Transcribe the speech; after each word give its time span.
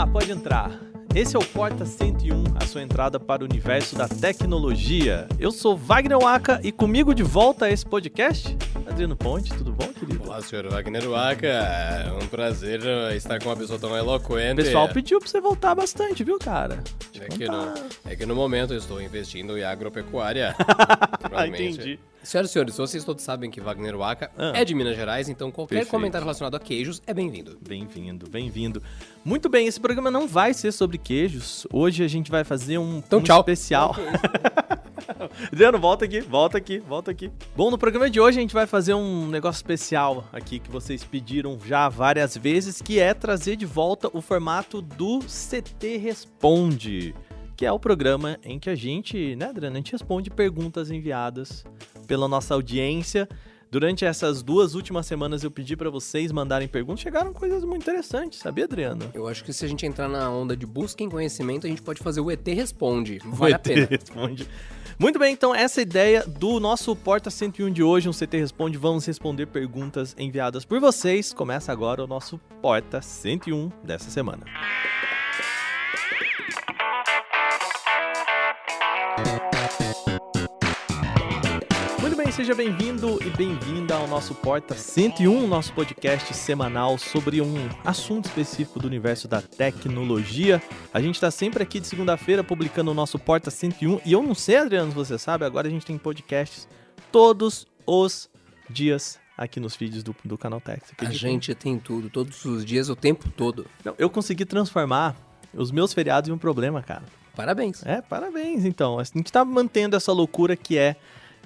lá, 0.00 0.06
pode 0.06 0.30
entrar. 0.32 0.80
Esse 1.14 1.36
é 1.36 1.38
o 1.38 1.44
Porta 1.44 1.84
101, 1.84 2.44
a 2.54 2.64
sua 2.66 2.82
entrada 2.82 3.18
para 3.18 3.42
o 3.42 3.44
universo 3.44 3.96
da 3.96 4.08
tecnologia. 4.08 5.26
Eu 5.38 5.50
sou 5.50 5.76
Wagner 5.76 6.18
Waka 6.18 6.60
e 6.62 6.70
comigo 6.70 7.12
de 7.12 7.22
volta 7.24 7.66
a 7.66 7.70
esse 7.70 7.84
podcast, 7.84 8.56
Adriano 8.88 9.16
Ponte. 9.16 9.52
Tudo 9.52 9.72
bom, 9.72 9.88
querido? 9.88 10.22
Olá, 10.24 10.40
senhor 10.40 10.68
Wagner 10.68 11.06
Waka. 11.10 11.46
É 11.48 12.12
um 12.12 12.26
prazer 12.28 12.80
estar 13.14 13.40
com 13.40 13.48
uma 13.50 13.56
pessoa 13.56 13.78
tão 13.78 13.90
O 13.90 13.96
eloquente. 13.96 14.54
pessoal 14.62 14.88
pediu 14.88 15.18
pra 15.18 15.28
você 15.28 15.40
voltar 15.40 15.74
bastante, 15.74 16.22
viu, 16.24 16.38
cara? 16.38 16.82
É 17.20 17.26
que, 17.26 17.44
no, 17.46 17.74
é 18.06 18.16
que 18.16 18.24
no 18.24 18.34
momento 18.34 18.72
eu 18.72 18.78
estou 18.78 19.02
investindo 19.02 19.58
em 19.58 19.64
agropecuária. 19.64 20.54
Ah, 21.40 21.46
Provavelmente. 21.46 21.74
entendi. 21.80 22.00
Senhoras 22.22 22.50
e 22.50 22.52
senhores, 22.52 22.76
vocês 22.76 23.02
todos 23.02 23.24
sabem 23.24 23.50
que 23.50 23.62
Wagner 23.62 23.96
Waka 23.96 24.30
Ah. 24.36 24.52
é 24.54 24.62
de 24.62 24.74
Minas 24.74 24.94
Gerais, 24.94 25.26
então 25.30 25.50
qualquer 25.50 25.76
Perfeito. 25.76 25.90
comentário 25.90 26.22
relacionado 26.26 26.54
a 26.54 26.60
queijos 26.60 27.00
é 27.06 27.14
bem-vindo. 27.14 27.56
Bem-vindo, 27.66 28.28
bem-vindo. 28.28 28.82
Muito 29.24 29.48
bem, 29.48 29.66
esse 29.66 29.80
programa 29.80 30.10
não 30.10 30.28
vai 30.28 30.52
ser 30.52 30.70
sobre 30.70 30.98
queijos. 30.98 31.66
Hoje 31.72 32.04
a 32.04 32.08
gente 32.08 32.30
vai 32.30 32.44
fazer 32.44 32.76
um, 32.76 32.98
Então, 32.98 33.20
um 33.20 33.22
tchau. 33.22 33.38
especial. 33.40 33.96
Adriano, 35.50 35.78
volta 35.78 36.04
aqui, 36.04 36.20
volta 36.20 36.58
aqui, 36.58 36.78
volta 36.78 37.10
aqui. 37.10 37.30
Bom, 37.56 37.70
no 37.70 37.78
programa 37.78 38.08
de 38.10 38.20
hoje 38.20 38.38
a 38.38 38.42
gente 38.42 38.52
vai 38.54 38.66
fazer 38.66 38.94
um 38.94 39.26
negócio 39.28 39.58
especial 39.58 40.26
aqui 40.32 40.58
que 40.58 40.70
vocês 40.70 41.02
pediram 41.02 41.58
já 41.64 41.88
várias 41.88 42.36
vezes, 42.36 42.82
que 42.82 42.98
é 43.00 43.14
trazer 43.14 43.56
de 43.56 43.64
volta 43.66 44.10
o 44.12 44.20
formato 44.20 44.82
do 44.82 45.20
CT 45.20 45.96
Responde, 45.96 47.14
que 47.60 47.66
é 47.66 47.70
o 47.70 47.78
programa 47.78 48.38
em 48.42 48.58
que 48.58 48.70
a 48.70 48.74
gente, 48.74 49.36
né, 49.36 49.44
Adriano, 49.44 49.76
a 49.76 49.78
gente 49.80 49.92
responde 49.92 50.30
perguntas 50.30 50.90
enviadas 50.90 51.62
pela 52.06 52.26
nossa 52.26 52.54
audiência. 52.54 53.28
Durante 53.70 54.02
essas 54.02 54.42
duas 54.42 54.74
últimas 54.74 55.04
semanas 55.04 55.44
eu 55.44 55.50
pedi 55.50 55.76
pra 55.76 55.90
vocês 55.90 56.32
mandarem 56.32 56.66
perguntas, 56.66 57.00
chegaram 57.00 57.34
coisas 57.34 57.62
muito 57.62 57.82
interessantes, 57.82 58.38
sabia, 58.38 58.64
Adriano? 58.64 59.10
Eu 59.12 59.28
acho 59.28 59.44
que 59.44 59.52
se 59.52 59.62
a 59.62 59.68
gente 59.68 59.84
entrar 59.84 60.08
na 60.08 60.30
onda 60.30 60.56
de 60.56 60.64
busca 60.64 61.02
em 61.02 61.10
conhecimento, 61.10 61.66
a 61.66 61.68
gente 61.68 61.82
pode 61.82 62.02
fazer 62.02 62.22
o 62.22 62.30
ET 62.30 62.46
Responde. 62.46 63.18
Vale 63.26 63.52
a 63.52 63.56
O 63.56 63.58
ET 63.58 63.62
pena. 63.62 63.88
Responde. 63.90 64.48
Muito 64.98 65.18
bem, 65.18 65.34
então 65.34 65.54
essa 65.54 65.80
é 65.80 65.82
a 65.82 65.86
ideia 65.86 66.24
do 66.26 66.58
nosso 66.60 66.96
Porta 66.96 67.28
101 67.28 67.70
de 67.72 67.82
hoje, 67.82 68.08
um 68.08 68.12
CT 68.12 68.38
Responde. 68.38 68.78
Vamos 68.78 69.04
responder 69.04 69.44
perguntas 69.44 70.16
enviadas 70.18 70.64
por 70.64 70.80
vocês. 70.80 71.34
Começa 71.34 71.70
agora 71.70 72.02
o 72.02 72.06
nosso 72.06 72.38
Porta 72.62 73.02
101 73.02 73.70
dessa 73.84 74.08
semana. 74.08 74.46
Muito 82.00 82.16
bem, 82.16 82.30
seja 82.30 82.54
bem-vindo 82.54 83.18
e 83.22 83.30
bem-vinda 83.30 83.94
ao 83.94 84.06
nosso 84.06 84.34
Porta 84.34 84.74
101, 84.74 85.46
nosso 85.46 85.72
podcast 85.72 86.32
semanal 86.34 86.96
sobre 86.96 87.40
um 87.40 87.68
assunto 87.84 88.26
específico 88.26 88.78
do 88.78 88.86
universo 88.86 89.26
da 89.26 89.42
tecnologia. 89.42 90.62
A 90.92 91.00
gente 91.00 91.16
está 91.16 91.30
sempre 91.30 91.62
aqui 91.62 91.80
de 91.80 91.86
segunda-feira 91.86 92.44
publicando 92.44 92.90
o 92.90 92.94
nosso 92.94 93.18
Porta 93.18 93.50
101 93.50 94.00
e 94.04 94.12
eu 94.12 94.22
não 94.22 94.34
sei, 94.34 94.56
Adriano, 94.56 94.90
se 94.90 94.96
você 94.96 95.18
sabe, 95.18 95.44
agora 95.44 95.68
a 95.68 95.70
gente 95.70 95.84
tem 95.84 95.98
podcasts 95.98 96.68
todos 97.10 97.66
os 97.86 98.30
dias 98.68 99.18
aqui 99.36 99.58
nos 99.58 99.74
feeds 99.74 100.02
do, 100.02 100.14
do 100.24 100.36
Canal 100.36 100.60
Tech. 100.60 100.82
A 100.98 101.10
gente 101.10 101.54
tem 101.54 101.78
tudo, 101.78 102.10
todos 102.10 102.44
os 102.44 102.64
dias, 102.64 102.88
o 102.88 102.96
tempo 102.96 103.28
todo. 103.30 103.66
Não, 103.84 103.94
eu 103.98 104.10
consegui 104.10 104.44
transformar 104.44 105.16
os 105.54 105.70
meus 105.70 105.92
feriados 105.92 106.28
em 106.28 106.32
um 106.32 106.38
problema, 106.38 106.82
cara. 106.82 107.02
Parabéns. 107.34 107.84
É, 107.84 108.00
parabéns, 108.02 108.64
então. 108.64 108.98
A 108.98 109.04
gente 109.04 109.32
tá 109.32 109.44
mantendo 109.44 109.96
essa 109.96 110.12
loucura 110.12 110.56
que 110.56 110.76
é 110.76 110.96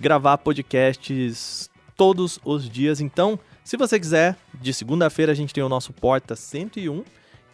gravar 0.00 0.38
podcasts 0.38 1.70
todos 1.96 2.40
os 2.44 2.68
dias. 2.68 3.00
Então, 3.00 3.38
se 3.62 3.76
você 3.76 3.98
quiser, 3.98 4.36
de 4.60 4.72
segunda-feira 4.72 5.32
a 5.32 5.34
gente 5.34 5.54
tem 5.54 5.62
o 5.62 5.68
nosso 5.68 5.92
Porta 5.92 6.34
101 6.34 7.04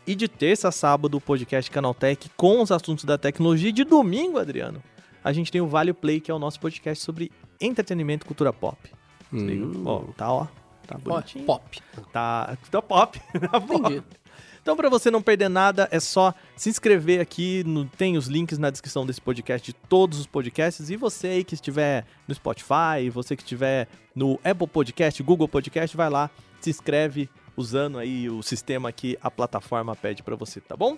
e 0.07 0.15
de 0.15 0.27
terça 0.29 0.69
a 0.69 0.73
sábado 0.73 1.17
o 1.17 1.21
podcast 1.21 1.71
Canaltech 1.71 2.31
com 2.37 2.63
os 2.63 2.73
assuntos 2.73 3.05
da 3.05 3.19
tecnologia. 3.19 3.69
E 3.69 3.73
de 3.73 3.85
domingo, 3.85 4.39
Adriano, 4.39 4.83
a 5.23 5.33
gente 5.33 5.53
tem 5.53 5.61
o 5.61 5.69
Vale 5.69 5.93
Play, 5.93 6.21
que 6.21 6.31
é 6.31 6.35
o 6.35 6.39
nosso 6.39 6.59
podcast 6.59 7.05
sobre 7.05 7.31
entretenimento 7.61 8.25
e 8.25 8.29
cultura 8.29 8.53
pop. 8.53 8.91
Hum. 9.33 9.83
Ó, 9.85 10.01
tá, 10.17 10.33
ó. 10.33 10.47
Tá 10.87 10.99
bonitinho. 10.99 11.45
Pop. 11.45 11.81
Tá, 12.13 12.57
tá 12.71 12.83
pop. 12.83 13.21
Tá 13.39 13.61
pop. 13.61 13.87
Entendi. 13.87 14.03
Então, 14.62 14.76
para 14.76 14.91
você 14.91 15.10
não 15.10 15.22
perder 15.22 15.48
nada, 15.48 15.88
é 15.91 15.98
só 15.98 16.34
se 16.54 16.69
inscrever 16.69 17.21
aqui. 17.21 17.65
No, 17.65 17.87
tem 17.87 18.16
os 18.16 18.26
links 18.26 18.59
na 18.59 18.71
descrição 18.71 19.06
desse 19.06 19.21
podcast 19.21 19.65
de 19.65 19.72
todos 19.72 20.21
os 20.21 20.26
podcasts. 20.26 20.91
E 20.91 20.97
você 20.97 21.28
aí 21.28 21.44
que 21.44 21.54
estiver 21.54 22.04
no 22.28 22.34
Spotify, 22.34 23.09
você 23.10 23.34
que 23.37 23.43
estiver 23.43 23.88
no 24.15 24.38
Apple 24.44 24.66
Podcast, 24.66 25.22
Google 25.22 25.48
Podcast, 25.48 25.97
vai 25.97 26.10
lá, 26.10 26.31
se 26.60 26.71
inscreve 26.71 27.28
usando 27.56 27.98
aí 27.98 28.28
o 28.28 28.43
sistema 28.43 28.93
que 28.93 29.19
a 29.22 29.31
plataforma 29.31 29.97
pede 29.97 30.22
para 30.22 30.37
você, 30.37 30.60
tá 30.60 30.77
bom? 30.77 30.97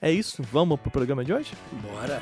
É 0.00 0.10
isso, 0.10 0.42
vamos 0.50 0.80
pro 0.80 0.90
programa 0.90 1.24
de 1.24 1.32
hoje? 1.32 1.52
Bora. 1.82 2.20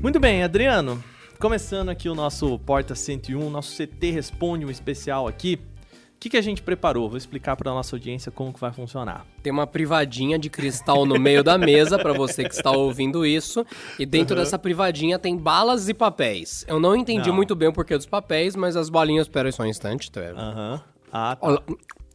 Muito 0.00 0.20
bem, 0.20 0.42
Adriano. 0.42 1.02
Começando 1.44 1.90
aqui 1.90 2.08
o 2.08 2.14
nosso 2.14 2.58
Porta 2.60 2.94
101, 2.94 3.50
nosso 3.50 3.76
CT 3.76 4.12
Responde 4.12 4.64
um 4.64 4.70
especial 4.70 5.28
aqui. 5.28 5.60
O 5.92 6.18
que, 6.18 6.30
que 6.30 6.38
a 6.38 6.40
gente 6.40 6.62
preparou? 6.62 7.06
Vou 7.06 7.18
explicar 7.18 7.54
para 7.54 7.70
nossa 7.70 7.94
audiência 7.94 8.32
como 8.32 8.50
que 8.50 8.58
vai 8.58 8.72
funcionar. 8.72 9.26
Tem 9.42 9.52
uma 9.52 9.66
privadinha 9.66 10.38
de 10.38 10.48
cristal 10.48 11.04
no 11.04 11.20
meio 11.20 11.44
da 11.44 11.58
mesa 11.58 11.98
pra 11.98 12.14
você 12.14 12.48
que 12.48 12.54
está 12.54 12.70
ouvindo 12.70 13.26
isso. 13.26 13.62
E 13.98 14.06
dentro 14.06 14.34
dessa 14.34 14.58
privadinha 14.58 15.18
tem 15.18 15.36
balas 15.36 15.86
e 15.86 15.92
papéis. 15.92 16.64
Eu 16.66 16.80
não 16.80 16.96
entendi 16.96 17.28
Não. 17.28 17.36
muito 17.36 17.54
bem 17.54 17.68
o 17.68 17.74
porquê 17.74 17.94
dos 17.94 18.06
papéis, 18.06 18.56
mas 18.56 18.74
as 18.74 18.88
bolinhas. 18.88 19.28
Pera 19.28 19.46
aí 19.46 19.52
só 19.52 19.64
um 19.64 19.66
instante. 19.66 20.10
Tá? 20.10 20.22
Aham. 20.22 20.82
Ah, 21.12 21.36
tá. 21.36 21.46
Olha, 21.46 21.62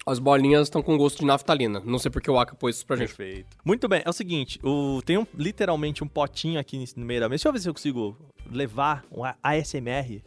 As 0.10 0.18
bolinhas 0.20 0.64
estão 0.64 0.82
com 0.82 0.98
gosto 0.98 1.20
de 1.20 1.26
naftalina. 1.26 1.82
Não 1.86 2.00
sei 2.00 2.10
porque 2.10 2.30
o 2.32 2.40
Aka 2.40 2.56
pôs 2.56 2.78
isso 2.78 2.86
pra 2.86 2.96
gente. 2.96 3.10
Perfeito. 3.16 3.48
Muito 3.64 3.88
bem, 3.88 4.02
é 4.04 4.10
o 4.10 4.14
seguinte, 4.14 4.60
o, 4.64 5.02
tem 5.06 5.18
um- 5.18 5.28
literalmente 5.38 6.04
um 6.04 6.08
potinho 6.08 6.60
aqui 6.60 6.84
no 6.96 7.06
meio 7.06 7.20
da 7.20 7.28
mesa. 7.30 7.38
Deixa 7.40 7.48
eu 7.50 7.54
ver 7.54 7.60
se 7.60 7.70
eu 7.70 7.74
consigo 7.74 8.18
levar 8.52 9.04
um 9.12 9.22
ASMR 9.44 10.22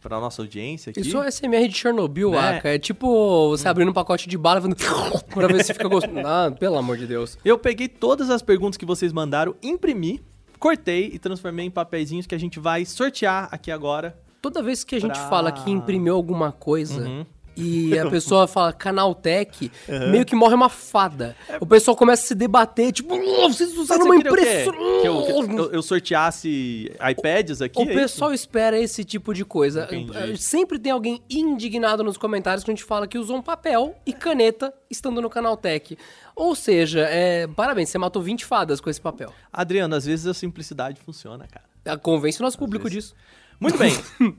pra 0.00 0.20
nossa 0.20 0.40
audiência 0.42 0.90
aqui. 0.90 1.00
Isso 1.00 1.20
é 1.20 1.26
SMR 1.28 1.66
de 1.66 1.76
Chernobyl, 1.76 2.30
Né? 2.30 2.58
Aka. 2.58 2.68
É 2.68 2.78
tipo 2.78 3.48
você 3.48 3.66
abrindo 3.66 3.90
um 3.90 3.94
pacote 3.94 4.28
de 4.28 4.38
bala 4.38 4.60
fazendo... 4.60 4.76
pra 5.34 5.48
ver 5.48 5.64
se 5.64 5.72
fica 5.72 5.88
gostoso. 5.88 6.14
Ah, 6.24 6.52
pelo 6.56 6.76
amor 6.78 6.96
de 6.96 7.06
Deus. 7.06 7.36
Eu 7.44 7.58
peguei 7.58 7.88
todas 7.88 8.30
as 8.30 8.40
perguntas 8.42 8.76
que 8.76 8.86
vocês 8.86 9.12
mandaram, 9.12 9.56
imprimi, 9.60 10.22
cortei 10.60 11.10
e 11.12 11.18
transformei 11.18 11.66
em 11.66 11.70
papeizinhos 11.70 12.26
que 12.26 12.34
a 12.34 12.38
gente 12.38 12.60
vai 12.60 12.84
sortear 12.84 13.48
aqui 13.50 13.72
agora. 13.72 14.16
Toda 14.40 14.62
vez 14.62 14.84
que 14.84 14.94
a 14.94 15.00
gente 15.00 15.14
Pra- 15.18 15.28
fala 15.28 15.50
que 15.50 15.68
imprimiu 15.68 16.14
alguma 16.14 16.52
coisa 16.52 17.02
Uhum. 17.02 17.26
E 17.56 17.96
a 17.98 18.08
pessoa 18.10 18.46
fala 18.46 18.72
Canaltech, 18.72 19.70
meio 20.10 20.24
que 20.24 20.34
morre 20.36 20.54
uma 20.54 20.68
fada. 20.68 21.34
O 21.60 21.66
pessoal 21.66 21.96
começa 21.96 22.22
a 22.24 22.26
se 22.26 22.34
debater, 22.34 22.92
tipo, 22.92 23.14
"Oh, 23.14 23.48
vocês 23.48 23.76
usaram 23.76 24.02
Você 24.02 24.08
uma 24.08 24.16
impressora. 24.16 24.76
Que 24.76 25.08
eu, 25.08 25.22
que 25.22 25.32
eu- 25.58 25.72
eu 25.72 25.82
sorteasse 25.82 26.92
iPads 27.10 27.60
aqui? 27.62 27.78
O 27.78 27.82
é 27.82 27.84
isso? 27.86 27.94
pessoal 27.94 28.32
espera 28.32 28.78
esse 28.78 29.04
tipo 29.04 29.32
de 29.32 29.44
coisa. 29.44 29.84
Entendi. 29.84 30.16
Eh, 30.16 30.36
Sempre 30.36 30.78
tem 30.78 30.92
alguém 30.92 31.22
indignado 31.30 32.02
nos 32.04 32.16
comentários 32.16 32.62
que 32.64 32.70
a 32.70 32.74
gente 32.74 32.84
fala 32.84 33.06
que 33.06 33.18
usou 33.18 33.36
um 33.36 33.42
papel 33.42 33.94
e 34.04 34.12
caneta 34.12 34.72
estando 34.90 35.20
no 35.22 35.30
Canaltech. 35.30 35.96
Ou 36.34 36.54
seja, 36.54 37.00
é, 37.08 37.46
parabéns, 37.46 37.88
você 37.88 37.98
matou 37.98 38.20
20 38.22 38.44
fadas 38.44 38.80
com 38.80 38.90
esse 38.90 39.00
papel. 39.00 39.32
Adriano, 39.52 39.94
às 39.94 40.04
vezes 40.04 40.26
a 40.26 40.34
simplicidade 40.34 41.00
funciona, 41.00 41.46
cara. 41.46 41.64
Ah, 41.84 41.96
Convence 41.96 42.40
o 42.40 42.42
nosso 42.42 42.58
público 42.58 42.90
disso. 42.90 43.14
Muito 43.58 43.78
bem. 43.78 43.92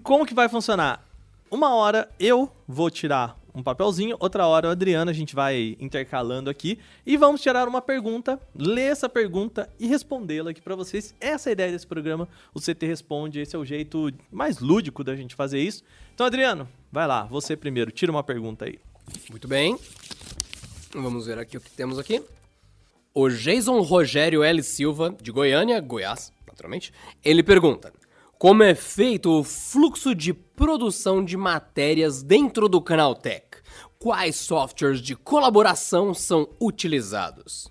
Como 0.03 0.25
que 0.25 0.33
vai 0.33 0.47
funcionar? 0.47 1.03
Uma 1.49 1.73
hora 1.73 2.09
eu 2.19 2.51
vou 2.67 2.89
tirar 2.89 3.39
um 3.55 3.63
papelzinho, 3.63 4.17
outra 4.19 4.45
hora 4.45 4.67
o 4.67 4.71
Adriano, 4.71 5.09
a 5.09 5.13
gente 5.13 5.33
vai 5.33 5.77
intercalando 5.79 6.49
aqui 6.49 6.77
e 7.05 7.15
vamos 7.15 7.41
tirar 7.41 7.67
uma 7.69 7.81
pergunta, 7.81 8.39
ler 8.53 8.91
essa 8.91 9.07
pergunta 9.07 9.69
e 9.79 9.87
respondê-la 9.87 10.51
aqui 10.51 10.61
pra 10.61 10.75
vocês. 10.75 11.15
Essa 11.21 11.49
é 11.49 11.51
a 11.51 11.53
ideia 11.53 11.71
desse 11.71 11.87
programa, 11.87 12.27
o 12.53 12.59
CT 12.59 12.85
Responde, 12.85 13.39
esse 13.39 13.55
é 13.55 13.59
o 13.59 13.63
jeito 13.63 14.11
mais 14.29 14.59
lúdico 14.59 15.03
da 15.03 15.15
gente 15.15 15.35
fazer 15.35 15.59
isso. 15.59 15.83
Então, 16.13 16.25
Adriano, 16.25 16.67
vai 16.91 17.07
lá, 17.07 17.23
você 17.23 17.55
primeiro, 17.55 17.91
tira 17.91 18.11
uma 18.11 18.23
pergunta 18.23 18.65
aí. 18.65 18.77
Muito 19.29 19.47
bem. 19.47 19.79
Vamos 20.93 21.27
ver 21.27 21.39
aqui 21.39 21.57
o 21.57 21.61
que 21.61 21.71
temos 21.71 21.97
aqui. 21.97 22.21
O 23.13 23.29
Jason 23.29 23.79
Rogério 23.79 24.43
L. 24.43 24.61
Silva, 24.61 25.15
de 25.21 25.31
Goiânia, 25.31 25.79
Goiás, 25.79 26.31
naturalmente, 26.45 26.93
ele 27.23 27.41
pergunta: 27.41 27.91
Como 28.39 28.61
é 28.63 28.75
feito 28.75 29.31
o 29.31 29.43
fluxo 29.43 30.13
de 30.13 30.33
produção 30.33 31.23
de 31.23 31.35
matérias 31.35 32.21
dentro 32.21 32.69
do 32.69 32.79
Canaltech? 32.81 33.45
Quais 33.97 34.35
softwares 34.35 35.01
de 35.01 35.15
colaboração 35.15 36.13
são 36.13 36.47
utilizados? 36.61 37.67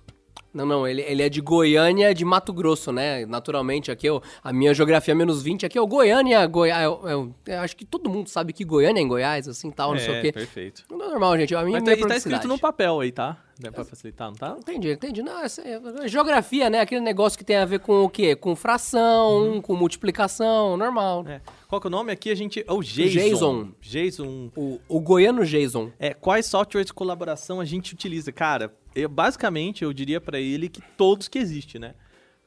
Não, 0.53 0.65
não, 0.65 0.89
ele, 0.89 1.03
ele 1.03 1.23
é 1.23 1.29
de 1.29 1.41
Goiânia, 1.41 2.15
de 2.15 2.25
Mato 2.25 2.51
Grosso, 2.53 2.91
né? 2.91 3.27
Naturalmente, 3.27 3.91
aqui 3.91 4.07
eu, 4.07 4.23
a 4.43 4.53
minha 4.55 4.73
geografia 4.73 5.15
menos 5.15 5.43
20 5.43 5.67
aqui 5.67 5.77
é 5.77 5.81
o 5.83 5.87
Goiânia, 5.87 6.45
Goiás. 6.47 6.83
Eu, 6.83 7.01
eu- 7.09 7.35
eu 7.47 7.61
acho 7.61 7.77
que 7.77 7.85
todo 7.85 8.09
mundo 8.09 8.29
sabe 8.31 8.53
que 8.55 8.65
Goiânia 8.65 9.01
é 9.01 9.03
em 9.03 9.09
Goiás, 9.09 9.47
assim 9.47 9.71
tal, 9.71 9.93
não 9.93 9.99
sei 10.01 10.19
o 10.19 10.23
quê. 10.23 10.33
perfeito. 10.33 10.85
Não 10.91 11.03
é 11.05 11.09
normal, 11.11 11.37
gente. 11.37 11.55
A 11.55 11.63
minha, 11.63 11.73
Mas 11.79 11.83
minha 11.83 11.95
tá, 11.95 11.99
e 11.99 12.01
tá 12.01 12.07
praticidade. 12.09 12.37
escrito 12.43 12.49
no 12.53 12.59
papel 12.59 13.01
aí, 13.01 13.13
tá? 13.13 13.37
Né, 13.59 13.71
pra 13.71 13.85
facilitar, 13.85 14.29
não 14.29 14.35
tá? 14.35 14.55
Entendi, 14.59 14.91
entendi. 14.91 15.23
Não, 15.23 15.43
essa 15.43 15.63
é 15.63 16.09
geografia, 16.09 16.69
né? 16.69 16.81
Aquele 16.81 17.01
negócio 17.01 17.39
que 17.39 17.45
tem 17.45 17.57
a 17.57 17.65
ver 17.65 17.81
com 17.81 18.05
o 18.05 18.09
quê? 18.09 18.37
Com 18.37 18.55
fração, 18.55 19.63
com 19.63 19.75
multiplicação, 19.75 20.77
normal. 20.77 21.25
É. 21.27 21.41
Qual 21.67 21.81
que 21.81 21.87
é 21.87 21.89
o 21.89 21.91
nome 21.91 22.13
aqui? 22.13 22.31
A 22.31 22.35
gente. 22.35 22.63
É 22.67 22.73
o 22.73 22.83
Jason. 22.83 23.09
Jason. 23.09 23.69
Jason. 23.81 24.51
O, 24.55 24.79
o 24.89 25.01
goiano 25.01 25.45
Jason. 25.45 25.91
É, 25.99 26.13
quais 26.13 26.45
softwares 26.45 26.87
de 26.87 26.93
colaboração 26.93 27.59
a 27.59 27.65
gente 27.65 27.95
utiliza? 27.95 28.31
Cara, 28.31 28.75
eu, 28.95 29.09
basicamente 29.09 29.85
eu 29.85 29.93
diria 29.93 30.21
pra 30.21 30.39
ele 30.39 30.69
que 30.69 30.83
todos 30.97 31.27
que 31.27 31.39
existem, 31.39 31.81
né? 31.81 31.95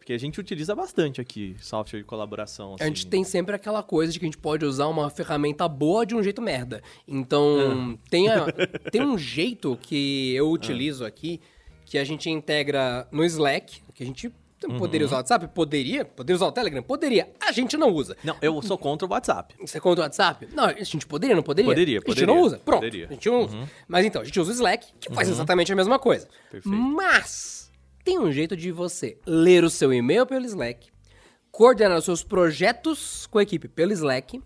Porque 0.10 0.16
a 0.16 0.20
gente 0.20 0.40
utiliza 0.40 0.74
bastante 0.76 1.22
aqui 1.22 1.56
software 1.60 2.00
de 2.00 2.04
colaboração. 2.06 2.76
A 2.80 2.86
gente 2.86 3.02
assim. 3.02 3.10
tem 3.10 3.24
sempre 3.24 3.54
aquela 3.56 3.84
coisa 3.84 4.12
de 4.12 4.18
que 4.18 4.26
a 4.26 4.28
gente 4.28 4.40
pode 4.40 4.66
usar 4.66 4.88
uma 4.88 5.08
ferramenta 5.08 5.68
boa 5.68 6.04
de 6.04 6.16
um 6.16 6.24
jeito 6.24 6.42
merda. 6.42 6.82
Então, 7.08 7.96
tem, 8.10 8.28
a- 8.28 8.48
tem 8.92 9.04
um 9.04 9.20
jeito 9.20 9.78
que 9.80 10.34
eu 10.34 10.50
utilizo 10.50 11.06
aqui, 11.06 11.40
que 11.86 11.96
a 11.96 12.04
gente 12.04 12.28
integra 12.28 13.08
no 13.12 13.24
Slack, 13.24 13.84
que 13.94 14.02
a 14.02 14.06
gente 14.08 14.34
poderia 14.80 15.06
usar 15.06 15.18
o 15.18 15.20
WhatsApp? 15.20 15.48
Poderia. 15.50 16.04
Poderia 16.04 16.38
usar 16.38 16.48
o 16.48 16.52
Telegram? 16.52 16.82
Poderia. 16.82 17.30
A 17.40 17.52
gente 17.52 17.78
não 17.78 17.90
usa. 17.94 18.18
Não, 18.24 18.36
eu 18.42 18.60
sou 18.64 18.80
contra 18.80 19.08
o 19.08 19.12
WhatsApp. 19.12 19.54
Você 19.62 19.80
conta 19.80 20.02
o 20.02 20.04
WhatsApp? 20.04 20.48
Não, 20.56 20.66
a 20.66 20.74
gente 20.74 21.06
poderia, 21.06 21.36
não 21.36 21.44
poderia? 21.44 21.70
Poderia, 21.70 21.98
A 21.98 22.00
gente 22.00 22.06
poderia. 22.08 22.34
não 22.34 22.42
usa. 22.42 22.58
Pronto, 22.58 22.80
Poderia. 22.82 23.06
a 23.06 23.14
gente 23.14 23.30
não 23.30 23.46
usa. 23.46 23.70
Mas 23.88 24.06
então, 24.08 24.24
a 24.24 24.26
gente 24.26 24.40
usa 24.40 24.50
o 24.50 24.54
Slack, 24.56 24.88
que 25.00 25.14
faz 25.14 25.30
exatamente 25.30 25.72
a 25.72 25.76
mesma 25.76 26.00
coisa. 26.00 26.28
Perfeito. 26.50 26.76
Mas 26.76 27.69
tem 28.10 28.18
um 28.18 28.32
jeito 28.32 28.58
de 28.58 28.72
você 28.72 29.20
ler 29.24 29.64
o 29.64 29.70
seu 29.70 29.94
e-mail 29.94 30.26
pelo 30.26 30.44
Slack, 30.44 30.90
coordenar 31.52 31.96
os 31.96 32.06
seus 32.06 32.24
projetos 32.24 33.28
com 33.28 33.38
a 33.38 33.44
equipe 33.44 33.68
pelo 33.68 33.94
Slack 33.94 34.42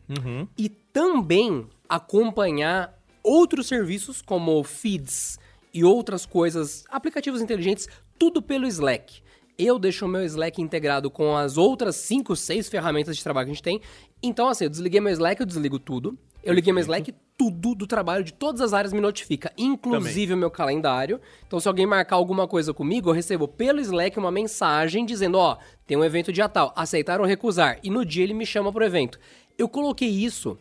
e 0.57 0.67
também 0.67 1.65
acompanhar 1.87 2.93
outros 3.23 3.67
serviços 3.67 4.21
como 4.21 4.61
feeds 4.65 5.39
e 5.73 5.81
outras 5.81 6.25
coisas, 6.25 6.83
aplicativos 6.89 7.41
inteligentes, 7.41 7.87
tudo 8.19 8.41
pelo 8.41 8.67
Slack. 8.67 9.21
Eu 9.57 9.79
deixo 9.79 10.05
o 10.05 10.09
meu 10.09 10.25
Slack 10.25 10.61
integrado 10.61 11.09
com 11.09 11.37
as 11.37 11.55
outras 11.55 11.95
5, 11.95 12.35
6 12.35 12.67
ferramentas 12.67 13.15
de 13.15 13.23
trabalho 13.23 13.45
que 13.45 13.51
a 13.51 13.53
gente 13.53 13.63
tem. 13.63 13.79
Então, 14.21 14.49
assim, 14.49 14.65
eu 14.65 14.69
desliguei 14.69 14.99
meu 14.99 15.13
Slack, 15.13 15.39
eu 15.39 15.47
desligo 15.47 15.79
tudo. 15.79 16.19
Eu 16.43 16.53
liguei 16.53 16.73
meu 16.73 16.81
Slack, 16.81 17.13
tudo 17.37 17.75
do 17.75 17.87
trabalho 17.87 18.23
de 18.23 18.33
todas 18.33 18.61
as 18.61 18.73
áreas 18.73 18.93
me 18.93 19.01
notifica, 19.01 19.51
inclusive 19.57 20.33
o 20.33 20.37
meu 20.37 20.51
calendário. 20.51 21.19
Então, 21.45 21.59
se 21.59 21.67
alguém 21.67 21.85
marcar 21.85 22.15
alguma 22.15 22.47
coisa 22.47 22.73
comigo, 22.73 23.09
eu 23.09 23.13
recebo 23.13 23.47
pelo 23.47 23.79
Slack 23.79 24.17
uma 24.17 24.31
mensagem 24.31 25.05
dizendo: 25.05 25.37
Ó, 25.37 25.57
tem 25.85 25.97
um 25.97 26.03
evento 26.03 26.31
dia 26.31 26.47
tal, 26.47 26.73
aceitar 26.75 27.19
ou 27.19 27.25
recusar. 27.25 27.79
E 27.83 27.89
no 27.89 28.05
dia 28.05 28.23
ele 28.23 28.33
me 28.33 28.45
chama 28.45 28.71
pro 28.71 28.85
evento. 28.85 29.19
Eu 29.57 29.67
coloquei 29.67 30.09
isso 30.09 30.57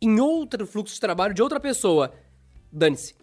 em 0.00 0.20
outro 0.20 0.66
fluxo 0.66 0.94
de 0.94 1.00
trabalho 1.00 1.34
de 1.34 1.42
outra 1.42 1.58
pessoa. 1.58 2.12
Dane-se. 2.72 3.16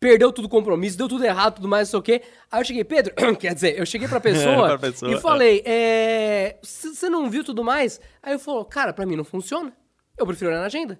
Perdeu 0.00 0.32
tudo 0.32 0.46
o 0.46 0.48
compromisso, 0.48 0.98
deu 0.98 1.06
tudo 1.06 1.24
errado, 1.24 1.56
tudo 1.56 1.68
mais, 1.68 1.86
não 1.86 1.90
sei 1.92 1.98
o 2.00 2.02
quê. 2.02 2.22
Aí 2.50 2.60
eu 2.60 2.64
cheguei, 2.64 2.82
Pedro, 2.82 3.14
quer 3.38 3.54
dizer, 3.54 3.78
eu 3.78 3.86
cheguei 3.86 4.08
pra 4.08 4.18
pessoa, 4.18 4.76
Pra 4.76 4.90
pessoa, 4.90 5.12
e 5.12 5.20
falei, 5.20 5.62
é. 5.64 6.56
Você 6.60 7.08
não 7.08 7.30
viu 7.30 7.44
tudo 7.44 7.62
mais? 7.62 8.00
Aí 8.20 8.32
eu 8.32 8.38
falou, 8.38 8.64
cara, 8.64 8.92
pra 8.92 9.06
mim 9.06 9.14
não 9.14 9.24
funciona. 9.24 9.72
Eu 10.18 10.26
prefiro 10.26 10.50
olhar 10.50 10.60
na 10.60 10.66
agenda. 10.66 10.98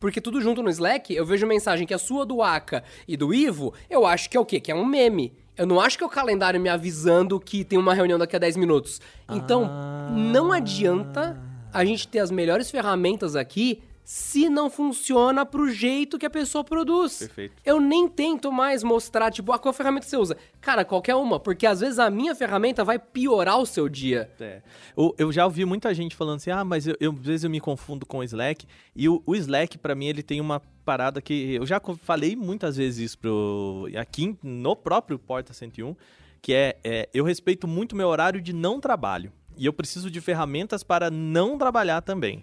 Porque 0.00 0.18
tudo 0.18 0.40
junto 0.40 0.62
no 0.62 0.70
Slack, 0.70 1.14
eu 1.14 1.26
vejo 1.26 1.46
mensagem 1.46 1.86
que 1.86 1.92
é 1.92 1.98
sua 1.98 2.24
do 2.24 2.42
Aka 2.42 2.82
e 3.06 3.18
do 3.18 3.34
Ivo, 3.34 3.74
eu 3.90 4.06
acho 4.06 4.30
que 4.30 4.36
é 4.36 4.40
o 4.40 4.46
quê? 4.46 4.58
Que 4.58 4.72
é 4.72 4.74
um 4.74 4.86
meme. 4.86 5.30
Eu 5.58 5.66
não 5.66 5.78
acho 5.78 5.98
que 5.98 6.02
é 6.02 6.06
o 6.06 6.10
calendário 6.10 6.58
me 6.58 6.70
avisando 6.70 7.38
que 7.38 7.62
tem 7.62 7.78
uma 7.78 7.92
reunião 7.92 8.18
daqui 8.18 8.34
a 8.34 8.38
10 8.38 8.56
minutos. 8.56 8.98
Então, 9.30 9.70
não 10.10 10.52
adianta 10.52 11.38
a 11.70 11.84
gente 11.84 12.08
ter 12.08 12.20
as 12.20 12.30
melhores 12.30 12.70
ferramentas 12.70 13.36
aqui 13.36 13.82
se 14.04 14.48
não 14.48 14.68
funciona 14.68 15.46
pro 15.46 15.70
jeito 15.70 16.18
que 16.18 16.26
a 16.26 16.30
pessoa 16.30 16.64
produz. 16.64 17.18
Perfeito. 17.18 17.54
Eu 17.64 17.80
nem 17.80 18.08
tento 18.08 18.50
mais 18.50 18.82
mostrar, 18.82 19.30
tipo, 19.30 19.52
ah, 19.52 19.58
qual 19.58 19.72
ferramenta 19.72 20.06
você 20.06 20.16
usa. 20.16 20.36
Cara, 20.60 20.84
qualquer 20.84 21.14
uma, 21.14 21.38
porque 21.38 21.66
às 21.66 21.80
vezes 21.80 21.98
a 21.98 22.10
minha 22.10 22.34
ferramenta 22.34 22.82
vai 22.84 22.98
piorar 22.98 23.58
o 23.58 23.66
seu 23.66 23.88
dia. 23.88 24.30
É. 24.40 24.62
Eu, 24.96 25.14
eu 25.16 25.30
já 25.32 25.44
ouvi 25.44 25.64
muita 25.64 25.94
gente 25.94 26.16
falando 26.16 26.36
assim, 26.36 26.50
ah, 26.50 26.64
mas 26.64 26.86
eu, 26.86 26.96
eu- 26.98 27.12
às 27.12 27.18
vezes 27.18 27.44
eu 27.44 27.50
me 27.50 27.60
confundo 27.60 28.04
com 28.04 28.18
o 28.18 28.24
Slack. 28.24 28.66
E 28.96 29.08
o, 29.08 29.22
o 29.24 29.36
Slack, 29.36 29.78
pra 29.78 29.94
mim, 29.94 30.06
ele 30.06 30.22
tem 30.22 30.40
uma 30.40 30.60
parada 30.84 31.20
que... 31.22 31.54
Eu 31.54 31.64
já 31.64 31.80
falei 32.02 32.34
muitas 32.34 32.76
vezes 32.76 32.98
isso 33.10 33.18
pro, 33.18 33.88
aqui 33.96 34.36
no 34.42 34.74
próprio 34.74 35.18
Porta 35.18 35.52
101, 35.52 35.94
que 36.42 36.52
é, 36.52 36.78
é, 36.82 37.08
eu 37.14 37.22
respeito 37.24 37.68
muito 37.68 37.94
meu 37.94 38.08
horário 38.08 38.40
de 38.40 38.52
não 38.52 38.80
trabalho. 38.80 39.32
E 39.56 39.66
eu 39.66 39.72
preciso 39.72 40.10
de 40.10 40.20
ferramentas 40.20 40.82
para 40.82 41.10
não 41.10 41.58
trabalhar 41.58 42.00
também. 42.00 42.42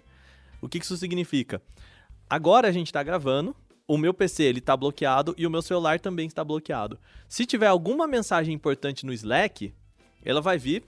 O 0.60 0.68
que 0.68 0.78
isso 0.78 0.96
significa? 0.96 1.62
Agora 2.28 2.68
a 2.68 2.72
gente 2.72 2.92
tá 2.92 3.02
gravando, 3.02 3.54
o 3.86 3.96
meu 3.96 4.12
PC 4.12 4.42
ele 4.42 4.60
tá 4.60 4.76
bloqueado 4.76 5.34
e 5.38 5.46
o 5.46 5.50
meu 5.50 5.62
celular 5.62 5.98
também 5.98 6.26
está 6.26 6.44
bloqueado. 6.44 6.98
Se 7.28 7.46
tiver 7.46 7.68
alguma 7.68 8.06
mensagem 8.06 8.54
importante 8.54 9.06
no 9.06 9.12
Slack, 9.12 9.72
ela 10.22 10.40
vai 10.40 10.58
vir 10.58 10.84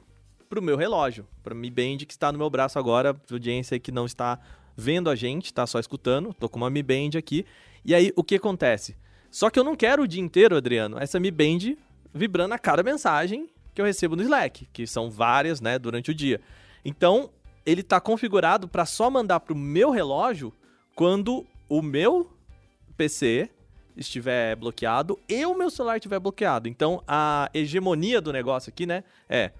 pro 0.49 0.61
meu 0.61 0.77
relógio, 0.77 1.27
para 1.43 1.55
Mi 1.55 1.71
Band 1.71 1.99
que 1.99 2.13
está 2.13 2.31
no 2.31 2.39
meu 2.39 2.51
braço 2.51 2.79
agora, 2.79 3.17
audiência 3.31 3.79
que 3.79 3.93
não 3.93 4.05
está 4.05 4.39
vendo 4.77 5.09
a 5.09 5.15
gente, 5.15 5.55
tá 5.55 5.67
só 5.67 5.79
escutando, 5.79 6.35
tô 6.35 6.49
com 6.49 6.59
uma 6.59 6.69
Mi 6.69 6.83
Band 6.83 7.17
aqui. 7.17 7.47
E 7.85 7.95
aí 7.95 8.13
o 8.17 8.25
que 8.25 8.35
acontece? 8.35 8.97
Só 9.31 9.49
que 9.49 9.59
eu 9.59 9.65
não 9.65 9.77
quero 9.77 10.03
o 10.03 10.09
dia 10.09 10.21
inteiro, 10.21 10.57
Adriano, 10.57 10.99
essa 10.99 11.21
Mi 11.21 11.31
Band 11.31 11.77
vibrando 12.13 12.53
a 12.53 12.59
cada 12.59 12.83
mensagem 12.83 13.49
que 13.73 13.81
eu 13.81 13.85
recebo 13.85 14.17
no 14.17 14.23
Slack, 14.23 14.69
que 14.73 14.87
são 14.87 15.09
várias, 15.09 15.61
né, 15.61 15.79
durante 15.79 16.11
o 16.11 16.15
dia. 16.15 16.41
Então, 16.85 17.31
ele 17.65 17.83
tá 17.83 18.01
configurado 18.01 18.69
para 18.69 18.87
só 18.87 19.11
mandar 19.11 19.41
pro 19.41 19.55
meu 19.55 19.91
relógio 19.91 20.53
quando 20.95 21.47
o 21.69 21.83
meu 21.83 22.31
PC 22.97 23.51
estiver 23.97 24.57
bloqueado 24.57 25.19
e 25.29 25.45
o 25.45 25.55
meu 25.55 25.71
celular 25.71 25.97
estiver 25.97 26.19
bloqueado. 26.19 26.69
Então, 26.69 27.03
a 27.07 27.51
hegemonia 27.53 28.21
do 28.21 28.33
negócio 28.33 28.71
aqui, 28.71 28.87
né, 28.87 29.05
é 29.29 29.53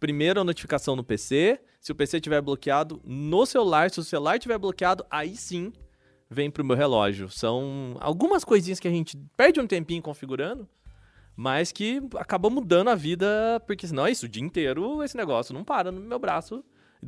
primeiro 0.00 0.40
a 0.40 0.44
notificação 0.44 0.96
no 0.96 1.04
PC, 1.04 1.60
se 1.80 1.92
o 1.92 1.94
PC 1.94 2.16
estiver 2.16 2.40
bloqueado 2.40 3.00
no 3.04 3.46
celular, 3.46 3.90
se 3.90 4.00
o 4.00 4.04
celular 4.04 4.36
estiver 4.36 4.58
bloqueado, 4.58 5.04
aí 5.10 5.36
sim 5.36 5.72
vem 6.28 6.50
pro 6.50 6.64
meu 6.64 6.76
relógio. 6.76 7.30
São 7.30 7.96
algumas 8.00 8.44
coisinhas 8.44 8.80
que 8.80 8.88
a 8.88 8.90
gente 8.90 9.16
perde 9.36 9.60
um 9.60 9.66
tempinho 9.66 10.02
configurando, 10.02 10.68
mas 11.36 11.72
que 11.72 12.02
acaba 12.16 12.48
mudando 12.50 12.88
a 12.88 12.94
vida, 12.94 13.62
porque 13.66 13.86
senão 13.86 14.06
é 14.06 14.10
isso, 14.10 14.26
o 14.26 14.28
dia 14.28 14.42
inteiro 14.42 15.02
esse 15.02 15.16
negócio 15.16 15.54
não 15.54 15.64
para 15.64 15.90
no 15.90 16.00
meu 16.00 16.18
braço. 16.18 16.64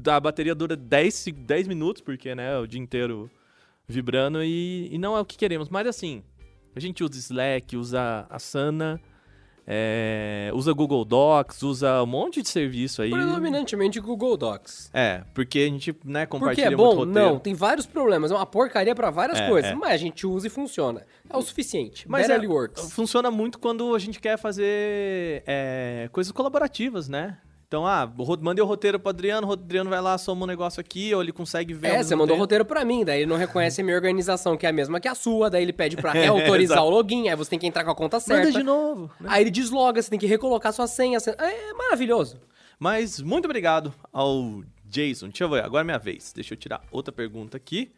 A 0.09 0.21
bateria 0.21 0.55
dura 0.55 0.77
10, 0.77 1.15
se- 1.15 1.33
10 1.33 1.67
minutos, 1.69 2.03
porque, 2.03 2.35
né, 2.35 2.59
o 2.59 2.67
dia 2.67 2.81
inteiro 2.81 3.31
vibrando 3.89 4.43
e, 4.43 4.89
e 4.93 4.99
não 4.99 5.17
é 5.17 5.21
o 5.21 5.25
que 5.25 5.37
queremos. 5.39 5.69
Mas 5.69 5.87
assim, 5.87 6.23
a 6.75 6.81
gente 6.81 7.03
usa 7.05 7.19
Slack, 7.19 7.77
usa 7.77 8.27
Asana, 8.29 9.01
é, 9.69 10.50
usa 10.55 10.73
Google 10.73 11.05
Docs, 11.05 11.62
usa 11.62 12.03
um 12.03 12.07
monte 12.07 12.41
de 12.43 12.49
serviço 12.49 13.03
aí. 13.03 13.11
Predominantemente 13.11 13.99
Google 13.99 14.37
Docs. 14.37 14.91
É, 14.95 15.25
porque 15.35 15.59
a 15.59 15.65
gente, 15.67 15.91
né, 16.05 16.25
Porque 16.26 16.38
compartilha 16.38 16.67
é 16.67 16.71
muito 16.71 16.79
bom? 16.83 16.95
roteiro. 16.95 17.29
Não, 17.31 17.38
tem 17.38 17.55
vários 17.55 17.85
problemas. 17.87 18.31
É 18.31 18.35
uma 18.35 18.47
porcaria 18.47 18.95
pra 18.95 19.11
várias 19.11 19.38
É, 19.41 19.49
coisas. 19.49 19.71
é. 19.73 19.75
Mas 19.75 19.91
a 19.93 19.97
gente 19.97 20.25
usa 20.26 20.47
e 20.47 20.50
funciona. 20.50 21.05
É 21.29 21.37
o 21.37 21.43
suficiente. 21.43 22.09
Mas 22.09 22.29
Barely 22.29 22.47
é, 22.47 22.49
works. 22.49 22.93
funciona 22.93 23.31
muito 23.31 23.59
quando 23.59 23.93
a 23.95 23.99
gente 23.99 24.21
quer 24.21 24.37
fazer 24.38 25.43
é, 25.47 26.09
coisas 26.12 26.31
colaborativas, 26.33 27.09
né? 27.09 27.38
Então, 27.68 27.85
ah, 27.85 28.08
mandei 28.40 28.62
o 28.62 28.66
roteiro 28.66 29.00
pro 29.00 29.11
Adriano, 29.11 29.49
o 29.49 29.52
Adriano 29.52 29.90
vai 29.90 30.00
lá, 30.00 30.16
soma 30.16 30.44
um 30.44 30.46
negócio 30.46 30.80
aqui, 30.80 31.12
ou 31.12 31.20
ele 31.20 31.32
consegue 31.32 31.75
ver. 31.75 31.88
É, 31.88 32.02
você 32.02 32.14
mandou 32.14 32.37
o 32.37 32.38
roteiro 32.38 32.64
pra 32.64 32.85
mim, 32.85 33.04
daí 33.04 33.23
ele 33.23 33.26
não 33.26 33.37
reconhece 33.37 33.80
a 33.80 33.85
minha 33.85 33.96
organização, 33.96 34.56
que 34.56 34.64
é 34.64 34.68
a 34.68 34.73
mesma 34.73 35.00
que 35.00 35.08
a 35.08 35.16
sua, 35.16 35.50
daí 35.50 35.62
ele 35.62 35.73
pede 35.73 35.96
pra 35.96 36.12
reautorizar 36.14 36.85
o 36.85 36.88
login, 36.90 37.28
aí 37.28 37.35
você 37.35 37.50
tem 37.50 37.58
que 37.58 37.66
entrar 37.66 37.85
com 37.85 37.90
a 37.90 37.94
conta 37.94 38.20
certa. 38.20 38.44
Manda 38.46 38.56
de 38.56 38.62
novo. 38.64 39.11
né? 39.20 39.28
Aí 39.32 39.42
ele 39.42 39.50
desloga, 39.50 40.00
você 40.00 40.08
tem 40.08 40.18
que 40.18 40.26
recolocar 40.26 40.73
sua 40.73 40.87
senha. 40.87 41.18
É 41.38 41.73
maravilhoso. 41.73 42.40
Mas 42.78 43.20
muito 43.20 43.46
obrigado 43.46 43.92
ao 44.12 44.62
Jason. 44.85 45.26
Deixa 45.28 45.44
eu 45.44 45.49
ver, 45.49 45.64
agora 45.64 45.82
é 45.82 45.85
minha 45.85 45.99
vez. 45.99 46.32
Deixa 46.32 46.54
eu 46.54 46.58
tirar 46.58 46.82
outra 46.92 47.12
pergunta 47.12 47.56
aqui. 47.56 47.92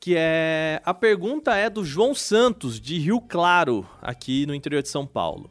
Que 0.00 0.14
é. 0.16 0.80
A 0.84 0.94
pergunta 0.94 1.54
é 1.54 1.68
do 1.68 1.84
João 1.84 2.14
Santos, 2.14 2.80
de 2.80 2.98
Rio 2.98 3.20
Claro, 3.20 3.86
aqui 4.00 4.46
no 4.46 4.54
interior 4.54 4.82
de 4.82 4.88
São 4.88 5.06
Paulo. 5.06 5.50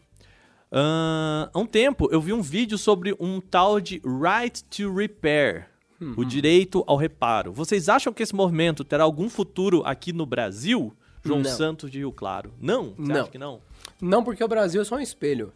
Há 0.71 1.49
um 1.55 1.65
tempo 1.65 2.09
eu 2.11 2.19
vi 2.19 2.33
um 2.33 2.41
vídeo 2.41 2.77
sobre 2.77 3.15
um 3.19 3.39
tal 3.39 3.79
de 3.79 4.01
Right 4.05 4.63
to 4.65 4.93
Repair. 4.93 5.67
O 6.17 6.25
direito 6.25 6.83
ao 6.85 6.97
reparo. 6.97 7.53
Vocês 7.53 7.87
acham 7.89 8.11
que 8.11 8.21
esse 8.21 8.35
movimento 8.35 8.83
terá 8.83 9.03
algum 9.05 9.29
futuro 9.29 9.81
aqui 9.85 10.11
no 10.11 10.25
Brasil? 10.25 10.93
João 11.23 11.39
Não. 11.39 11.49
Santos 11.49 11.89
de 11.89 11.99
Rio 11.99 12.11
Claro. 12.11 12.53
Não? 12.61 12.93
Você 12.97 13.11
Não. 13.13 13.21
acha 13.21 13.31
que 13.31 13.37
não? 13.37 13.59
Não 14.01 14.23
porque 14.23 14.43
o 14.43 14.47
Brasil 14.47 14.81
é 14.81 14.85
só 14.85 14.95
um 14.97 14.99
espelho. 14.99 15.51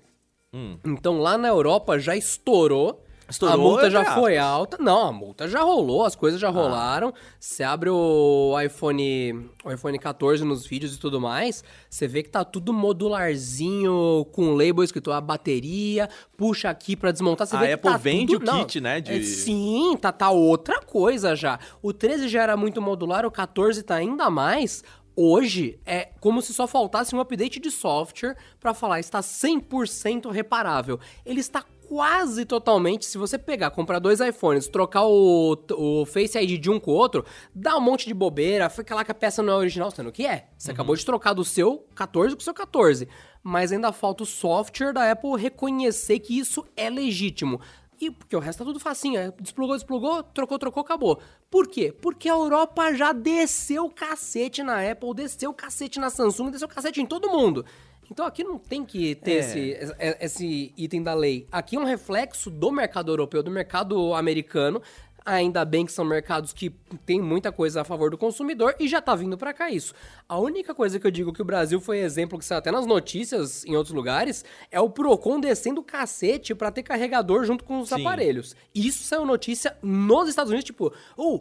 Hum. 0.51 0.77
Então 0.83 1.19
lá 1.19 1.37
na 1.37 1.49
Europa 1.49 1.99
já 1.99 2.15
estourou. 2.15 3.03
Estourou, 3.29 3.53
a 3.55 3.57
multa 3.57 3.89
já 3.91 4.15
foi 4.15 4.38
alta. 4.38 4.77
Não, 4.79 5.07
a 5.07 5.12
multa 5.12 5.48
já 5.48 5.62
rolou, 5.62 6.03
as 6.03 6.15
coisas 6.15 6.39
Ah. 6.39 6.48
já 6.48 6.50
rolaram. 6.50 7.13
Você 7.39 7.63
abre 7.63 7.89
o 7.89 8.55
iPhone, 8.59 9.50
o 9.63 9.71
iPhone 9.71 10.00
14 10.00 10.43
nos 10.43 10.65
vídeos 10.65 10.95
e 10.95 11.00
tudo 11.00 11.21
mais, 11.21 11.63
você 11.89 12.07
vê 12.07 12.24
que 12.24 12.29
tá 12.29 12.43
tudo 12.43 12.74
modularzinho, 12.74 14.25
com 14.31 14.53
label 14.55 14.83
escrito 14.83 15.12
a 15.12 15.21
bateria, 15.21 16.09
puxa 16.36 16.69
aqui 16.69 16.95
pra 16.95 17.12
desmontar. 17.12 17.45
Você 17.48 17.55
A 17.55 17.59
vê 17.59 17.67
que 17.67 17.74
Apple 17.74 17.91
tá 17.91 17.98
vende 17.98 18.33
tudo- 18.33 18.43
o 18.43 18.45
Não, 18.51 18.59
kit, 18.65 18.81
né, 18.81 19.00
de- 19.01 19.12
é, 19.19 19.21
sim, 19.24 19.95
tá, 20.00 20.12
tá 20.12 20.29
outra 20.31 20.81
coisa 20.81 21.36
já. 21.36 21.59
O 21.81 21.93
13 21.93 22.27
já 22.27 22.43
era 22.43 22.57
muito 22.57 22.81
modular, 22.81 23.25
o 23.25 23.31
14 23.31 23.83
tá 23.83 23.95
ainda 23.95 24.29
mais. 24.29 24.83
Hoje 25.15 25.77
é 25.86 26.09
como 26.21 26.41
se 26.41 26.53
só 26.53 26.65
faltasse 26.65 27.13
um 27.13 27.19
update 27.19 27.59
de 27.59 27.69
software 27.69 28.38
para 28.59 28.74
falar 28.74 29.01
está 29.01 29.21
100% 29.21 30.29
reparável. 30.31 30.98
Ele 31.25 31.41
está 31.41 31.63
quase 31.89 32.46
totalmente, 32.46 33.03
se 33.03 33.17
você 33.17 33.36
pegar, 33.36 33.72
comprar 33.72 33.98
dois 33.98 34.19
iPhones, 34.19 34.67
trocar 34.67 35.08
o, 35.08 35.58
o 35.72 36.05
Face 36.05 36.38
ID 36.38 36.62
de 36.62 36.69
um 36.69 36.79
com 36.79 36.91
o 36.91 36.93
outro, 36.93 37.25
dá 37.53 37.75
um 37.75 37.81
monte 37.81 38.05
de 38.05 38.13
bobeira, 38.13 38.69
fica 38.69 38.93
lá 38.93 39.03
que 39.03 39.10
a 39.10 39.15
peça 39.15 39.41
não 39.41 39.53
é 39.53 39.55
original, 39.55 39.89
sendo 39.89 40.12
que 40.12 40.24
é. 40.24 40.50
Você 40.55 40.69
uhum. 40.69 40.75
acabou 40.75 40.96
de 40.96 41.03
trocar 41.03 41.34
do 41.34 41.43
seu 41.43 41.84
14 41.96 42.36
com 42.36 42.41
o 42.41 42.43
seu 42.43 42.53
14. 42.53 43.08
Mas 43.41 43.72
ainda 43.72 43.91
falta 43.91 44.22
o 44.22 44.25
software 44.25 44.93
da 44.93 45.12
Apple 45.12 45.36
reconhecer 45.36 46.19
que 46.19 46.38
isso 46.38 46.63
é 46.77 46.91
legítimo. 46.91 47.60
E 48.00 48.12
porque 48.12 48.36
o 48.36 48.39
resto 48.39 48.60
tá 48.60 48.65
tudo 48.65 48.79
facinho, 48.79 49.19
é, 49.19 49.34
desplugou, 49.41 49.75
desplugou, 49.75 50.22
trocou, 50.22 50.60
trocou, 50.60 50.81
acabou. 50.81 51.19
Por 51.50 51.67
quê? 51.67 51.91
Porque 51.91 52.29
a 52.29 52.34
Europa 52.34 52.93
já 52.93 53.12
desceu 53.12 53.86
o 53.86 53.89
cacete 53.89 54.62
na 54.62 54.79
Apple, 54.88 55.15
desceu 55.15 55.50
o 55.50 55.55
cacete 55.55 56.00
na 56.00 56.12
Samsung, 56.12 56.51
desceu 56.51 56.67
o 56.67 56.72
cacete 56.72 57.01
em 57.01 57.05
todo 57.08 57.31
mundo. 57.31 57.65
Então 58.11 58.25
aqui 58.25 58.43
não 58.43 58.57
tem 58.57 58.83
que 58.83 59.15
ter 59.15 59.31
é. 59.31 59.37
esse, 59.37 59.77
esse 60.19 60.73
item 60.77 61.03
da 61.03 61.13
lei. 61.13 61.47
Aqui 61.51 61.75
é 61.75 61.79
um 61.79 61.85
reflexo 61.85 62.49
do 62.49 62.71
mercado 62.71 63.11
europeu, 63.11 63.43
do 63.43 63.51
mercado 63.51 64.13
americano, 64.13 64.81
Ainda 65.25 65.63
bem 65.65 65.85
que 65.85 65.91
são 65.91 66.05
mercados 66.05 66.53
que 66.53 66.69
tem 67.05 67.21
muita 67.21 67.51
coisa 67.51 67.81
a 67.81 67.83
favor 67.83 68.09
do 68.09 68.17
consumidor 68.17 68.75
e 68.79 68.88
já 68.88 69.01
tá 69.01 69.15
vindo 69.15 69.38
para 69.38 69.53
cá 69.53 69.69
isso. 69.69 69.93
A 70.27 70.39
única 70.39 70.73
coisa 70.73 70.99
que 70.99 71.05
eu 71.05 71.11
digo 71.11 71.33
que 71.33 71.41
o 71.41 71.45
Brasil 71.45 71.79
foi 71.79 71.99
exemplo 71.99 72.38
que 72.39 72.45
saiu 72.45 72.59
até 72.59 72.71
nas 72.71 72.85
notícias 72.85 73.65
em 73.65 73.75
outros 73.75 73.93
lugares 73.93 74.43
é 74.71 74.79
o 74.79 74.89
Procon 74.89 75.39
descendo 75.39 75.81
o 75.81 75.83
cacete 75.83 76.55
para 76.55 76.71
ter 76.71 76.83
carregador 76.83 77.43
junto 77.43 77.63
com 77.63 77.79
os 77.79 77.89
Sim. 77.89 78.01
aparelhos. 78.01 78.55
Isso 78.73 79.03
saiu 79.03 79.25
notícia 79.25 79.77
nos 79.81 80.29
Estados 80.29 80.51
Unidos, 80.51 80.65
tipo, 80.65 80.93
oh, 81.15 81.39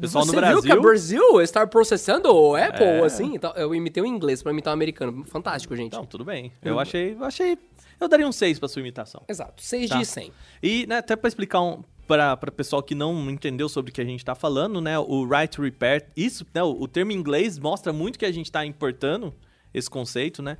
Pessoal 0.00 0.24
você 0.24 0.32
no 0.32 0.40
Brasil? 0.40 0.62
viu 0.62 0.72
que 0.72 0.78
o 0.78 0.82
Brasil 0.82 1.40
está 1.40 1.66
processando 1.66 2.34
o 2.34 2.56
Apple, 2.56 2.84
é. 2.84 3.04
assim? 3.04 3.34
Então, 3.34 3.52
eu 3.56 3.74
imitei 3.74 4.02
o 4.02 4.06
inglês 4.06 4.42
para 4.42 4.52
imitar 4.52 4.72
o 4.72 4.74
americano. 4.74 5.24
Fantástico, 5.26 5.74
gente. 5.76 5.92
Não, 5.92 6.04
tudo 6.04 6.24
bem. 6.24 6.52
Eu 6.62 6.78
achei, 6.78 7.14
eu 7.14 7.24
achei 7.24 7.58
eu 8.00 8.08
daria 8.08 8.26
um 8.26 8.32
6 8.32 8.58
pra 8.58 8.68
sua 8.68 8.80
imitação. 8.80 9.22
Exato, 9.28 9.62
6 9.62 9.88
tá. 9.88 9.98
de 9.98 10.04
100. 10.04 10.32
E 10.62 10.86
né, 10.86 10.98
até 10.98 11.16
pra 11.16 11.28
explicar 11.28 11.60
um, 11.62 11.82
para 12.06 12.36
pessoal 12.36 12.82
que 12.82 12.94
não 12.94 13.30
entendeu 13.30 13.68
sobre 13.68 13.90
o 13.90 13.94
que 13.94 14.00
a 14.00 14.04
gente 14.04 14.20
está 14.20 14.34
falando, 14.34 14.80
né? 14.80 14.98
O 14.98 15.26
right 15.26 15.54
to 15.54 15.62
repair, 15.62 16.06
isso, 16.16 16.46
né? 16.54 16.62
O, 16.62 16.82
o 16.82 16.88
termo 16.88 17.12
em 17.12 17.14
inglês 17.14 17.58
mostra 17.58 17.92
muito 17.92 18.18
que 18.18 18.26
a 18.26 18.32
gente 18.32 18.46
está 18.46 18.64
importando 18.64 19.34
esse 19.72 19.88
conceito, 19.88 20.42
né? 20.42 20.56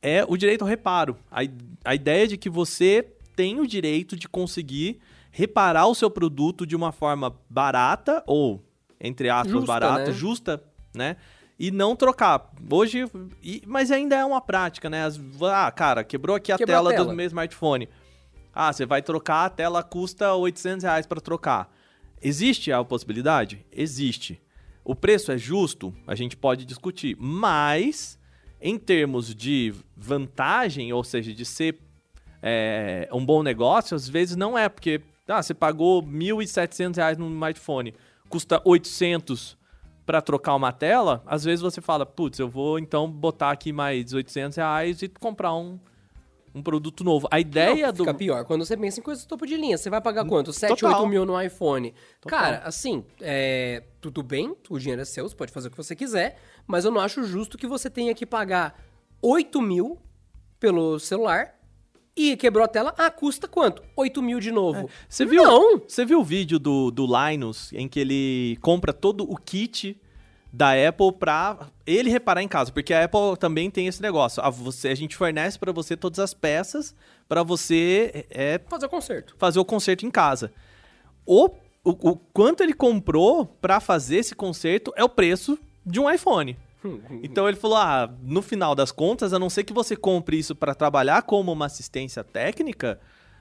É 0.00 0.24
o 0.28 0.36
direito 0.36 0.62
ao 0.62 0.68
reparo. 0.68 1.16
A, 1.30 1.40
a 1.84 1.94
ideia 1.94 2.26
de 2.26 2.36
que 2.36 2.48
você 2.48 3.06
tem 3.36 3.60
o 3.60 3.66
direito 3.66 4.16
de 4.16 4.28
conseguir 4.28 5.00
reparar 5.30 5.86
o 5.86 5.94
seu 5.94 6.10
produto 6.10 6.66
de 6.66 6.74
uma 6.74 6.90
forma 6.90 7.36
barata 7.48 8.22
ou 8.26 8.64
entre 9.00 9.30
aspas 9.30 9.52
justa, 9.52 9.66
barata, 9.66 10.06
né? 10.06 10.12
justa, 10.12 10.62
né? 10.94 11.16
E 11.58 11.70
não 11.70 11.96
trocar. 11.96 12.52
Hoje, 12.70 13.04
e, 13.42 13.62
mas 13.66 13.90
ainda 13.90 14.16
é 14.16 14.24
uma 14.24 14.40
prática, 14.40 14.88
né? 14.88 15.04
As, 15.04 15.20
ah, 15.42 15.70
cara, 15.70 16.04
quebrou 16.04 16.36
aqui 16.36 16.52
a, 16.52 16.58
tela, 16.58 16.90
a 16.90 16.92
tela 16.92 17.06
do 17.06 17.14
meu 17.14 17.26
smartphone. 17.26 17.88
Ah, 18.54 18.72
você 18.72 18.86
vai 18.86 19.02
trocar, 19.02 19.46
a 19.46 19.50
tela 19.50 19.82
custa 19.82 20.34
800 20.34 20.84
reais 20.84 21.06
para 21.06 21.20
trocar. 21.20 21.72
Existe 22.20 22.72
a 22.72 22.82
possibilidade? 22.84 23.64
Existe. 23.70 24.40
O 24.84 24.94
preço 24.94 25.30
é 25.30 25.38
justo? 25.38 25.94
A 26.06 26.14
gente 26.14 26.36
pode 26.36 26.64
discutir. 26.64 27.16
Mas, 27.20 28.18
em 28.60 28.78
termos 28.78 29.34
de 29.34 29.74
vantagem, 29.96 30.92
ou 30.92 31.04
seja, 31.04 31.32
de 31.32 31.44
ser 31.44 31.78
é, 32.42 33.08
um 33.12 33.24
bom 33.24 33.42
negócio, 33.42 33.94
às 33.94 34.08
vezes 34.08 34.36
não 34.36 34.56
é, 34.56 34.68
porque 34.68 35.00
ah, 35.28 35.42
você 35.42 35.52
pagou 35.54 36.02
1.700 36.02 36.96
reais 36.96 37.18
no 37.18 37.28
smartphone, 37.28 37.94
custa 38.28 38.60
800 38.64 39.58
para 40.06 40.22
trocar 40.22 40.54
uma 40.54 40.72
tela, 40.72 41.22
às 41.26 41.44
vezes 41.44 41.60
você 41.60 41.82
fala, 41.82 42.06
putz, 42.06 42.38
eu 42.38 42.48
vou 42.48 42.78
então 42.78 43.10
botar 43.10 43.50
aqui 43.50 43.74
mais 43.74 44.14
800 44.14 44.56
reais 44.56 45.02
e 45.02 45.08
comprar 45.08 45.54
um, 45.54 45.78
um 46.54 46.62
produto 46.62 47.04
novo. 47.04 47.28
A 47.30 47.38
ideia 47.38 47.86
não, 47.86 47.92
do. 47.92 48.04
Fica 48.04 48.14
pior. 48.14 48.44
Quando 48.44 48.64
você 48.64 48.76
pensa 48.76 49.00
em 49.00 49.02
coisas 49.02 49.24
topo 49.24 49.46
de 49.46 49.56
linha, 49.56 49.76
você 49.76 49.90
vai 49.90 50.00
pagar 50.00 50.24
quanto? 50.24 50.52
7, 50.52 50.70
Total. 50.70 51.00
8 51.00 51.08
mil 51.08 51.24
no 51.24 51.40
iPhone. 51.40 51.94
Total. 52.20 52.38
Cara, 52.38 52.58
assim, 52.64 53.04
é, 53.20 53.82
tudo 54.00 54.22
bem, 54.22 54.54
o 54.68 54.78
dinheiro 54.78 55.02
é 55.02 55.04
seu, 55.04 55.28
você 55.28 55.34
pode 55.34 55.52
fazer 55.52 55.68
o 55.68 55.70
que 55.70 55.76
você 55.76 55.94
quiser, 55.94 56.40
mas 56.66 56.84
eu 56.84 56.90
não 56.90 57.00
acho 57.00 57.24
justo 57.24 57.58
que 57.58 57.66
você 57.66 57.88
tenha 57.88 58.14
que 58.14 58.26
pagar 58.26 58.82
8 59.22 59.60
mil 59.60 59.98
pelo 60.58 60.98
celular 60.98 61.58
e 62.16 62.36
quebrou 62.36 62.64
a 62.64 62.68
tela. 62.68 62.92
Ah, 62.98 63.10
custa 63.10 63.46
quanto? 63.46 63.82
8 63.96 64.20
mil 64.20 64.40
de 64.40 64.50
novo. 64.50 64.80
É. 64.80 64.86
Você 65.08 65.24
viu? 65.24 65.42
Não! 65.44 65.78
Você 65.86 66.04
viu 66.04 66.20
o 66.20 66.24
vídeo 66.24 66.58
do, 66.58 66.90
do 66.90 67.06
Linus 67.06 67.72
em 67.72 67.86
que 67.86 68.00
ele 68.00 68.58
compra 68.60 68.92
todo 68.92 69.22
o 69.22 69.36
kit 69.36 70.00
da 70.52 70.72
Apple 70.72 71.12
para 71.12 71.68
ele 71.86 72.10
reparar 72.10 72.42
em 72.42 72.48
casa, 72.48 72.72
porque 72.72 72.94
a 72.94 73.04
Apple 73.04 73.36
também 73.38 73.70
tem 73.70 73.86
esse 73.86 74.00
negócio. 74.00 74.42
A, 74.42 74.50
você, 74.50 74.88
a 74.88 74.94
gente 74.94 75.16
fornece 75.16 75.58
para 75.58 75.72
você 75.72 75.96
todas 75.96 76.18
as 76.18 76.32
peças 76.32 76.94
para 77.28 77.42
você 77.42 78.26
é, 78.30 78.60
fazer 78.68 78.86
o 78.86 78.88
conserto. 78.88 79.34
Fazer 79.38 79.58
o 79.58 79.64
conserto 79.64 80.06
em 80.06 80.10
casa. 80.10 80.52
O, 81.26 81.50
o, 81.84 81.90
o 81.90 82.16
quanto 82.16 82.62
ele 82.62 82.72
comprou 82.72 83.46
para 83.46 83.80
fazer 83.80 84.16
esse 84.16 84.34
conserto 84.34 84.92
é 84.96 85.04
o 85.04 85.08
preço 85.08 85.58
de 85.84 86.00
um 86.00 86.10
iPhone. 86.10 86.56
Então 87.22 87.48
ele 87.48 87.56
falou: 87.56 87.76
ah, 87.76 88.08
no 88.22 88.40
final 88.40 88.74
das 88.74 88.92
contas, 88.92 89.32
a 89.32 89.38
não 89.38 89.50
ser 89.50 89.64
que 89.64 89.72
você 89.72 89.96
compre 89.96 90.38
isso 90.38 90.54
para 90.54 90.74
trabalhar 90.74 91.22
como 91.22 91.52
uma 91.52 91.66
assistência 91.66 92.22
técnica, 92.22 93.00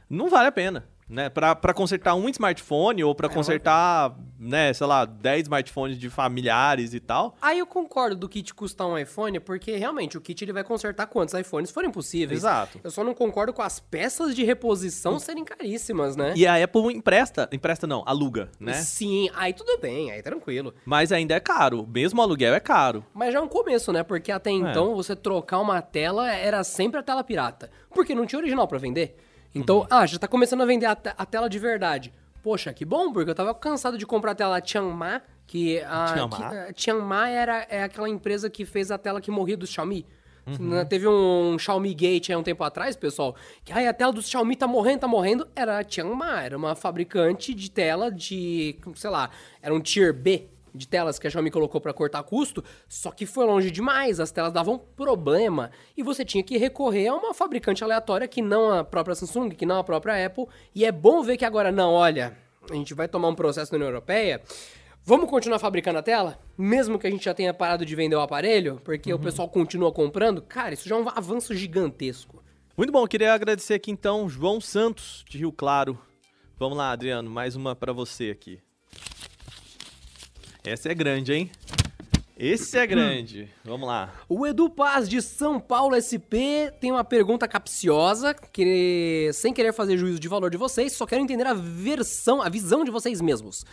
não 0.09 0.27
vale 0.27 0.47
a 0.47 0.51
pena 0.51 0.85
né? 1.09 1.29
Para 1.29 1.73
consertar 1.73 2.15
um 2.15 2.27
smartphone 2.29 3.03
ou 3.03 3.15
para 3.15 3.27
é, 3.27 3.29
consertar, 3.29 4.15
né, 4.39 4.73
sei 4.73 4.85
lá, 4.85 5.05
10 5.05 5.43
smartphones 5.43 5.97
de 5.97 6.09
familiares 6.09 6.93
e 6.93 6.99
tal. 6.99 7.35
Aí 7.41 7.59
eu 7.59 7.65
concordo 7.65 8.15
do 8.15 8.27
kit 8.27 8.53
custar 8.53 8.87
um 8.87 8.97
iPhone, 8.97 9.39
porque 9.39 9.75
realmente 9.77 10.17
o 10.17 10.21
kit 10.21 10.43
ele 10.43 10.53
vai 10.53 10.63
consertar 10.63 11.07
quantos 11.07 11.33
iPhones 11.33 11.71
forem 11.71 11.89
possíveis. 11.89 12.41
Exato. 12.41 12.79
Eu 12.83 12.91
só 12.91 13.03
não 13.03 13.13
concordo 13.13 13.53
com 13.53 13.61
as 13.61 13.79
peças 13.79 14.35
de 14.35 14.43
reposição 14.43 15.17
serem 15.19 15.45
caríssimas, 15.45 16.15
né? 16.15 16.33
E 16.35 16.45
a 16.45 16.61
Apple 16.61 16.93
empresta, 16.93 17.47
empresta 17.51 17.87
não, 17.87 18.03
aluga, 18.05 18.49
né? 18.59 18.73
Sim, 18.73 19.29
aí 19.35 19.53
tudo 19.53 19.79
bem, 19.79 20.11
aí 20.11 20.21
tranquilo. 20.21 20.73
Mas 20.85 21.11
ainda 21.11 21.33
é 21.33 21.39
caro, 21.39 21.87
mesmo 21.87 22.19
o 22.19 22.23
aluguel 22.23 22.53
é 22.53 22.59
caro. 22.59 23.05
Mas 23.13 23.33
já 23.33 23.39
é 23.39 23.41
um 23.41 23.47
começo, 23.47 23.93
né? 23.93 24.03
Porque 24.03 24.31
até 24.31 24.49
é. 24.49 24.53
então 24.53 24.95
você 24.95 25.15
trocar 25.15 25.59
uma 25.59 25.81
tela 25.81 26.31
era 26.31 26.63
sempre 26.63 26.99
a 26.99 27.03
tela 27.03 27.23
pirata, 27.23 27.69
porque 27.93 28.13
não 28.13 28.25
tinha 28.25 28.39
original 28.39 28.67
para 28.67 28.77
vender. 28.77 29.15
Então, 29.57 29.79
uhum. 29.79 29.87
ah, 29.89 30.05
já 30.05 30.17
tá 30.17 30.27
começando 30.27 30.61
a 30.61 30.65
vender 30.65 30.85
a, 30.85 30.91
a, 30.91 31.25
tela 31.25 31.49
de 31.49 31.59
verdade. 31.59 32.13
Poxa, 32.43 32.73
que 32.73 32.85
bom, 32.85 33.11
porque 33.11 33.29
eu 33.29 33.35
tava 33.35 33.53
cansado 33.53 33.97
de 33.97 34.05
comprar 34.05 34.31
a 34.31 34.35
tela 34.35 34.61
Tianma, 34.61 35.21
que 35.45 35.79
a 35.81 36.13
Tianma, 36.13 36.73
Tianma 36.73 37.29
era 37.29 37.67
é 37.69 37.83
aquela 37.83 38.07
empresa 38.07 38.49
que 38.49 38.65
fez 38.65 38.91
a 38.91 38.97
tela 38.97 39.19
que 39.19 39.31
morria 39.31 39.57
do 39.57 39.67
Xiaomi. 39.67 40.05
Uhum. 40.45 40.69
Né, 40.69 40.85
teve 40.85 41.05
um 41.07 41.59
Xiaomi 41.59 41.93
Gate 41.93 42.29
há 42.29 42.37
um 42.37 42.43
tempo 42.43 42.63
atrás, 42.63 42.95
pessoal, 42.95 43.35
que 43.65 43.73
ai, 43.73 43.85
a 43.85 43.93
tela 43.93 44.13
do 44.13 44.21
Xiaomi 44.21 44.55
tá 44.55 44.65
morrendo, 44.65 44.99
tá 45.01 45.07
morrendo. 45.07 45.47
Era 45.55 45.79
a 45.79 45.83
Tianma, 45.83 46.41
era 46.41 46.55
uma 46.55 46.73
fabricante 46.73 47.53
de 47.53 47.69
tela 47.69 48.09
de, 48.09 48.77
sei 48.95 49.09
lá, 49.09 49.29
era 49.61 49.73
um 49.73 49.81
Tier 49.81 50.13
B 50.13 50.47
de 50.73 50.87
telas 50.87 51.17
que 51.19 51.27
a 51.27 51.29
Xiaomi 51.29 51.51
colocou 51.51 51.79
para 51.81 51.93
cortar 51.93 52.23
custo, 52.23 52.63
só 52.87 53.11
que 53.11 53.25
foi 53.25 53.45
longe 53.45 53.71
demais, 53.71 54.19
as 54.19 54.31
telas 54.31 54.53
davam 54.53 54.77
problema 54.77 55.71
e 55.95 56.03
você 56.03 56.23
tinha 56.23 56.43
que 56.43 56.57
recorrer 56.57 57.07
a 57.07 57.15
uma 57.15 57.33
fabricante 57.33 57.83
aleatória 57.83 58.27
que 58.27 58.41
não 58.41 58.71
a 58.71 58.83
própria 58.83 59.15
Samsung, 59.15 59.49
que 59.49 59.65
não 59.65 59.77
a 59.77 59.83
própria 59.83 60.25
Apple. 60.25 60.47
E 60.73 60.85
é 60.85 60.91
bom 60.91 61.21
ver 61.23 61.37
que 61.37 61.45
agora 61.45 61.71
não, 61.71 61.93
olha, 61.93 62.37
a 62.69 62.73
gente 62.75 62.93
vai 62.93 63.07
tomar 63.07 63.29
um 63.29 63.35
processo 63.35 63.71
na 63.71 63.77
União 63.77 63.89
Europeia. 63.89 64.41
Vamos 65.03 65.29
continuar 65.29 65.59
fabricando 65.59 65.99
a 65.99 66.03
tela? 66.03 66.37
Mesmo 66.57 66.99
que 66.99 67.07
a 67.07 67.09
gente 67.09 67.23
já 67.23 67.33
tenha 67.33 67.53
parado 67.53 67.85
de 67.85 67.95
vender 67.95 68.15
o 68.15 68.19
aparelho, 68.19 68.81
porque 68.83 69.13
uhum. 69.13 69.19
o 69.19 69.21
pessoal 69.21 69.47
continua 69.47 69.91
comprando? 69.91 70.41
Cara, 70.41 70.73
isso 70.73 70.89
já 70.89 70.95
é 70.95 70.99
um 70.99 71.07
avanço 71.07 71.55
gigantesco. 71.55 72.43
Muito 72.75 72.91
bom, 72.91 73.07
queria 73.07 73.33
agradecer 73.33 73.73
aqui 73.73 73.89
então 73.89 74.27
João 74.27 74.59
Santos, 74.59 75.23
de 75.29 75.37
Rio 75.37 75.51
Claro. 75.51 75.97
Vamos 76.59 76.77
lá, 76.77 76.91
Adriano, 76.91 77.29
mais 77.29 77.55
uma 77.55 77.75
para 77.75 77.93
você 77.93 78.31
aqui. 78.31 78.59
Essa 80.69 80.91
é 80.91 80.93
grande, 80.93 81.31
hein? 81.31 81.49
Esse 82.37 82.77
é 82.77 82.85
grande. 82.85 83.47
Vamos 83.63 83.87
lá. 83.87 84.13
O 84.27 84.45
Edu 84.45 84.69
Paz 84.69 85.07
de 85.07 85.21
São 85.21 85.61
Paulo 85.61 85.95
SP 85.95 86.75
tem 86.81 86.91
uma 86.91 87.05
pergunta 87.05 87.47
capciosa, 87.47 88.33
que 88.33 89.31
sem 89.33 89.53
querer 89.53 89.71
fazer 89.71 89.97
juízo 89.97 90.19
de 90.19 90.27
valor 90.27 90.51
de 90.51 90.57
vocês, 90.57 90.91
só 90.91 91.05
quero 91.05 91.21
entender 91.21 91.47
a 91.47 91.53
versão, 91.53 92.41
a 92.41 92.49
visão 92.49 92.83
de 92.83 92.91
vocês 92.91 93.21
mesmos. 93.21 93.65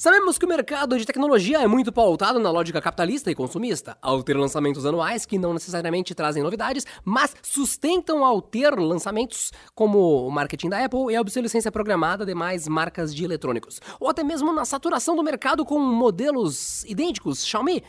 Sabemos 0.00 0.38
que 0.38 0.44
o 0.44 0.48
mercado 0.48 0.96
de 0.96 1.04
tecnologia 1.04 1.60
é 1.60 1.66
muito 1.66 1.90
pautado 1.90 2.38
na 2.38 2.52
lógica 2.52 2.80
capitalista 2.80 3.32
e 3.32 3.34
consumista, 3.34 3.98
ao 4.00 4.22
ter 4.22 4.36
lançamentos 4.36 4.86
anuais 4.86 5.26
que 5.26 5.36
não 5.36 5.52
necessariamente 5.52 6.14
trazem 6.14 6.40
novidades, 6.40 6.86
mas 7.04 7.34
sustentam 7.42 8.24
ao 8.24 8.40
ter 8.40 8.78
lançamentos 8.78 9.50
como 9.74 10.24
o 10.24 10.30
marketing 10.30 10.68
da 10.68 10.84
Apple 10.84 11.10
e 11.10 11.16
a 11.16 11.20
obsolescência 11.20 11.72
programada 11.72 12.24
de 12.24 12.32
mais 12.32 12.68
marcas 12.68 13.12
de 13.12 13.24
eletrônicos, 13.24 13.80
ou 13.98 14.08
até 14.08 14.22
mesmo 14.22 14.52
na 14.52 14.64
saturação 14.64 15.16
do 15.16 15.24
mercado 15.24 15.64
com 15.64 15.80
modelos 15.80 16.84
idênticos 16.84 17.44
Xiaomi. 17.44 17.82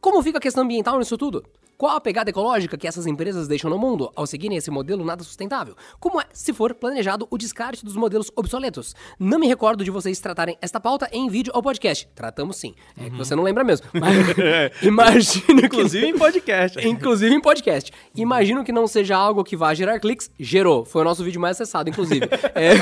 Como 0.00 0.22
fica 0.22 0.38
a 0.38 0.40
questão 0.40 0.62
ambiental 0.62 1.00
nisso 1.00 1.18
tudo? 1.18 1.44
Qual 1.78 1.94
a 1.94 2.00
pegada 2.00 2.30
ecológica 2.30 2.78
que 2.78 2.88
essas 2.88 3.06
empresas 3.06 3.46
deixam 3.46 3.68
no 3.68 3.76
mundo 3.78 4.10
ao 4.16 4.26
seguirem 4.26 4.56
esse 4.56 4.70
modelo 4.70 5.04
nada 5.04 5.22
sustentável? 5.22 5.76
Como 6.00 6.18
é, 6.18 6.24
se 6.32 6.54
for 6.54 6.72
planejado, 6.72 7.28
o 7.30 7.36
descarte 7.36 7.84
dos 7.84 7.94
modelos 7.96 8.32
obsoletos? 8.34 8.94
Não 9.20 9.38
me 9.38 9.46
recordo 9.46 9.84
de 9.84 9.90
vocês 9.90 10.18
tratarem 10.18 10.56
esta 10.62 10.80
pauta 10.80 11.06
em 11.12 11.28
vídeo 11.28 11.52
ou 11.54 11.62
podcast. 11.62 12.08
Tratamos 12.14 12.56
sim. 12.56 12.74
É 12.96 13.10
que 13.10 13.16
você 13.16 13.36
não 13.36 13.42
lembra 13.42 13.62
mesmo. 13.62 13.86
Mas 13.92 14.78
imagino 14.82 15.60
que... 15.60 15.66
Inclusive 15.66 16.06
em 16.06 16.16
podcast. 16.16 16.80
Inclusive 16.88 17.34
em 17.34 17.40
podcast. 17.40 17.92
Imagino 18.14 18.64
que 18.64 18.72
não 18.72 18.86
seja 18.86 19.14
algo 19.14 19.44
que 19.44 19.54
vá 19.54 19.74
gerar 19.74 20.00
cliques. 20.00 20.30
Gerou. 20.40 20.82
Foi 20.86 21.02
o 21.02 21.04
nosso 21.04 21.22
vídeo 21.22 21.40
mais 21.40 21.56
acessado, 21.60 21.90
inclusive. 21.90 22.26
É, 22.54 22.72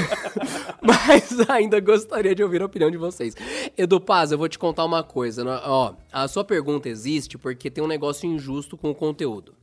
Mas 0.80 1.48
ainda 1.48 1.80
gostaria 1.80 2.34
de 2.34 2.42
ouvir 2.42 2.62
a 2.62 2.66
opinião 2.66 2.90
de 2.90 2.96
vocês. 2.96 3.34
Edu 3.76 4.00
Paz, 4.00 4.30
eu 4.30 4.38
vou 4.38 4.48
te 4.48 4.58
contar 4.58 4.84
uma 4.84 5.02
coisa. 5.02 5.42
né? 5.42 5.60
Ó, 5.64 5.94
a 6.12 6.28
sua 6.28 6.44
pergunta 6.44 6.88
existe 6.88 7.36
porque 7.36 7.70
tem 7.70 7.82
um 7.82 7.88
negócio 7.88 8.28
injusto 8.28 8.76
com 8.84 8.90
o 8.90 8.94
conteúdo. 8.94 9.54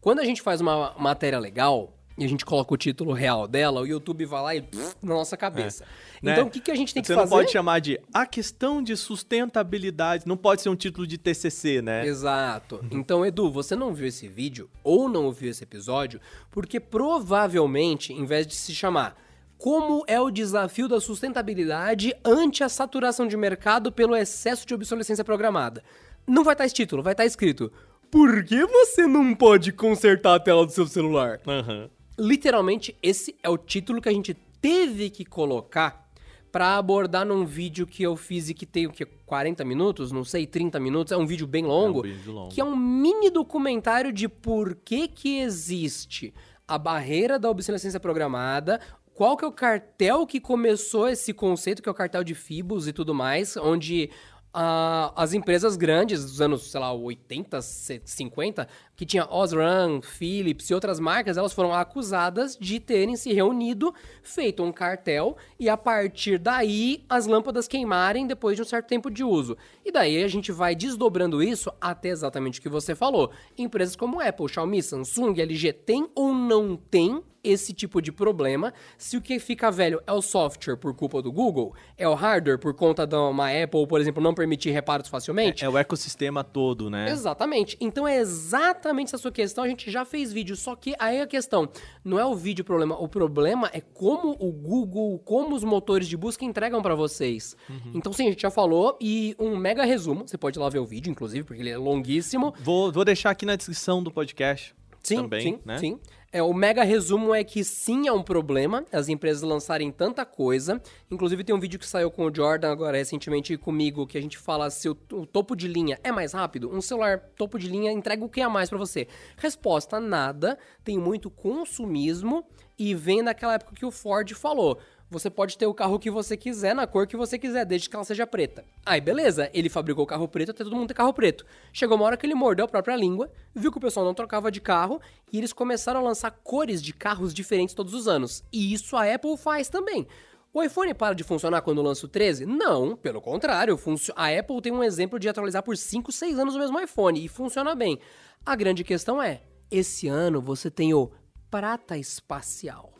Quando 0.00 0.18
a 0.18 0.24
gente 0.24 0.42
faz 0.42 0.60
uma 0.60 0.92
matéria 0.98 1.38
legal 1.38 1.92
e 2.18 2.24
a 2.24 2.28
gente 2.28 2.44
coloca 2.44 2.74
o 2.74 2.76
título 2.76 3.12
real 3.12 3.46
dela, 3.46 3.80
o 3.80 3.86
YouTube 3.86 4.24
vai 4.24 4.42
lá 4.42 4.56
e 4.56 4.62
pff, 4.62 4.96
na 5.00 5.14
nossa 5.14 5.36
cabeça. 5.36 5.84
Né? 6.20 6.32
Então 6.32 6.48
o 6.48 6.50
que, 6.50 6.58
que 6.58 6.72
a 6.72 6.74
gente 6.74 6.92
tem 6.92 7.00
que 7.00 7.06
Você 7.06 7.14
fazer? 7.14 7.30
não 7.30 7.38
pode 7.38 7.52
chamar 7.52 7.78
de 7.78 8.00
a 8.12 8.26
questão 8.26 8.82
de 8.82 8.96
sustentabilidade. 8.96 10.26
Não 10.26 10.36
pode 10.36 10.62
ser 10.62 10.68
um 10.68 10.74
título 10.74 11.06
de 11.06 11.16
TCC, 11.16 11.80
né? 11.80 12.04
Exato. 12.06 12.84
Então, 12.90 13.24
Edu, 13.24 13.52
você 13.52 13.76
não 13.76 13.94
viu 13.94 14.08
esse 14.08 14.26
vídeo 14.26 14.68
ou 14.82 15.08
não 15.08 15.26
ouviu 15.26 15.48
esse 15.50 15.62
episódio 15.62 16.20
porque 16.50 16.80
provavelmente, 16.80 18.12
em 18.12 18.24
vez 18.24 18.48
de 18.48 18.56
se 18.56 18.74
chamar 18.74 19.16
Como 19.58 20.02
é 20.08 20.20
o 20.20 20.30
desafio 20.30 20.88
da 20.88 21.00
sustentabilidade 21.00 22.12
ante 22.24 22.64
a 22.64 22.68
saturação 22.68 23.28
de 23.28 23.36
mercado 23.36 23.92
pelo 23.92 24.16
excesso 24.16 24.66
de 24.66 24.74
obsolescência 24.74 25.24
programada, 25.24 25.84
não 26.26 26.42
vai 26.42 26.54
estar 26.54 26.64
esse 26.66 26.74
título, 26.74 27.02
vai 27.04 27.12
estar 27.12 27.24
escrito 27.24 27.70
Por 28.10 28.44
que 28.44 28.64
você 28.66 29.06
não 29.06 29.34
pode 29.34 29.72
consertar 29.72 30.34
a 30.34 30.40
tela 30.40 30.64
do 30.64 30.72
seu 30.72 30.86
celular? 30.86 31.40
Aham. 31.46 31.90
Literalmente, 32.18 32.96
esse 33.02 33.36
é 33.42 33.48
o 33.48 33.58
título 33.58 34.00
que 34.00 34.08
a 34.08 34.12
gente 34.12 34.34
teve 34.60 35.10
que 35.10 35.24
colocar 35.24 36.06
pra 36.50 36.76
abordar 36.76 37.26
num 37.26 37.44
vídeo 37.44 37.86
que 37.86 38.02
eu 38.02 38.16
fiz 38.16 38.48
e 38.48 38.54
que 38.54 38.64
tem 38.64 38.86
o 38.86 38.90
que 38.90 39.04
40 39.04 39.62
minutos, 39.64 40.10
não 40.10 40.24
sei, 40.24 40.46
30 40.46 40.80
minutos, 40.80 41.12
é 41.12 41.16
um 41.16 41.26
vídeo 41.26 41.46
bem 41.46 41.64
longo, 41.64 42.02
vídeo 42.02 42.32
longo. 42.32 42.48
que 42.48 42.60
é 42.60 42.64
um 42.64 42.74
mini 42.74 43.28
documentário 43.28 44.10
de 44.10 44.26
por 44.26 44.74
que 44.76 45.08
que 45.08 45.40
existe 45.40 46.32
a 46.66 46.78
barreira 46.78 47.38
da 47.38 47.50
obsolescência 47.50 48.00
programada, 48.00 48.80
qual 49.12 49.36
que 49.36 49.44
é 49.44 49.48
o 49.48 49.52
cartel 49.52 50.26
que 50.26 50.40
começou 50.40 51.08
esse 51.08 51.32
conceito, 51.32 51.82
que 51.82 51.88
é 51.88 51.92
o 51.92 51.94
cartel 51.94 52.24
de 52.24 52.34
Fibos 52.34 52.88
e 52.88 52.92
tudo 52.92 53.14
mais, 53.14 53.56
onde 53.56 54.10
ah, 54.58 55.12
as 55.14 55.34
empresas 55.34 55.76
grandes 55.76 56.22
dos 56.22 56.40
anos, 56.40 56.70
sei 56.70 56.80
lá, 56.80 56.90
80, 56.90 57.60
50, 57.60 58.66
que 58.96 59.04
tinha 59.04 59.28
Osram, 59.30 60.00
Philips 60.00 60.70
e 60.70 60.74
outras 60.74 60.98
marcas, 60.98 61.36
elas 61.36 61.52
foram 61.52 61.72
acusadas 61.72 62.56
de 62.56 62.80
terem 62.80 63.14
se 63.14 63.32
reunido, 63.32 63.94
feito 64.22 64.62
um 64.62 64.72
cartel 64.72 65.36
e 65.60 65.68
a 65.68 65.76
partir 65.76 66.38
daí 66.38 67.04
as 67.08 67.26
lâmpadas 67.26 67.68
queimarem 67.68 68.26
depois 68.26 68.56
de 68.56 68.62
um 68.62 68.64
certo 68.64 68.86
tempo 68.86 69.10
de 69.10 69.22
uso. 69.22 69.56
E 69.84 69.92
daí 69.92 70.22
a 70.22 70.28
gente 70.28 70.50
vai 70.50 70.74
desdobrando 70.74 71.42
isso 71.42 71.70
até 71.80 72.08
exatamente 72.08 72.58
o 72.58 72.62
que 72.62 72.68
você 72.68 72.94
falou. 72.94 73.30
Empresas 73.56 73.94
como 73.94 74.20
Apple, 74.20 74.48
Xiaomi, 74.48 74.82
Samsung, 74.82 75.38
LG 75.38 75.72
têm 75.74 76.08
ou 76.14 76.34
não 76.34 76.76
têm 76.76 77.22
esse 77.44 77.72
tipo 77.72 78.02
de 78.02 78.10
problema. 78.10 78.74
Se 78.98 79.16
o 79.16 79.20
que 79.20 79.38
fica 79.38 79.70
velho 79.70 80.02
é 80.06 80.12
o 80.12 80.20
software 80.20 80.76
por 80.76 80.92
culpa 80.94 81.22
do 81.22 81.30
Google, 81.30 81.74
é 81.96 82.08
o 82.08 82.14
hardware 82.14 82.58
por 82.58 82.74
conta 82.74 83.06
de 83.06 83.14
uma 83.14 83.48
Apple, 83.50 83.86
por 83.86 84.00
exemplo, 84.00 84.20
não 84.20 84.34
permitir 84.34 84.70
reparos 84.70 85.08
facilmente. 85.08 85.64
É 85.64 85.68
o 85.68 85.78
ecossistema 85.78 86.42
todo, 86.42 86.90
né? 86.90 87.08
Exatamente. 87.08 87.76
Então 87.80 88.06
é 88.06 88.16
exatamente 88.16 88.85
essa 89.08 89.18
sua 89.18 89.32
questão. 89.32 89.64
A 89.64 89.68
gente 89.68 89.90
já 89.90 90.04
fez 90.04 90.32
vídeo, 90.32 90.56
só 90.56 90.74
que 90.76 90.94
aí 90.98 91.20
a 91.20 91.26
questão 91.26 91.68
não 92.04 92.18
é 92.18 92.24
o 92.24 92.34
vídeo 92.34 92.62
o 92.62 92.64
problema. 92.64 92.96
O 93.00 93.08
problema 93.08 93.70
é 93.72 93.80
como 93.80 94.36
o 94.38 94.52
Google, 94.52 95.18
como 95.20 95.54
os 95.54 95.64
motores 95.64 96.08
de 96.08 96.16
busca 96.16 96.44
entregam 96.44 96.82
pra 96.82 96.94
vocês. 96.94 97.56
Então 97.94 98.12
sim, 98.12 98.26
a 98.26 98.30
gente 98.30 98.42
já 98.42 98.50
falou 98.50 98.96
e 99.00 99.34
um 99.38 99.56
mega 99.56 99.84
resumo. 99.84 100.26
Você 100.26 100.38
pode 100.38 100.58
ir 100.58 100.60
lá 100.60 100.68
ver 100.68 100.78
o 100.78 100.86
vídeo, 100.86 101.10
inclusive, 101.10 101.44
porque 101.44 101.62
ele 101.62 101.70
é 101.70 101.78
longuíssimo. 101.78 102.54
Vou, 102.60 102.92
vou 102.92 103.04
deixar 103.04 103.30
aqui 103.30 103.46
na 103.46 103.56
descrição 103.56 104.02
do 104.02 104.10
podcast. 104.10 104.74
Sim, 105.06 105.16
também, 105.16 105.42
sim, 105.42 105.60
né? 105.64 105.78
sim. 105.78 106.00
É, 106.32 106.42
o 106.42 106.52
mega 106.52 106.82
resumo 106.82 107.34
é 107.34 107.42
que 107.42 107.64
sim 107.64 108.08
é 108.08 108.12
um 108.12 108.22
problema 108.22 108.84
as 108.92 109.08
empresas 109.08 109.42
lançarem 109.42 109.90
tanta 109.90 110.24
coisa. 110.26 110.82
Inclusive 111.10 111.44
tem 111.44 111.54
um 111.54 111.60
vídeo 111.60 111.78
que 111.78 111.86
saiu 111.86 112.10
com 112.10 112.26
o 112.26 112.34
Jordan 112.34 112.70
agora 112.70 112.98
recentemente 112.98 113.56
comigo 113.56 114.06
que 114.06 114.18
a 114.18 114.20
gente 114.20 114.36
fala 114.36 114.68
se 114.68 114.88
o, 114.88 114.96
o 115.12 115.24
topo 115.24 115.54
de 115.54 115.68
linha 115.68 115.98
é 116.02 116.10
mais 116.10 116.32
rápido. 116.32 116.68
Um 116.70 116.80
celular 116.80 117.20
topo 117.36 117.58
de 117.58 117.68
linha 117.68 117.92
entrega 117.92 118.24
o 118.24 118.28
que 118.28 118.40
a 118.40 118.50
mais 118.50 118.68
pra 118.68 118.78
você? 118.78 119.06
Resposta: 119.36 120.00
nada. 120.00 120.58
Tem 120.84 120.98
muito 120.98 121.30
consumismo 121.30 122.44
e 122.78 122.94
vem 122.94 123.24
daquela 123.24 123.54
época 123.54 123.74
que 123.74 123.86
o 123.86 123.90
Ford 123.90 124.30
falou. 124.34 124.78
Você 125.08 125.30
pode 125.30 125.56
ter 125.56 125.66
o 125.66 125.74
carro 125.74 126.00
que 126.00 126.10
você 126.10 126.36
quiser, 126.36 126.74
na 126.74 126.84
cor 126.84 127.06
que 127.06 127.16
você 127.16 127.38
quiser, 127.38 127.64
desde 127.64 127.88
que 127.88 127.94
ela 127.94 128.04
seja 128.04 128.26
preta. 128.26 128.64
Aí, 128.84 129.00
beleza, 129.00 129.48
ele 129.54 129.68
fabricou 129.68 130.02
o 130.02 130.06
carro 130.06 130.26
preto 130.26 130.50
até 130.50 130.64
todo 130.64 130.74
mundo 130.74 130.88
ter 130.88 130.94
carro 130.94 131.12
preto. 131.12 131.46
Chegou 131.72 131.96
uma 131.96 132.06
hora 132.06 132.16
que 132.16 132.26
ele 132.26 132.34
mordeu 132.34 132.64
a 132.64 132.68
própria 132.68 132.96
língua, 132.96 133.30
viu 133.54 133.70
que 133.70 133.78
o 133.78 133.80
pessoal 133.80 134.04
não 134.04 134.14
trocava 134.14 134.50
de 134.50 134.60
carro, 134.60 135.00
e 135.32 135.38
eles 135.38 135.52
começaram 135.52 136.00
a 136.00 136.02
lançar 136.02 136.32
cores 136.42 136.82
de 136.82 136.92
carros 136.92 137.32
diferentes 137.32 137.72
todos 137.72 137.94
os 137.94 138.08
anos. 138.08 138.42
E 138.52 138.72
isso 138.74 138.96
a 138.96 139.14
Apple 139.14 139.36
faz 139.36 139.68
também. 139.68 140.08
O 140.52 140.62
iPhone 140.62 140.92
para 140.94 141.14
de 141.14 141.22
funcionar 141.22 141.62
quando 141.62 141.82
lança 141.82 142.06
o 142.06 142.08
13? 142.08 142.44
Não, 142.44 142.96
pelo 142.96 143.20
contrário. 143.20 143.78
A 144.16 144.28
Apple 144.28 144.62
tem 144.62 144.72
um 144.72 144.82
exemplo 144.82 145.20
de 145.20 145.28
atualizar 145.28 145.62
por 145.62 145.76
5, 145.76 146.10
6 146.10 146.38
anos 146.38 146.54
o 146.56 146.58
mesmo 146.58 146.80
iPhone 146.80 147.24
e 147.24 147.28
funciona 147.28 147.74
bem. 147.74 148.00
A 148.44 148.56
grande 148.56 148.82
questão 148.82 149.22
é: 149.22 149.42
esse 149.70 150.08
ano 150.08 150.40
você 150.40 150.70
tem 150.70 150.94
o 150.94 151.12
prata 151.50 151.96
espacial. 151.96 152.92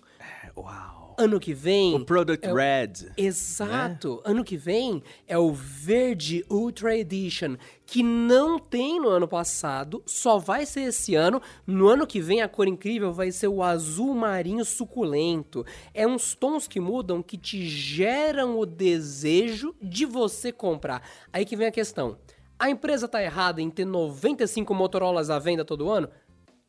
Uau. 0.57 0.96
Ano 1.19 1.41
que 1.41 1.55
vem. 1.55 1.95
O 1.95 2.05
Product 2.05 2.47
é 2.47 2.53
o- 2.53 2.55
Red. 2.57 2.93
Exato. 3.17 4.21
Ano 4.25 4.45
que 4.45 4.57
vem 4.57 5.03
é 5.27 5.39
o 5.39 5.53
Verde 5.53 6.45
Ultra 6.51 6.97
Edition, 6.97 7.57
que 7.87 8.03
não 8.03 8.59
tem 8.59 9.01
no 9.01 9.09
ano 9.09 9.27
passado, 9.27 10.03
só 10.05 10.39
vai 10.39 10.67
ser 10.67 10.83
esse 10.83 11.15
ano. 11.15 11.41
No 11.67 11.89
ano 11.89 12.07
que 12.07 12.21
vem 12.21 12.43
a 12.43 12.49
cor 12.49 12.69
incrível 12.69 13.13
vai 13.13 13.33
ser 13.33 13.49
o 13.49 13.63
azul 13.63 14.15
marinho 14.15 14.65
suculento. 14.65 15.65
É 15.95 16.07
uns 16.07 16.35
tons 16.35 16.69
que 16.69 16.79
mudam 16.81 17.23
que 17.23 17.39
te 17.39 17.67
geram 17.67 18.59
o 18.59 18.67
desejo 18.67 19.75
de 19.81 20.05
você 20.05 20.53
comprar. 20.53 21.03
Aí 21.33 21.45
que 21.45 21.57
vem 21.57 21.67
a 21.69 21.73
questão. 21.73 22.19
A 22.59 22.69
empresa 22.71 23.07
tá 23.09 23.23
errada 23.23 23.61
em 23.63 23.71
ter 23.71 23.85
95 23.85 24.75
Motorolas 24.75 25.31
à 25.31 25.39
venda 25.39 25.65
todo 25.65 25.91
ano? 25.91 26.09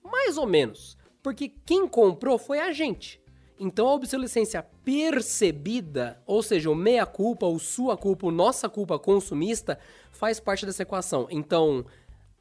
Mais 0.03 0.37
ou 0.37 0.47
menos. 0.47 0.97
Porque 1.23 1.51
quem 1.65 1.87
comprou 1.87 2.37
foi 2.37 2.59
a 2.59 2.71
gente. 2.71 3.19
Então 3.59 3.87
a 3.87 3.93
obsolescência 3.93 4.65
percebida, 4.83 6.21
ou 6.25 6.43
seja, 6.43 6.69
o 6.69 6.75
meia 6.75 7.05
culpa, 7.05 7.45
o 7.45 7.59
sua 7.59 7.97
culpa, 7.97 8.27
o 8.27 8.31
nossa 8.31 8.69
culpa 8.69 8.99
consumista, 8.99 9.79
faz 10.11 10.39
parte 10.39 10.65
dessa 10.65 10.83
equação. 10.83 11.27
Então, 11.29 11.85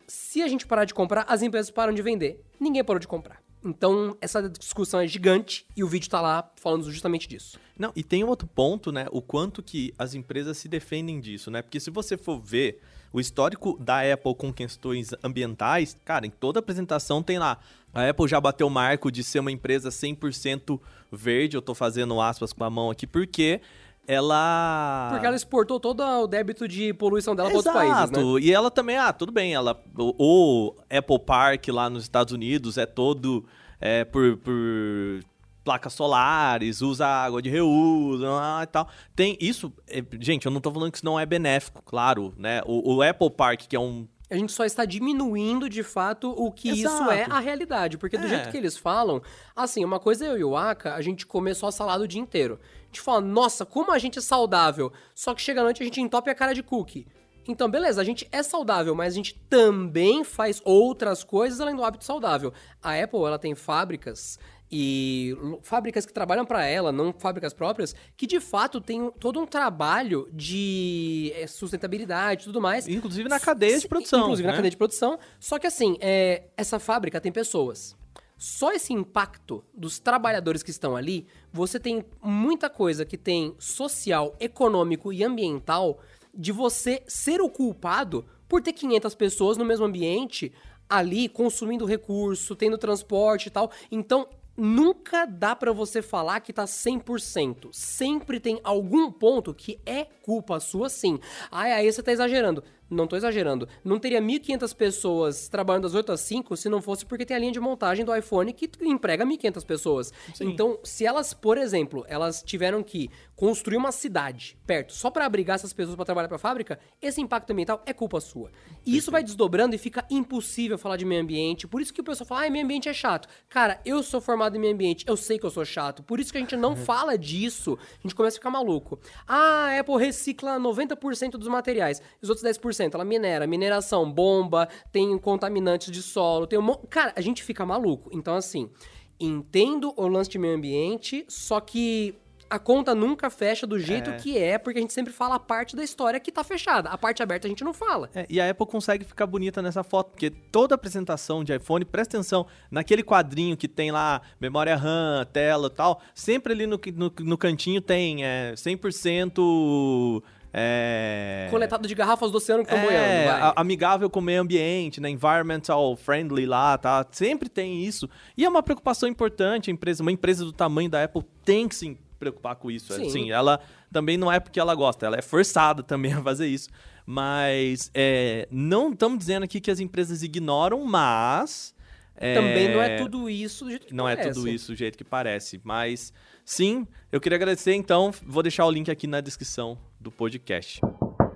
se 0.06 0.42
a 0.42 0.48
gente 0.48 0.66
parar 0.66 0.84
de 0.84 0.94
comprar, 0.94 1.24
as 1.28 1.42
empresas 1.42 1.70
param 1.70 1.92
de 1.92 2.02
vender. 2.02 2.44
Ninguém 2.60 2.84
parou 2.84 3.00
de 3.00 3.08
comprar. 3.08 3.42
Então, 3.64 4.16
essa 4.20 4.48
discussão 4.48 5.00
é 5.00 5.06
gigante 5.08 5.66
e 5.76 5.82
o 5.82 5.88
vídeo 5.88 6.08
tá 6.08 6.20
lá 6.20 6.48
falando 6.56 6.90
justamente 6.90 7.26
disso. 7.26 7.58
Não, 7.76 7.92
e 7.96 8.04
tem 8.04 8.22
um 8.22 8.28
outro 8.28 8.46
ponto, 8.46 8.92
né? 8.92 9.06
O 9.10 9.20
quanto 9.20 9.62
que 9.62 9.92
as 9.98 10.14
empresas 10.14 10.56
se 10.58 10.68
defendem 10.68 11.20
disso, 11.20 11.50
né? 11.50 11.62
Porque 11.62 11.80
se 11.80 11.90
você 11.90 12.16
for 12.16 12.40
ver 12.40 12.80
o 13.16 13.20
histórico 13.20 13.78
da 13.80 14.00
Apple 14.12 14.34
com 14.34 14.52
questões 14.52 15.14
ambientais, 15.24 15.96
cara, 16.04 16.26
em 16.26 16.30
toda 16.30 16.58
apresentação 16.58 17.22
tem 17.22 17.38
lá. 17.38 17.58
A 17.94 18.10
Apple 18.10 18.28
já 18.28 18.38
bateu 18.38 18.66
o 18.66 18.70
marco 18.70 19.10
de 19.10 19.24
ser 19.24 19.38
uma 19.38 19.50
empresa 19.50 19.88
100% 19.88 20.78
verde, 21.10 21.56
eu 21.56 21.62
tô 21.62 21.74
fazendo 21.74 22.20
aspas 22.20 22.52
com 22.52 22.62
a 22.62 22.68
mão 22.68 22.90
aqui, 22.90 23.06
porque 23.06 23.62
ela... 24.06 25.08
Porque 25.12 25.24
ela 25.24 25.34
exportou 25.34 25.80
todo 25.80 26.02
o 26.02 26.26
débito 26.26 26.68
de 26.68 26.92
poluição 26.92 27.34
dela 27.34 27.48
para 27.48 27.56
outros 27.56 27.74
países, 27.74 28.10
né? 28.10 28.18
Exato. 28.18 28.38
E 28.38 28.52
ela 28.52 28.70
também, 28.70 28.98
ah, 28.98 29.14
tudo 29.14 29.32
bem, 29.32 29.54
ela, 29.54 29.82
o, 29.96 30.14
o 30.18 30.74
Apple 30.94 31.18
Park 31.18 31.68
lá 31.68 31.88
nos 31.88 32.02
Estados 32.02 32.34
Unidos 32.34 32.76
é 32.76 32.84
todo 32.84 33.46
é, 33.80 34.04
por, 34.04 34.36
por 34.36 35.22
placas 35.66 35.92
solares, 35.92 36.80
usa 36.80 37.04
água 37.04 37.42
de 37.42 37.50
reuso 37.50 38.24
ah, 38.26 38.60
e 38.62 38.66
tal. 38.66 38.88
Tem 39.16 39.36
isso, 39.40 39.72
é, 39.88 40.00
gente, 40.20 40.46
eu 40.46 40.52
não 40.52 40.60
tô 40.60 40.70
falando 40.70 40.92
que 40.92 40.98
isso 40.98 41.04
não 41.04 41.18
é 41.18 41.26
benéfico, 41.26 41.82
claro, 41.84 42.32
né? 42.38 42.62
O, 42.64 42.94
o 42.94 43.02
Apple 43.02 43.30
Park, 43.30 43.62
que 43.68 43.74
é 43.74 43.80
um 43.80 44.06
A 44.30 44.36
gente 44.36 44.52
só 44.52 44.64
está 44.64 44.84
diminuindo 44.84 45.68
de 45.68 45.82
fato 45.82 46.30
o 46.30 46.52
que 46.52 46.68
isso 46.70 46.86
Exato. 46.86 47.10
é 47.10 47.26
a 47.28 47.40
realidade. 47.40 47.98
Porque 47.98 48.16
do 48.16 48.26
É. 48.26 48.28
jeito 48.28 48.50
que 48.50 48.56
eles 48.56 48.76
falam, 48.78 49.20
assim, 49.54 49.84
uma 49.84 49.98
coisa 49.98 50.24
é 50.24 50.28
eu 50.28 50.38
e 50.38 50.44
o 50.44 50.56
Aka, 50.56 50.94
a 50.94 51.02
gente 51.02 51.26
come 51.26 51.52
só 51.54 51.70
salada 51.72 52.04
o 52.04 52.08
dia 52.08 52.20
inteiro. 52.20 52.58
A 52.84 52.86
gente 52.86 53.00
fala, 53.00 53.20
nossa, 53.20 53.66
como 53.66 53.90
a 53.92 53.98
gente 53.98 54.18
é 54.18 54.22
saudável. 54.22 54.92
Só 55.14 55.34
que 55.34 55.42
chega 55.42 55.60
à 55.60 55.64
noite 55.64 55.82
a 55.82 55.84
gente 55.84 56.00
entope 56.00 56.30
a 56.30 56.34
cara 56.34 56.54
de 56.54 56.62
cookie. 56.62 57.06
Então, 57.48 57.70
beleza, 57.70 58.00
a 58.00 58.04
gente 58.04 58.26
é 58.32 58.42
saudável, 58.42 58.92
mas 58.96 59.12
a 59.12 59.16
gente 59.16 59.38
também 59.48 60.24
faz 60.24 60.60
outras 60.64 61.22
coisas 61.22 61.60
além 61.60 61.76
do 61.76 61.84
hábito 61.84 62.02
saudável. 62.04 62.52
A 62.82 63.00
Apple, 63.00 63.20
ela 63.20 63.38
tem 63.38 63.54
fábricas 63.54 64.36
e 64.70 65.36
fábricas 65.62 66.04
que 66.04 66.12
trabalham 66.12 66.44
para 66.44 66.64
ela, 66.64 66.90
não 66.90 67.12
fábricas 67.12 67.54
próprias, 67.54 67.94
que 68.16 68.26
de 68.26 68.40
fato 68.40 68.80
tem 68.80 69.10
todo 69.20 69.40
um 69.40 69.46
trabalho 69.46 70.28
de 70.32 71.32
é, 71.36 71.46
sustentabilidade 71.46 72.42
e 72.42 72.44
tudo 72.46 72.60
mais. 72.60 72.88
Inclusive 72.88 73.28
na 73.28 73.38
cadeia 73.38 73.78
de 73.78 73.86
produção. 73.86 74.20
Inclusive 74.20 74.46
né? 74.46 74.52
na 74.52 74.56
cadeia 74.56 74.70
de 74.70 74.76
produção. 74.76 75.18
Só 75.38 75.58
que 75.58 75.66
assim, 75.66 75.96
é, 76.00 76.44
essa 76.56 76.78
fábrica 76.78 77.20
tem 77.20 77.30
pessoas. 77.30 77.96
Só 78.36 78.72
esse 78.72 78.92
impacto 78.92 79.64
dos 79.72 79.98
trabalhadores 79.98 80.62
que 80.62 80.70
estão 80.70 80.94
ali, 80.94 81.26
você 81.50 81.80
tem 81.80 82.04
muita 82.22 82.68
coisa 82.68 83.04
que 83.04 83.16
tem 83.16 83.54
social, 83.58 84.36
econômico 84.38 85.12
e 85.12 85.24
ambiental 85.24 86.00
de 86.34 86.52
você 86.52 87.02
ser 87.06 87.40
o 87.40 87.48
culpado 87.48 88.26
por 88.46 88.60
ter 88.60 88.74
500 88.74 89.14
pessoas 89.14 89.56
no 89.56 89.64
mesmo 89.64 89.86
ambiente 89.86 90.52
ali 90.88 91.28
consumindo 91.28 91.86
recurso, 91.86 92.54
tendo 92.54 92.76
transporte 92.76 93.46
e 93.46 93.50
tal. 93.50 93.70
Então, 93.90 94.28
nunca 94.56 95.26
dá 95.26 95.54
pra 95.54 95.72
você 95.72 96.00
falar 96.00 96.40
que 96.40 96.52
tá 96.52 96.64
100%. 96.64 97.68
Sempre 97.72 98.40
tem 98.40 98.60
algum 98.64 99.10
ponto 99.10 99.54
que 99.54 99.78
é 99.84 100.04
culpa 100.22 100.58
sua, 100.60 100.88
sim. 100.88 101.18
Ai, 101.50 101.72
aí 101.72 101.92
você 101.92 102.02
tá 102.02 102.12
exagerando. 102.12 102.62
Não 102.88 103.06
tô 103.06 103.16
exagerando. 103.16 103.68
Não 103.84 103.98
teria 103.98 104.20
1.500 104.20 104.74
pessoas 104.74 105.48
trabalhando 105.48 105.84
das 105.84 105.94
8 105.94 106.12
às 106.12 106.20
5 106.20 106.56
se 106.56 106.68
não 106.68 106.80
fosse 106.80 107.04
porque 107.04 107.26
tem 107.26 107.36
a 107.36 107.40
linha 107.40 107.52
de 107.52 107.58
montagem 107.58 108.04
do 108.04 108.14
iPhone 108.14 108.52
que 108.52 108.70
emprega 108.82 109.26
1.500 109.26 109.66
pessoas. 109.66 110.12
Então, 110.40 110.78
se 110.84 111.04
elas, 111.04 111.34
por 111.34 111.58
exemplo, 111.58 112.04
elas 112.08 112.42
tiveram 112.42 112.82
que 112.82 113.10
construir 113.34 113.76
uma 113.76 113.92
cidade 113.92 114.56
perto 114.66 114.92
só 114.92 115.10
pra 115.10 115.26
abrigar 115.26 115.56
essas 115.56 115.72
pessoas 115.72 115.96
pra 115.96 116.04
trabalhar 116.04 116.28
pra 116.28 116.38
fábrica, 116.38 116.78
esse 117.02 117.20
impacto 117.20 117.50
ambiental 117.50 117.82
é 117.84 117.92
culpa 117.92 118.20
sua. 118.20 118.50
E 118.84 118.96
isso 118.96 119.10
vai 119.10 119.22
desdobrando 119.22 119.74
e 119.74 119.78
fica 119.78 120.06
impossível 120.08 120.78
falar 120.78 120.96
de 120.96 121.04
meio 121.04 121.22
ambiente. 121.22 121.66
Por 121.66 121.80
isso 121.80 121.92
que 121.92 122.00
o 122.00 122.04
pessoal 122.04 122.26
fala, 122.26 122.46
ah, 122.46 122.50
meio 122.50 122.64
ambiente 122.64 122.88
é 122.88 122.94
chato. 122.94 123.28
Cara, 123.48 123.80
eu 123.84 124.02
sou 124.02 124.20
formado 124.20 124.56
em 124.56 124.60
meio 124.60 124.74
ambiente, 124.74 125.04
eu 125.08 125.16
sei 125.16 125.38
que 125.38 125.44
eu 125.44 125.50
sou 125.50 125.64
chato. 125.64 126.02
Por 126.02 126.20
isso 126.20 126.30
que 126.30 126.38
a 126.38 126.40
gente 126.40 126.56
não 126.56 126.76
fala 126.76 127.18
disso, 127.18 127.78
a 127.98 128.02
gente 128.02 128.14
começa 128.14 128.36
a 128.36 128.38
ficar 128.38 128.50
maluco. 128.50 128.98
Ah, 129.26 129.66
a 129.66 129.80
Apple 129.80 129.98
recicla 129.98 130.58
90% 130.58 131.32
dos 131.32 131.48
materiais, 131.48 132.00
os 132.22 132.28
outros 132.28 132.46
10% 132.46 132.75
ela 132.84 133.04
minera. 133.04 133.46
Mineração, 133.46 134.10
bomba, 134.10 134.68
tem 134.92 135.16
contaminantes 135.18 135.90
de 135.90 136.02
solo, 136.02 136.46
tem 136.46 136.58
um 136.58 136.62
monte... 136.62 136.86
Cara, 136.88 137.12
a 137.16 137.20
gente 137.20 137.42
fica 137.42 137.64
maluco. 137.64 138.10
Então, 138.12 138.34
assim, 138.34 138.70
entendo 139.18 139.92
o 139.96 140.06
lance 140.08 140.30
de 140.30 140.38
meio 140.38 140.56
ambiente, 140.56 141.24
só 141.28 141.60
que 141.60 142.14
a 142.48 142.58
conta 142.58 142.94
nunca 142.94 143.28
fecha 143.28 143.66
do 143.66 143.76
jeito 143.78 144.10
É. 144.10 144.16
que 144.16 144.38
é, 144.38 144.56
porque 144.56 144.78
a 144.78 144.80
gente 144.82 144.92
sempre 144.92 145.12
fala 145.12 145.34
a 145.34 145.38
parte 145.38 145.74
da 145.74 145.82
história 145.82 146.20
que 146.20 146.30
tá 146.30 146.44
fechada. 146.44 146.88
A 146.88 146.96
parte 146.96 147.22
aberta 147.22 147.46
a 147.46 147.50
gente 147.50 147.64
não 147.64 147.74
fala. 147.74 148.08
É, 148.14 148.24
e 148.30 148.40
a 148.40 148.48
Apple 148.48 148.66
consegue 148.66 149.04
ficar 149.04 149.26
bonita 149.26 149.60
nessa 149.60 149.82
foto, 149.82 150.10
porque 150.10 150.30
toda 150.30 150.74
apresentação 150.74 151.42
de 151.42 151.54
iPhone, 151.54 151.84
presta 151.84 152.16
atenção, 152.16 152.46
naquele 152.70 153.02
quadrinho 153.02 153.56
que 153.56 153.66
tem 153.66 153.90
lá 153.90 154.22
memória 154.40 154.76
RAM, 154.76 155.26
tela 155.32 155.66
e 155.66 155.70
tal, 155.70 156.00
sempre 156.14 156.52
ali 156.52 156.66
no, 156.66 156.78
no, 156.94 157.12
no 157.20 157.36
cantinho 157.36 157.80
tem 157.80 158.24
é, 158.24 158.52
100% 158.54 160.22
é, 160.58 161.48
Coletado 161.50 161.86
de 161.86 161.94
garrafas 161.94 162.30
do 162.30 162.38
oceano 162.38 162.64
que 162.64 162.72
estão 162.72 162.82
boiando, 162.82 163.04
é, 163.04 163.24
vai. 163.26 163.40
a- 163.42 163.52
amigável 163.56 164.08
com 164.08 164.20
o 164.20 164.22
meio 164.22 164.40
ambiente, 164.40 165.00
né? 165.02 165.10
Environmental 165.10 165.94
friendly 165.96 166.46
lá, 166.46 166.78
tá? 166.78 167.06
Sempre 167.10 167.48
tem 167.50 167.84
isso. 167.84 168.08
E 168.36 168.44
é 168.44 168.48
uma 168.48 168.62
preocupação 168.62 169.06
importante, 169.06 169.70
a 169.70 169.72
empresa, 169.72 170.02
uma 170.02 170.10
empresa 170.12 170.44
do 170.46 170.52
tamanho 170.52 170.88
da 170.88 171.04
Apple 171.04 171.22
tem 171.44 171.68
que 171.68 171.74
se 171.74 171.98
preocupar 172.18 172.56
com 172.56 172.70
isso. 172.70 172.90
Sim. 172.94 173.06
Assim, 173.06 173.30
ela 173.30 173.60
também 173.92 174.16
não 174.16 174.32
é 174.32 174.40
porque 174.40 174.58
ela 174.58 174.74
gosta, 174.74 175.04
ela 175.04 175.18
é 175.18 175.22
forçada 175.22 175.82
também 175.82 176.14
a 176.14 176.22
fazer 176.22 176.46
isso. 176.46 176.70
Mas 177.04 177.90
é, 177.94 178.48
não 178.50 178.90
estamos 178.92 179.18
dizendo 179.18 179.42
aqui 179.44 179.60
que 179.60 179.70
as 179.70 179.78
empresas 179.78 180.22
ignoram, 180.22 180.82
mas. 180.84 181.74
é, 182.16 182.34
Também 182.34 182.72
não 182.74 182.80
é 182.82 182.96
tudo 182.96 183.28
isso 183.30 183.64
do 183.64 183.70
jeito 183.70 183.86
que 183.88 183.94
não 183.94 184.08
é 184.08 184.16
parece. 184.16 184.34
tudo 184.40 184.48
isso 184.48 184.72
do 184.72 184.76
jeito 184.76 184.96
que 184.98 185.04
parece. 185.04 185.60
Mas 185.62 186.12
sim, 186.44 186.86
eu 187.12 187.20
queria 187.20 187.36
agradecer, 187.36 187.74
então. 187.74 188.10
Vou 188.26 188.42
deixar 188.42 188.64
o 188.66 188.70
link 188.70 188.90
aqui 188.90 189.06
na 189.06 189.20
descrição 189.20 189.78
do 190.00 190.10
podcast. 190.10 190.80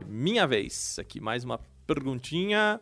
Minha 0.06 0.46
vez. 0.46 0.98
Aqui 0.98 1.20
mais 1.20 1.44
uma 1.44 1.58
perguntinha. 1.86 2.80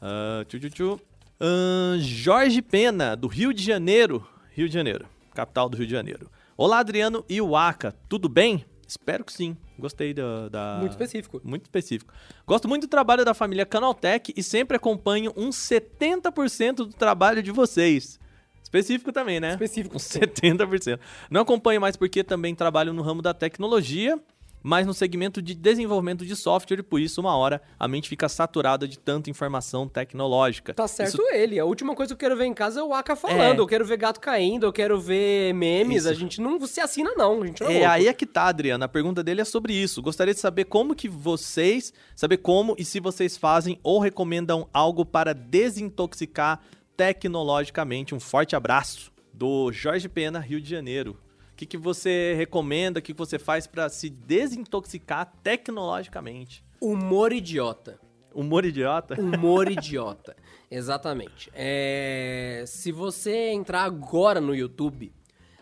Ah, 0.00 0.44
tchu, 0.48 0.58
tchu, 0.60 0.70
tchu. 0.70 1.00
Ahn, 1.40 1.98
Jorge 2.00 2.62
Pena, 2.62 3.16
do 3.16 3.26
Rio 3.26 3.52
de 3.52 3.62
Janeiro. 3.62 4.26
Rio 4.52 4.68
de 4.68 4.74
Janeiro, 4.74 5.06
capital 5.34 5.68
do 5.68 5.76
Rio 5.76 5.86
de 5.86 5.92
Janeiro. 5.92 6.30
Olá, 6.56 6.78
Adriano 6.78 7.24
e 7.28 7.40
Waka, 7.40 7.92
tudo 8.08 8.28
bem? 8.28 8.64
Espero 8.86 9.24
que 9.24 9.32
sim. 9.32 9.56
Gostei 9.76 10.14
da. 10.14 10.48
da- 10.48 10.76
Muito 10.78 10.92
específico. 10.92 11.40
muito 11.42 11.62
específico. 11.64 12.14
Gosto 12.46 12.68
muito 12.68 12.82
do 12.82 12.88
trabalho 12.90 13.24
da 13.24 13.34
família 13.34 13.66
Canaltech 13.66 14.32
e 14.36 14.42
sempre 14.42 14.76
acompanho 14.76 15.32
uns 15.36 15.56
70% 15.56 16.74
do 16.76 16.88
trabalho 16.90 17.42
de 17.42 17.50
vocês. 17.50 18.20
Específico 18.62 19.10
também, 19.12 19.40
né? 19.40 19.50
Específico. 19.52 19.96
Uns 19.96 20.02
70%. 20.04 21.00
Não 21.30 21.40
acompanho 21.40 21.80
mais 21.80 21.96
porque 21.96 22.22
também 22.22 22.54
trabalho 22.54 22.92
no 22.92 23.02
ramo 23.02 23.20
da 23.22 23.34
tecnologia, 23.34 24.20
mas 24.66 24.86
no 24.86 24.94
segmento 24.94 25.42
de 25.42 25.54
desenvolvimento 25.54 26.24
de 26.24 26.34
software 26.34 26.78
e 26.78 26.82
por 26.82 26.98
isso 26.98 27.20
uma 27.20 27.36
hora 27.36 27.60
a 27.78 27.86
mente 27.86 28.08
fica 28.08 28.30
saturada 28.30 28.88
de 28.88 28.98
tanta 28.98 29.28
informação 29.28 29.86
tecnológica. 29.86 30.72
Tá 30.72 30.88
certo 30.88 31.20
Isso- 31.20 31.34
ele. 31.34 31.60
A 31.60 31.66
última 31.66 31.94
coisa 31.94 32.08
que 32.08 32.14
eu 32.14 32.28
quero 32.30 32.34
ver 32.38 32.46
em 32.46 32.54
casa 32.54 32.80
é 32.80 32.82
o 32.82 32.94
Aka 32.94 33.14
falando. 33.14 33.58
É. 33.58 33.60
Eu 33.60 33.66
quero 33.66 33.84
ver 33.84 33.98
gato 33.98 34.18
caindo, 34.20 34.64
eu 34.64 34.72
quero 34.72 34.98
ver 34.98 35.52
memes. 35.52 35.98
Isso. 36.04 36.08
A 36.08 36.14
gente 36.14 36.40
não 36.40 36.58
se 36.66 36.80
assina, 36.80 37.12
não. 37.14 37.42
A 37.42 37.46
gente 37.46 37.62
não 37.62 37.68
é, 37.68 37.80
É, 37.80 37.86
aí 37.86 38.08
é 38.08 38.12
que 38.14 38.24
tá, 38.24 38.44
Adriana. 38.44 38.86
A 38.86 38.88
pergunta 38.88 39.22
dele 39.22 39.42
é 39.42 39.44
sobre 39.44 39.74
isso. 39.74 40.00
Gostaria 40.00 40.32
de 40.32 40.40
saber 40.40 40.64
como 40.64 40.94
que 40.94 41.10
vocês, 41.10 41.92
saber 42.16 42.38
como 42.38 42.74
e 42.78 42.86
se 42.86 43.00
vocês 43.00 43.36
fazem 43.36 43.78
ou 43.82 44.00
recomendam 44.00 44.66
algo 44.72 45.04
para 45.04 45.34
desintoxicar 45.34 46.60
tecnologicamente. 46.96 48.14
Um 48.14 48.20
forte 48.20 48.56
abraço 48.56 49.12
do 49.30 49.70
Jorge 49.72 50.08
Pena, 50.08 50.38
Rio 50.40 50.60
de 50.60 50.70
Janeiro. 50.70 51.18
Que, 51.64 51.66
que 51.66 51.76
você 51.78 52.34
recomenda, 52.36 52.98
o 52.98 53.02
que, 53.02 53.14
que 53.14 53.18
você 53.18 53.38
faz 53.38 53.66
para 53.66 53.88
se 53.88 54.10
desintoxicar 54.10 55.32
tecnologicamente? 55.42 56.62
Humor 56.78 57.32
idiota. 57.32 57.98
Humor 58.34 58.66
idiota? 58.66 59.18
Humor 59.18 59.70
idiota. 59.72 60.36
Exatamente. 60.70 61.50
É, 61.54 62.64
Se 62.66 62.92
você 62.92 63.48
entrar 63.48 63.84
agora 63.84 64.42
no 64.42 64.54
YouTube, 64.54 65.10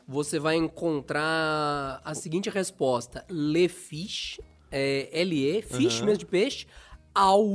você 0.08 0.40
vai 0.40 0.56
encontrar 0.56 2.00
a 2.04 2.14
seguinte 2.14 2.50
resposta: 2.50 3.24
Le 3.30 3.68
Fish, 3.68 4.40
é, 4.72 5.08
L-E, 5.12 5.62
fish 5.62 6.00
mesmo 6.00 6.18
de 6.18 6.26
peixe, 6.26 6.66
ao 7.14 7.46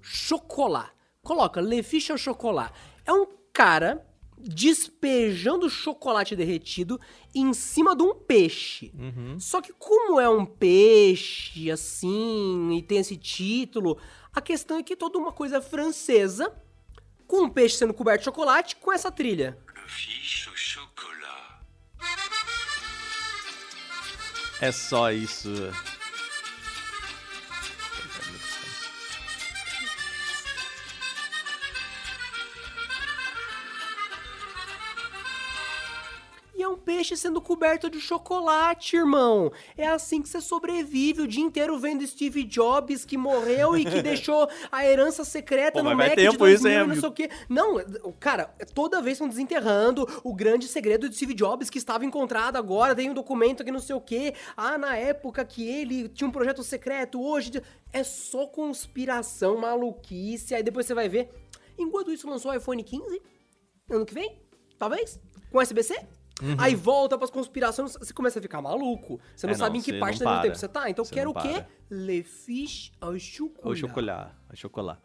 chocolat. 0.00 0.90
Coloca 1.20 1.60
Le 1.60 1.82
Fish 1.82 2.10
ao 2.10 2.18
chocolat. 2.18 2.72
É 3.04 3.12
um 3.12 3.26
cara 3.52 4.06
despejando 4.40 5.68
chocolate 5.68 6.36
derretido 6.36 7.00
em 7.34 7.52
cima 7.52 7.96
de 7.96 8.02
um 8.02 8.14
peixe. 8.14 8.92
Só 9.38 9.60
que 9.60 9.72
como 9.72 10.20
é 10.20 10.28
um 10.28 10.44
peixe 10.44 11.70
assim 11.70 12.76
e 12.76 12.82
tem 12.82 12.98
esse 12.98 13.16
título, 13.16 13.98
a 14.32 14.40
questão 14.40 14.78
é 14.78 14.82
que 14.82 14.96
toda 14.96 15.18
uma 15.18 15.32
coisa 15.32 15.60
francesa 15.60 16.52
com 17.26 17.42
um 17.42 17.50
peixe 17.50 17.76
sendo 17.76 17.92
coberto 17.92 18.20
de 18.20 18.24
chocolate 18.24 18.76
com 18.76 18.92
essa 18.92 19.10
trilha. 19.10 19.58
É 24.60 24.72
só 24.72 25.12
isso. 25.12 25.50
Peixe 36.88 37.18
sendo 37.18 37.38
coberto 37.38 37.90
de 37.90 38.00
chocolate, 38.00 38.96
irmão. 38.96 39.52
É 39.76 39.86
assim 39.86 40.22
que 40.22 40.28
você 40.30 40.40
sobrevive 40.40 41.20
o 41.20 41.28
dia 41.28 41.44
inteiro 41.44 41.78
vendo 41.78 42.06
Steve 42.06 42.44
Jobs 42.44 43.04
que 43.04 43.18
morreu 43.18 43.76
e 43.76 43.84
que 43.84 44.00
deixou 44.00 44.48
a 44.72 44.86
herança 44.86 45.22
secreta 45.22 45.82
Pô, 45.82 45.90
no 45.90 45.94
Mac 45.94 46.08
de 46.08 46.16
tempo 46.16 46.38
2000 46.38 46.54
isso, 46.54 46.66
hein, 46.66 46.86
não 46.86 46.94
sei 46.94 47.08
o 47.10 47.12
quê. 47.12 47.28
Não, 47.46 47.74
cara, 48.18 48.46
toda 48.74 49.02
vez 49.02 49.16
estão 49.16 49.28
desenterrando 49.28 50.08
o 50.24 50.34
grande 50.34 50.66
segredo 50.66 51.10
de 51.10 51.14
Steve 51.14 51.34
Jobs 51.34 51.68
que 51.68 51.76
estava 51.76 52.06
encontrado 52.06 52.56
agora, 52.56 52.94
tem 52.94 53.10
um 53.10 53.14
documento 53.14 53.60
aqui 53.60 53.70
não 53.70 53.80
sei 53.80 53.94
o 53.94 54.00
quê. 54.00 54.32
Ah, 54.56 54.78
na 54.78 54.96
época 54.96 55.44
que 55.44 55.68
ele 55.68 56.08
tinha 56.08 56.26
um 56.26 56.32
projeto 56.32 56.62
secreto, 56.62 57.22
hoje... 57.22 57.62
É 57.90 58.04
só 58.04 58.46
conspiração, 58.46 59.56
maluquice. 59.56 60.54
Aí 60.54 60.62
depois 60.62 60.84
você 60.84 60.92
vai 60.92 61.08
ver. 61.08 61.30
Enquanto 61.78 62.12
isso, 62.12 62.28
lançou 62.28 62.50
o 62.50 62.54
iPhone 62.54 62.84
15 62.84 63.22
ano 63.90 64.04
que 64.04 64.12
vem, 64.12 64.42
talvez, 64.78 65.18
com 65.50 65.58
USB-C. 66.40 66.56
Aí 66.58 66.74
volta 66.74 67.16
pras 67.18 67.30
conspirações, 67.30 67.94
você 67.96 68.12
começa 68.12 68.38
a 68.38 68.42
ficar 68.42 68.60
maluco. 68.62 69.20
Você 69.34 69.46
não 69.46 69.52
Uhum. 69.52 69.56
É, 69.56 69.58
sabe 69.58 69.70
não, 69.74 69.80
em 69.80 69.82
que 69.82 69.98
parte 69.98 70.18
do 70.18 70.24
para. 70.24 70.42
tempo 70.42 70.54
você 70.56 70.68
tá. 70.68 70.88
Então 70.90 71.04
Você 71.04 71.14
quero 71.14 71.30
o 71.30 71.34
quê? 71.34 71.52
para. 71.52 71.66
Le 71.90 72.22
fiche 72.22 72.92
au 73.00 73.18
chocolat. 73.18 73.66
Ou 73.66 73.74
chocolat. 73.76 74.32
Ou 74.50 74.56
chocolat. 74.56 74.98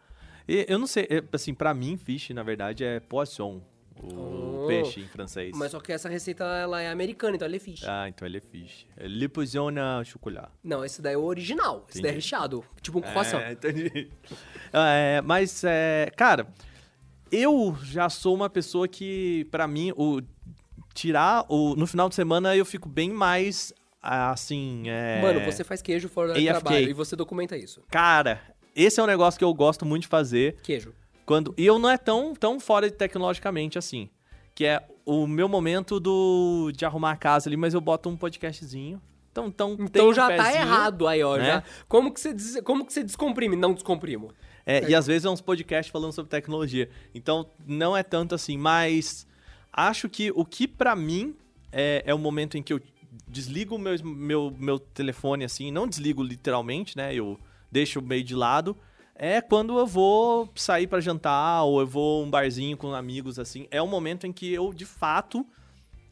E 0.46 0.66
eu 0.68 0.78
não 0.78 0.86
sei, 0.86 1.06
é, 1.10 1.22
assim, 1.32 1.54
pra 1.54 1.72
mim, 1.72 1.96
fish, 1.96 2.30
na 2.30 2.42
verdade, 2.42 2.84
é 2.84 3.00
poisson. 3.00 3.62
O 3.96 4.06
Então, 4.06 4.64
peixe 4.66 5.00
em 5.00 5.06
francês. 5.06 5.56
Mas 5.56 5.70
só 5.70 5.78
que 5.80 5.92
essa 5.92 6.08
receita 6.08 6.44
ela 6.44 6.82
é 6.82 6.90
americana, 6.90 7.36
então 7.36 7.46
é 7.48 7.58
fish. 7.60 7.84
Ah, 7.86 8.08
então 8.08 8.26
é 8.28 8.40
fish. 8.40 8.86
É 8.96 9.06
Le 9.06 9.28
Poison 9.28 9.70
au 9.78 10.04
chocolat. 10.04 10.50
Não, 10.62 10.84
esse 10.84 11.00
daí 11.00 11.14
é 11.14 11.16
o 11.16 11.22
original. 11.22 11.86
Esse 11.88 12.02
daí 12.02 12.10
é 12.10 12.12
Entendi. 12.12 12.24
recheado. 12.26 12.64
Tipo 12.82 12.98
um 12.98 13.02
croissant. 13.02 13.40
É, 13.40 13.52
entendi. 13.52 14.10
É, 14.76 15.22
mas, 15.22 15.62
é, 15.62 16.10
cara, 16.16 16.48
eu 17.30 17.76
já 17.84 18.08
sou 18.10 18.34
uma 18.34 18.50
pessoa 18.50 18.88
que, 18.88 19.46
pra 19.50 19.68
mim, 19.68 19.92
o 19.96 20.20
tirar 20.94 21.44
o 21.48 21.74
no 21.74 21.86
final 21.86 22.08
de 22.08 22.14
semana 22.14 22.54
eu 22.56 22.64
fico 22.64 22.88
bem 22.88 23.10
mais 23.10 23.72
assim, 24.00 24.84
é, 24.86 25.20
Mano, 25.20 25.40
você 25.40 25.64
faz 25.64 25.80
queijo 25.82 26.08
fora 26.08 26.28
do 26.28 26.32
AFK. 26.38 26.44
trabalho 26.46 26.90
e 26.90 26.92
você 26.92 27.16
documenta 27.16 27.56
isso. 27.56 27.80
cara, 27.90 28.40
esse 28.76 29.00
é 29.00 29.02
um 29.02 29.06
negócio 29.06 29.38
que 29.38 29.44
eu 29.44 29.52
gosto 29.54 29.84
muito 29.86 30.02
de 30.02 30.08
fazer 30.08 30.56
Queijo. 30.62 30.92
quando 31.24 31.54
e 31.56 31.64
eu 31.64 31.78
não 31.78 31.88
é 31.90 31.96
tão 31.96 32.34
tão 32.34 32.60
fora 32.60 32.88
de 32.90 32.96
tecnologicamente 32.96 33.78
assim, 33.78 34.08
que 34.54 34.64
é 34.64 34.82
o 35.06 35.26
meu 35.26 35.48
momento 35.48 35.98
do 35.98 36.70
de 36.74 36.84
arrumar 36.84 37.12
a 37.12 37.16
casa 37.16 37.48
ali, 37.48 37.56
mas 37.56 37.74
eu 37.74 37.80
boto 37.80 38.08
um 38.08 38.16
podcastzinho. 38.16 39.00
Então, 39.32 39.48
então, 39.48 39.76
Então 39.80 40.08
um 40.10 40.14
já 40.14 40.28
tá 40.28 40.44
pezinho. 40.44 40.62
errado 40.62 41.08
aí, 41.08 41.20
ó. 41.22 41.36
né? 41.36 41.44
já. 41.44 41.64
Como, 41.88 42.12
que 42.14 42.20
você 42.20 42.62
como 42.62 42.84
que 42.86 42.92
você 42.92 43.02
descomprime? 43.02 43.56
Não 43.56 43.74
descomprimo. 43.74 44.32
É, 44.64 44.88
e 44.88 44.94
às 44.94 45.08
vezes 45.08 45.24
é 45.24 45.30
uns 45.30 45.40
podcasts 45.40 45.90
falando 45.90 46.12
sobre 46.12 46.30
tecnologia. 46.30 46.88
Então, 47.12 47.50
não 47.66 47.96
é 47.96 48.02
tanto 48.04 48.34
assim, 48.34 48.56
mas 48.56 49.26
acho 49.74 50.08
que 50.08 50.30
o 50.30 50.44
que 50.44 50.68
pra 50.68 50.94
mim 50.94 51.34
é, 51.72 52.02
é 52.06 52.14
o 52.14 52.18
momento 52.18 52.56
em 52.56 52.62
que 52.62 52.72
eu 52.72 52.80
desligo 53.28 53.78
meu, 53.78 53.96
meu, 54.04 54.56
meu 54.58 54.78
telefone, 54.78 55.44
assim, 55.44 55.70
não 55.70 55.88
desligo 55.88 56.22
literalmente, 56.22 56.96
né? 56.96 57.14
Eu 57.14 57.38
deixo 57.70 58.00
meio 58.00 58.22
de 58.22 58.34
lado. 58.34 58.76
É 59.16 59.40
quando 59.40 59.78
eu 59.78 59.86
vou 59.86 60.50
sair 60.54 60.86
pra 60.86 61.00
jantar 61.00 61.64
ou 61.64 61.80
eu 61.80 61.86
vou 61.86 62.24
um 62.24 62.30
barzinho 62.30 62.76
com 62.76 62.94
amigos, 62.94 63.38
assim. 63.38 63.66
É 63.70 63.82
o 63.82 63.86
momento 63.86 64.26
em 64.26 64.32
que 64.32 64.52
eu, 64.52 64.72
de 64.72 64.84
fato, 64.84 65.46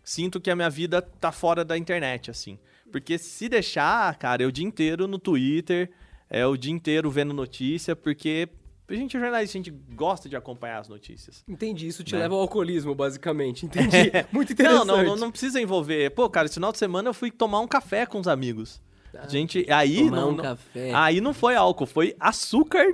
sinto 0.04 0.40
que 0.40 0.50
a 0.50 0.56
minha 0.56 0.70
vida 0.70 1.00
tá 1.00 1.32
fora 1.32 1.64
da 1.64 1.78
internet, 1.78 2.30
assim. 2.30 2.58
Porque 2.90 3.18
se 3.18 3.48
deixar, 3.48 4.14
cara, 4.16 4.42
é 4.42 4.46
o 4.46 4.52
dia 4.52 4.66
inteiro 4.66 5.06
no 5.08 5.18
Twitter, 5.18 5.90
é 6.28 6.46
o 6.46 6.56
dia 6.56 6.72
inteiro 6.72 7.10
vendo 7.10 7.32
notícia, 7.32 7.96
porque 7.96 8.48
a 8.88 8.94
gente 8.94 9.16
é 9.16 9.20
jornalista, 9.20 9.56
a 9.56 9.58
gente 9.62 9.70
gosta 9.94 10.28
de 10.28 10.36
acompanhar 10.36 10.80
as 10.80 10.88
notícias. 10.88 11.42
Entendi. 11.48 11.86
Isso 11.86 12.04
te 12.04 12.14
Né? 12.14 12.20
leva 12.20 12.34
ao 12.34 12.40
alcoolismo, 12.42 12.94
basicamente. 12.94 13.64
Entendi. 13.66 14.10
Muito 14.30 14.50
Não, 14.50 14.52
interessante. 14.54 14.86
não, 14.86 15.02
não, 15.04 15.16
não 15.16 15.30
precisa 15.30 15.60
envolver. 15.60 16.10
Pô, 16.10 16.28
cara, 16.28 16.46
esse 16.46 16.54
final 16.54 16.72
de 16.72 16.78
semana 16.78 17.08
eu 17.08 17.14
fui 17.14 17.30
tomar 17.30 17.60
um 17.60 17.66
café 17.68 18.04
com 18.06 18.18
os 18.20 18.28
amigos. 18.28 18.80
Ah, 19.14 19.28
gente, 19.28 19.66
aí 19.70 20.04
tomar 20.06 20.16
não, 20.22 20.28
um 20.30 20.32
não- 20.36 20.42
café. 20.42 20.92
Aí 20.94 21.20
não 21.20 21.34
foi 21.34 21.54
álcool, 21.54 21.84
foi 21.86 22.16
açúcar. 22.18 22.84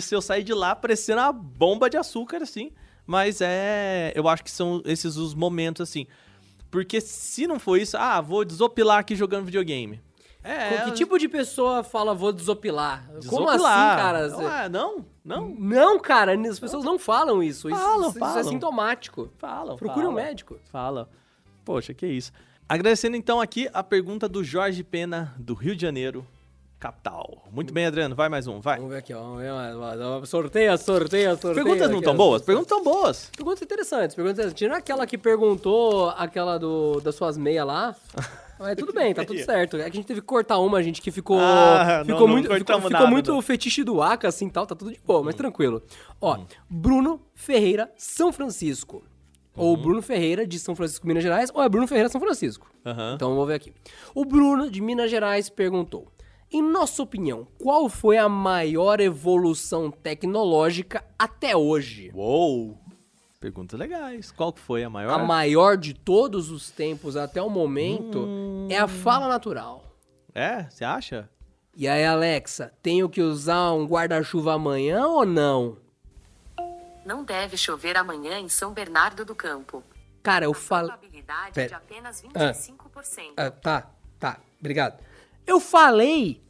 Se 0.00 0.14
eu 0.14 0.22
sair 0.22 0.42
de 0.42 0.54
lá 0.54 0.74
parecendo 0.74 1.20
uma 1.20 1.32
bomba 1.32 1.88
de 1.90 1.96
açúcar, 1.96 2.42
assim. 2.42 2.72
Mas 3.06 3.40
é. 3.40 4.12
Eu 4.14 4.26
acho 4.28 4.42
que 4.44 4.50
são 4.50 4.80
esses 4.86 5.16
os 5.16 5.34
momentos, 5.34 5.82
assim. 5.88 6.06
Porque 6.70 7.00
se 7.00 7.46
não 7.46 7.58
for 7.58 7.76
isso, 7.76 7.96
ah, 7.96 8.20
vou 8.20 8.44
desopilar 8.44 8.98
aqui 9.00 9.14
jogando 9.16 9.44
videogame. 9.44 10.00
É. 10.42 10.84
Que 10.84 10.92
tipo 10.92 11.18
de 11.18 11.28
pessoa 11.28 11.84
fala 11.84 12.14
vou 12.14 12.32
desopilar? 12.32 13.06
Como 13.28 13.46
desopilar. 13.46 13.92
assim, 14.24 14.38
cara? 14.38 14.62
Ah, 14.64 14.68
não? 14.68 15.04
Não? 15.24 15.48
Não, 15.50 15.98
cara, 15.98 16.32
as 16.48 16.58
pessoas 16.58 16.82
não 16.84 16.98
falam 16.98 17.42
isso. 17.42 17.68
Isso, 17.68 17.78
Falam, 17.78 18.08
isso 18.08 18.16
é 18.16 18.20
falam. 18.20 18.44
sintomático. 18.44 19.30
Fala. 19.38 19.76
Procure 19.76 20.06
um 20.06 20.10
fala. 20.12 20.22
médico. 20.22 20.56
Fala. 20.72 21.08
Poxa, 21.64 21.92
que 21.92 22.06
isso. 22.06 22.32
Agradecendo 22.68 23.16
então 23.16 23.40
aqui 23.40 23.68
a 23.74 23.82
pergunta 23.82 24.28
do 24.28 24.42
Jorge 24.42 24.82
Pena, 24.82 25.34
do 25.38 25.54
Rio 25.54 25.76
de 25.76 25.82
Janeiro, 25.82 26.26
capital. 26.80 27.44
Muito 27.52 27.74
bem, 27.74 27.84
Adriano, 27.84 28.16
vai 28.16 28.30
mais 28.30 28.46
um, 28.46 28.58
vai. 28.58 28.76
Vamos 28.76 28.90
ver 28.90 28.98
aqui, 28.98 29.12
ó. 29.12 29.20
Vamos 29.20 29.42
ver 29.42 29.52
mais, 29.52 29.76
mais. 29.76 30.28
Sorteia, 30.28 30.76
sorteia, 30.78 31.36
sorteia. 31.36 31.54
Perguntas 31.54 31.90
não 31.90 31.98
aqui, 31.98 32.04
tão 32.04 32.14
ó. 32.14 32.16
boas? 32.16 32.42
Perguntas 32.42 32.68
tão 32.68 32.82
boas. 32.82 33.30
Perguntas 33.36 33.62
interessantes, 33.62 34.16
perguntas 34.16 34.38
interessantes. 34.38 34.58
Tirando 34.58 34.78
aquela 34.78 35.06
que 35.06 35.18
perguntou 35.18 36.08
aquela 36.16 36.58
do, 36.58 37.00
das 37.00 37.14
suas 37.14 37.36
meias 37.36 37.66
lá. 37.66 37.94
Mas 38.58 38.76
tudo 38.76 38.92
bem, 38.92 39.14
tá 39.14 39.24
tudo 39.24 39.42
certo. 39.42 39.76
É 39.76 39.84
que 39.84 39.90
a 39.90 39.94
gente 39.94 40.06
teve 40.06 40.20
que 40.20 40.26
cortar 40.26 40.58
uma, 40.58 40.82
gente, 40.82 41.00
que 41.00 41.10
ficou. 41.10 41.38
Ah, 41.38 41.98
não, 41.98 42.04
ficou 42.04 42.20
não 42.20 42.28
muito, 42.28 42.42
ficou, 42.44 42.56
cortamos 42.58 42.84
ficou 42.84 43.00
nada, 43.00 43.10
muito 43.10 43.32
não. 43.32 43.40
fetiche 43.40 43.82
do 43.82 44.02
Aka, 44.02 44.28
assim 44.28 44.50
tal, 44.50 44.66
tá 44.66 44.74
tudo 44.74 44.92
de 44.92 45.00
boa, 45.00 45.22
mas 45.22 45.34
tranquilo. 45.34 45.82
Ó, 46.20 46.38
Bruno 46.68 47.22
Ferreira, 47.34 47.90
São 47.96 48.32
Francisco. 48.32 49.02
Ou 49.56 49.76
Bruno 49.76 50.00
Ferreira, 50.00 50.46
de 50.46 50.58
São 50.58 50.74
Francisco, 50.74 51.06
Minas 51.06 51.22
Gerais, 51.22 51.50
ou 51.52 51.62
é 51.62 51.68
Bruno 51.68 51.86
Ferreira, 51.86 52.08
São 52.08 52.20
Francisco. 52.20 52.70
Aham. 52.84 53.14
Então 53.14 53.30
vamos 53.30 53.46
ver 53.46 53.54
aqui. 53.54 53.72
O 54.14 54.24
Bruno, 54.24 54.70
de 54.70 54.80
Minas 54.80 55.10
Gerais, 55.10 55.50
perguntou: 55.50 56.06
Em 56.52 56.62
nossa 56.62 57.02
opinião, 57.02 57.46
qual 57.58 57.88
foi 57.88 58.18
a 58.18 58.28
maior 58.28 59.00
evolução 59.00 59.90
tecnológica 59.90 61.04
até 61.18 61.56
hoje? 61.56 62.10
Uou! 62.12 62.76
Perguntas 63.38 63.78
legais. 63.78 64.30
Qual 64.32 64.52
que 64.52 64.60
foi 64.60 64.82
a 64.82 64.90
maior? 64.90 65.12
A 65.12 65.18
maior 65.24 65.76
de 65.76 65.94
todos 65.94 66.50
os 66.50 66.70
tempos 66.70 67.16
até 67.16 67.40
o 67.40 67.48
momento 67.48 68.28
é 68.68 68.76
a 68.76 68.88
fala 68.88 69.28
natural. 69.28 69.96
É? 70.34 70.64
Você 70.64 70.84
acha? 70.84 71.30
E 71.74 71.86
aí, 71.88 72.04
Alexa, 72.04 72.72
tenho 72.82 73.08
que 73.08 73.22
usar 73.22 73.72
um 73.72 73.86
guarda-chuva 73.86 74.54
amanhã 74.54 75.06
ou 75.06 75.24
não? 75.24 75.78
Não 77.06 77.24
deve 77.24 77.56
chover 77.56 77.96
amanhã 77.96 78.38
em 78.38 78.48
São 78.48 78.72
Bernardo 78.74 79.24
do 79.24 79.34
Campo. 79.34 79.82
Cara, 80.22 80.44
eu 80.44 80.52
falei. 80.52 80.90
Probabilidade 80.90 81.52
Pera. 81.54 81.68
de 81.68 81.74
apenas 81.74 82.22
Ah. 82.34 82.52
25%. 82.52 83.32
Ah, 83.36 83.50
tá, 83.50 83.90
tá, 84.18 84.40
obrigado. 84.58 85.02
Eu 85.46 85.60
falei 85.60 86.42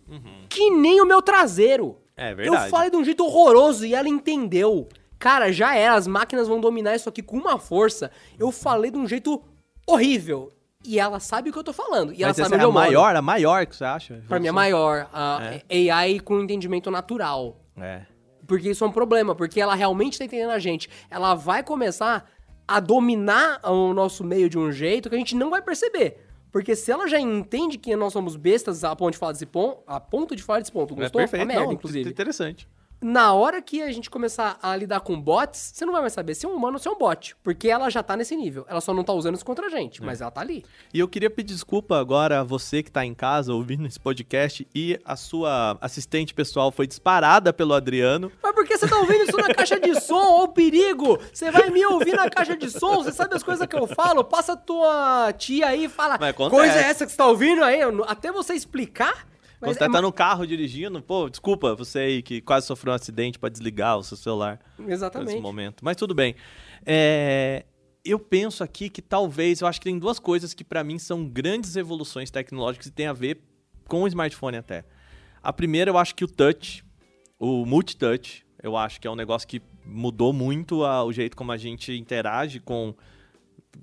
que 0.48 0.70
nem 0.70 1.00
o 1.00 1.06
meu 1.06 1.22
traseiro. 1.22 1.86
Uhum. 1.86 1.96
É 2.16 2.34
verdade. 2.34 2.64
Eu 2.64 2.70
falei 2.70 2.90
de 2.90 2.96
um 2.96 3.04
jeito 3.04 3.24
horroroso 3.24 3.86
e 3.86 3.94
ela 3.94 4.08
entendeu. 4.08 4.88
Cara, 5.18 5.52
já 5.52 5.74
era, 5.74 5.94
as 5.94 6.06
máquinas 6.06 6.48
vão 6.48 6.60
dominar 6.60 6.94
isso 6.94 7.08
aqui 7.08 7.22
com 7.22 7.36
uma 7.36 7.58
força. 7.58 8.10
Eu 8.38 8.50
falei 8.50 8.90
de 8.90 8.98
um 8.98 9.06
jeito 9.06 9.42
horrível. 9.86 10.50
E 10.84 10.98
ela 10.98 11.20
sabe 11.20 11.50
o 11.50 11.52
que 11.52 11.58
eu 11.58 11.64
tô 11.64 11.72
falando. 11.72 12.12
E 12.12 12.22
ela 12.22 12.28
Mas 12.30 12.36
sabe 12.36 12.46
essa 12.46 12.54
onde 12.54 12.62
é 12.62 12.64
a 12.64 12.68
eu 12.68 12.72
moro. 12.72 12.86
maior, 12.86 13.16
a 13.16 13.22
maior 13.22 13.66
que 13.66 13.76
você 13.76 13.84
acha? 13.84 14.22
Pra 14.26 14.40
mim 14.40 14.48
é 14.48 14.52
maior. 14.52 15.08
A 15.12 15.40
AI 15.70 16.20
com 16.20 16.40
entendimento 16.40 16.90
natural. 16.90 17.60
É. 17.78 18.02
Porque 18.46 18.70
isso 18.70 18.82
é 18.82 18.86
um 18.86 18.92
problema, 18.92 19.34
porque 19.34 19.60
ela 19.60 19.74
realmente 19.74 20.18
tá 20.18 20.24
entendendo 20.24 20.50
a 20.50 20.58
gente. 20.58 20.88
Ela 21.10 21.34
vai 21.34 21.62
começar 21.62 22.28
a 22.66 22.80
dominar 22.80 23.60
o 23.62 23.92
nosso 23.92 24.24
meio 24.24 24.48
de 24.48 24.58
um 24.58 24.72
jeito 24.72 25.08
que 25.10 25.14
a 25.14 25.18
gente 25.18 25.36
não 25.36 25.50
vai 25.50 25.60
perceber. 25.60 26.26
Porque 26.52 26.74
se 26.74 26.90
ela 26.90 27.06
já 27.06 27.18
entende 27.20 27.78
que 27.78 27.94
nós 27.94 28.12
somos 28.12 28.34
bestas 28.36 28.82
a 28.84 28.94
ponto 28.96 29.12
de 29.12 29.18
falar 29.18 29.32
desse 29.32 29.46
ponto, 29.46 29.82
a 29.86 30.00
ponto 30.00 30.34
de 30.34 30.42
falar 30.42 30.58
desse 30.60 30.72
ponto, 30.72 30.94
É 30.94 30.96
gostou? 30.96 31.20
perfeito. 31.20 31.42
A 31.42 31.46
merda, 31.46 31.64
não, 31.64 31.72
inclusive. 31.72 32.10
Interessante. 32.10 32.68
Na 33.02 33.32
hora 33.32 33.62
que 33.62 33.80
a 33.80 33.90
gente 33.90 34.10
começar 34.10 34.58
a 34.62 34.76
lidar 34.76 35.00
com 35.00 35.18
bots, 35.18 35.72
você 35.74 35.86
não 35.86 35.92
vai 35.94 36.02
mais 36.02 36.12
saber 36.12 36.34
se 36.34 36.44
é 36.44 36.48
um 36.48 36.52
humano 36.54 36.74
ou 36.74 36.78
se 36.78 36.86
é 36.86 36.90
um 36.90 36.98
bot. 36.98 37.34
Porque 37.42 37.68
ela 37.70 37.88
já 37.88 38.02
tá 38.02 38.14
nesse 38.14 38.36
nível. 38.36 38.66
Ela 38.68 38.80
só 38.82 38.92
não 38.92 39.02
tá 39.02 39.12
usando 39.14 39.36
isso 39.36 39.44
contra 39.44 39.66
a 39.66 39.68
É. 39.68 39.70
gente, 39.70 40.02
mas 40.02 40.20
ela 40.20 40.30
tá 40.30 40.42
ali. 40.42 40.64
E 40.92 40.98
eu 41.00 41.08
queria 41.08 41.30
pedir 41.30 41.54
desculpa 41.54 41.98
agora 41.98 42.40
a 42.40 42.44
você 42.44 42.82
que 42.82 42.90
tá 42.92 43.02
em 43.04 43.14
casa 43.14 43.54
ouvindo 43.54 43.86
esse 43.86 43.98
podcast 43.98 44.68
e 44.74 45.00
a 45.02 45.16
sua 45.16 45.78
assistente 45.80 46.34
pessoal 46.34 46.70
foi 46.70 46.86
disparada 46.86 47.52
pelo 47.54 47.72
Adriano. 47.72 48.30
Mas 48.42 48.54
por 48.54 48.66
que 48.66 48.76
você 48.76 48.86
tá 48.86 48.98
ouvindo 48.98 49.22
isso 49.24 49.36
na 49.38 49.54
caixa 49.54 49.80
de 49.80 49.98
som? 49.98 50.42
O 50.42 50.48
perigo! 50.48 51.18
Você 51.32 51.50
vai 51.50 51.70
me 51.70 51.84
ouvir 51.86 52.14
na 52.14 52.28
caixa 52.28 52.54
de 52.54 52.68
som? 52.70 52.96
Você 53.02 53.12
sabe 53.12 53.34
as 53.34 53.42
coisas 53.42 53.66
que 53.66 53.76
eu 53.76 53.86
falo? 53.86 54.22
Passa 54.22 54.52
a 54.52 54.56
tua 54.56 55.32
tia 55.38 55.68
aí 55.68 55.84
e 55.84 55.88
fala. 55.88 56.18
Coisa 56.34 56.74
é 56.74 56.82
essa 56.90 57.06
que 57.06 57.12
você 57.12 57.16
tá 57.16 57.26
ouvindo 57.26 57.64
aí? 57.64 57.80
Eu 57.80 57.92
não- 57.92 58.04
Até 58.06 58.30
você 58.30 58.52
explicar. 58.52 59.26
Quando 59.60 59.74
você 59.76 59.84
é 59.84 59.88
tá 59.90 60.00
no 60.00 60.12
carro 60.12 60.46
dirigindo, 60.46 61.02
pô, 61.02 61.28
desculpa 61.28 61.74
você 61.74 61.98
aí 62.00 62.22
que 62.22 62.40
quase 62.40 62.66
sofreu 62.66 62.92
um 62.92 62.96
acidente 62.96 63.38
pra 63.38 63.48
desligar 63.50 63.98
o 63.98 64.02
seu 64.02 64.16
celular 64.16 64.58
nesse 64.78 64.92
Exatamente. 64.92 65.40
momento. 65.40 65.84
Mas 65.84 65.96
tudo 65.96 66.14
bem. 66.14 66.34
É, 66.86 67.64
eu 68.04 68.18
penso 68.18 68.64
aqui 68.64 68.88
que 68.88 69.02
talvez, 69.02 69.60
eu 69.60 69.66
acho 69.66 69.78
que 69.78 69.84
tem 69.84 69.98
duas 69.98 70.18
coisas 70.18 70.54
que 70.54 70.64
pra 70.64 70.82
mim 70.82 70.98
são 70.98 71.26
grandes 71.28 71.76
evoluções 71.76 72.30
tecnológicas 72.30 72.86
e 72.86 72.90
tem 72.90 73.06
a 73.06 73.12
ver 73.12 73.38
com 73.86 74.02
o 74.02 74.08
smartphone 74.08 74.56
até. 74.56 74.84
A 75.42 75.52
primeira, 75.52 75.90
eu 75.90 75.98
acho 75.98 76.14
que 76.14 76.24
o 76.24 76.28
touch, 76.28 76.82
o 77.38 77.66
multitouch, 77.66 78.44
eu 78.62 78.76
acho 78.76 79.00
que 79.00 79.06
é 79.06 79.10
um 79.10 79.16
negócio 79.16 79.46
que 79.46 79.60
mudou 79.84 80.32
muito 80.32 80.84
a- 80.84 81.04
o 81.04 81.12
jeito 81.12 81.36
como 81.36 81.52
a 81.52 81.56
gente 81.56 81.92
interage 81.92 82.60
com, 82.60 82.94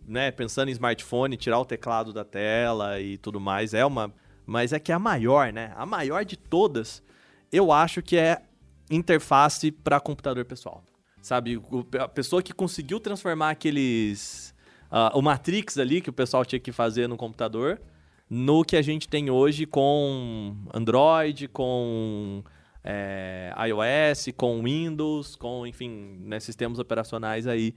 né, 0.07 0.31
pensando 0.31 0.69
em 0.69 0.71
smartphone, 0.71 1.37
tirar 1.37 1.59
o 1.59 1.65
teclado 1.65 2.11
da 2.13 2.23
tela 2.25 2.99
e 2.99 3.17
tudo 3.17 3.39
mais, 3.39 3.73
é 3.73 3.85
uma, 3.85 4.13
mas 4.47 4.73
é 4.73 4.79
que 4.79 4.91
a 4.91 4.97
maior, 4.97 5.53
né? 5.53 5.73
A 5.75 5.85
maior 5.85 6.25
de 6.25 6.37
todas, 6.37 7.03
eu 7.51 7.71
acho 7.71 8.01
que 8.01 8.17
é 8.17 8.41
interface 8.89 9.71
para 9.71 9.99
computador 9.99 10.45
pessoal. 10.45 10.83
Sabe, 11.21 11.61
a 11.99 12.07
pessoa 12.07 12.41
que 12.41 12.53
conseguiu 12.53 12.99
transformar 12.99 13.49
aqueles 13.49 14.55
ah, 14.89 15.11
o 15.13 15.21
Matrix 15.21 15.77
ali 15.77 15.99
que 15.99 16.09
o 16.09 16.13
pessoal 16.13 16.45
tinha 16.45 16.59
que 16.59 16.71
fazer 16.71 17.07
no 17.07 17.17
computador 17.17 17.81
no 18.29 18.63
que 18.63 18.75
a 18.75 18.81
gente 18.81 19.07
tem 19.07 19.29
hoje 19.29 19.65
com 19.65 20.55
Android, 20.73 21.47
com 21.47 22.43
é, 22.83 23.53
iOS, 23.67 24.29
com 24.35 24.63
Windows, 24.63 25.35
com, 25.35 25.65
enfim, 25.65 26.17
né, 26.21 26.39
sistemas 26.39 26.79
operacionais 26.79 27.47
aí. 27.47 27.73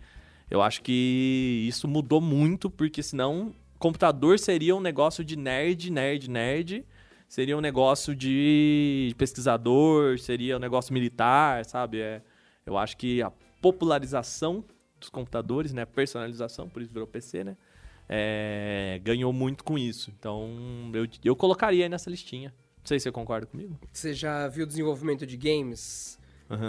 Eu 0.51 0.61
acho 0.61 0.83
que 0.83 1.65
isso 1.69 1.87
mudou 1.87 2.21
muito, 2.21 2.69
porque 2.69 3.03
senão 3.03 3.55
computador 3.81 4.39
seria 4.39 4.77
um 4.77 4.81
negócio 4.81 5.25
de 5.25 5.35
nerd, 5.37 5.91
nerd, 5.91 6.31
nerd. 6.31 6.87
Seria 7.27 7.57
um 7.57 7.61
negócio 7.61 8.15
de 8.15 9.15
pesquisador, 9.17 10.19
seria 10.19 10.57
um 10.57 10.61
negócio 10.61 10.93
militar, 10.93 11.65
sabe? 11.65 12.01
É, 12.01 12.23
eu 12.67 12.77
acho 12.77 12.97
que 12.97 13.23
a 13.23 13.33
popularização 13.61 14.65
dos 14.99 15.09
computadores, 15.09 15.73
né? 15.73 15.85
Personalização, 15.85 16.69
por 16.69 16.83
isso 16.83 16.93
virou 16.93 17.07
PC, 17.07 17.45
né? 17.45 17.57
É, 18.09 19.01
ganhou 19.03 19.33
muito 19.33 19.65
com 19.65 19.79
isso. 19.79 20.13
Então, 20.19 20.51
eu, 20.93 21.07
eu 21.25 21.37
colocaria 21.37 21.85
aí 21.85 21.89
nessa 21.89 22.11
listinha. 22.11 22.53
Não 22.79 22.87
sei 22.87 22.99
se 22.99 23.05
você 23.05 23.13
concorda 23.13 23.47
comigo. 23.47 23.79
Você 23.93 24.13
já 24.13 24.49
viu 24.49 24.65
o 24.65 24.67
desenvolvimento 24.67 25.25
de 25.27 25.37
games? 25.37 26.19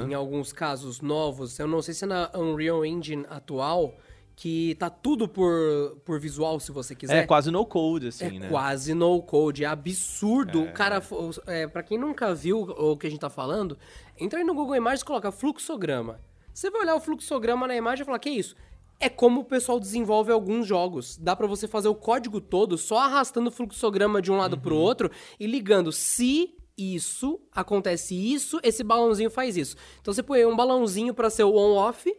Em 0.08 0.14
alguns 0.14 0.54
casos 0.54 1.02
novos. 1.02 1.58
Eu 1.58 1.68
não 1.68 1.82
sei 1.82 1.96
se 1.96 2.04
é 2.04 2.08
na 2.08 2.30
Unreal 2.36 2.86
Engine 2.86 3.26
atual, 3.28 3.98
que 4.42 4.74
tá 4.80 4.90
tudo 4.90 5.28
por, 5.28 6.02
por 6.04 6.20
visual, 6.20 6.60
se 6.60 6.72
você 6.72 6.96
quiser. 6.96 7.26
É, 7.26 7.28
quase 7.28 7.52
no 7.52 7.64
code, 7.64 8.08
assim, 8.08 8.26
É 8.26 8.40
né? 8.40 8.50
quase 8.50 8.92
no 8.96 9.22
code, 9.22 9.64
é 9.64 9.68
absurdo. 9.68 10.64
O 10.64 10.74
cara, 10.74 11.00
é, 11.46 11.68
para 11.68 11.84
quem 11.84 11.96
nunca 11.96 12.34
viu 12.34 12.62
o 12.62 12.98
que 12.98 13.06
a 13.06 13.10
gente 13.12 13.20
tá 13.20 13.30
falando, 13.30 13.78
entra 14.20 14.40
aí 14.40 14.44
no 14.44 14.56
Google 14.56 14.76
Imagens 14.76 15.02
e 15.02 15.06
coloca 15.06 15.32
fluxograma. 15.32 16.20
Você 16.52 16.72
vai 16.72 16.82
olhar 16.82 16.96
o 16.96 17.00
fluxograma 17.00 17.68
na 17.68 17.76
imagem 17.76 18.02
e 18.02 18.06
falar: 18.06 18.18
"Que 18.18 18.32
isso?" 18.32 18.56
É 19.00 19.10
como 19.10 19.42
o 19.42 19.46
pessoal 19.46 19.80
desenvolve 19.80 20.32
alguns 20.32 20.66
jogos. 20.66 21.18
Dá 21.18 21.36
pra 21.36 21.46
você 21.46 21.68
fazer 21.68 21.90
o 21.90 21.94
código 21.94 22.42
todo 22.42 22.80
só 22.80 22.98
arrastando 22.98 23.50
o 23.50 23.52
fluxograma 23.52 24.24
de 24.24 24.32
um 24.32 24.38
lado 24.38 24.58
pro 24.58 24.76
outro 24.76 25.12
e 25.40 25.46
ligando 25.46 25.92
se 25.92 26.56
isso 26.76 27.40
acontece 27.52 28.16
isso, 28.16 28.60
esse 28.64 28.84
balãozinho 28.84 29.30
faz 29.30 29.56
isso. 29.56 29.76
Então 30.02 30.12
você 30.12 30.24
põe 30.24 30.44
um 30.48 30.56
balãozinho 30.56 31.14
pra 31.14 31.30
ser 31.30 31.44
o 31.44 31.54
on-off 31.56 32.12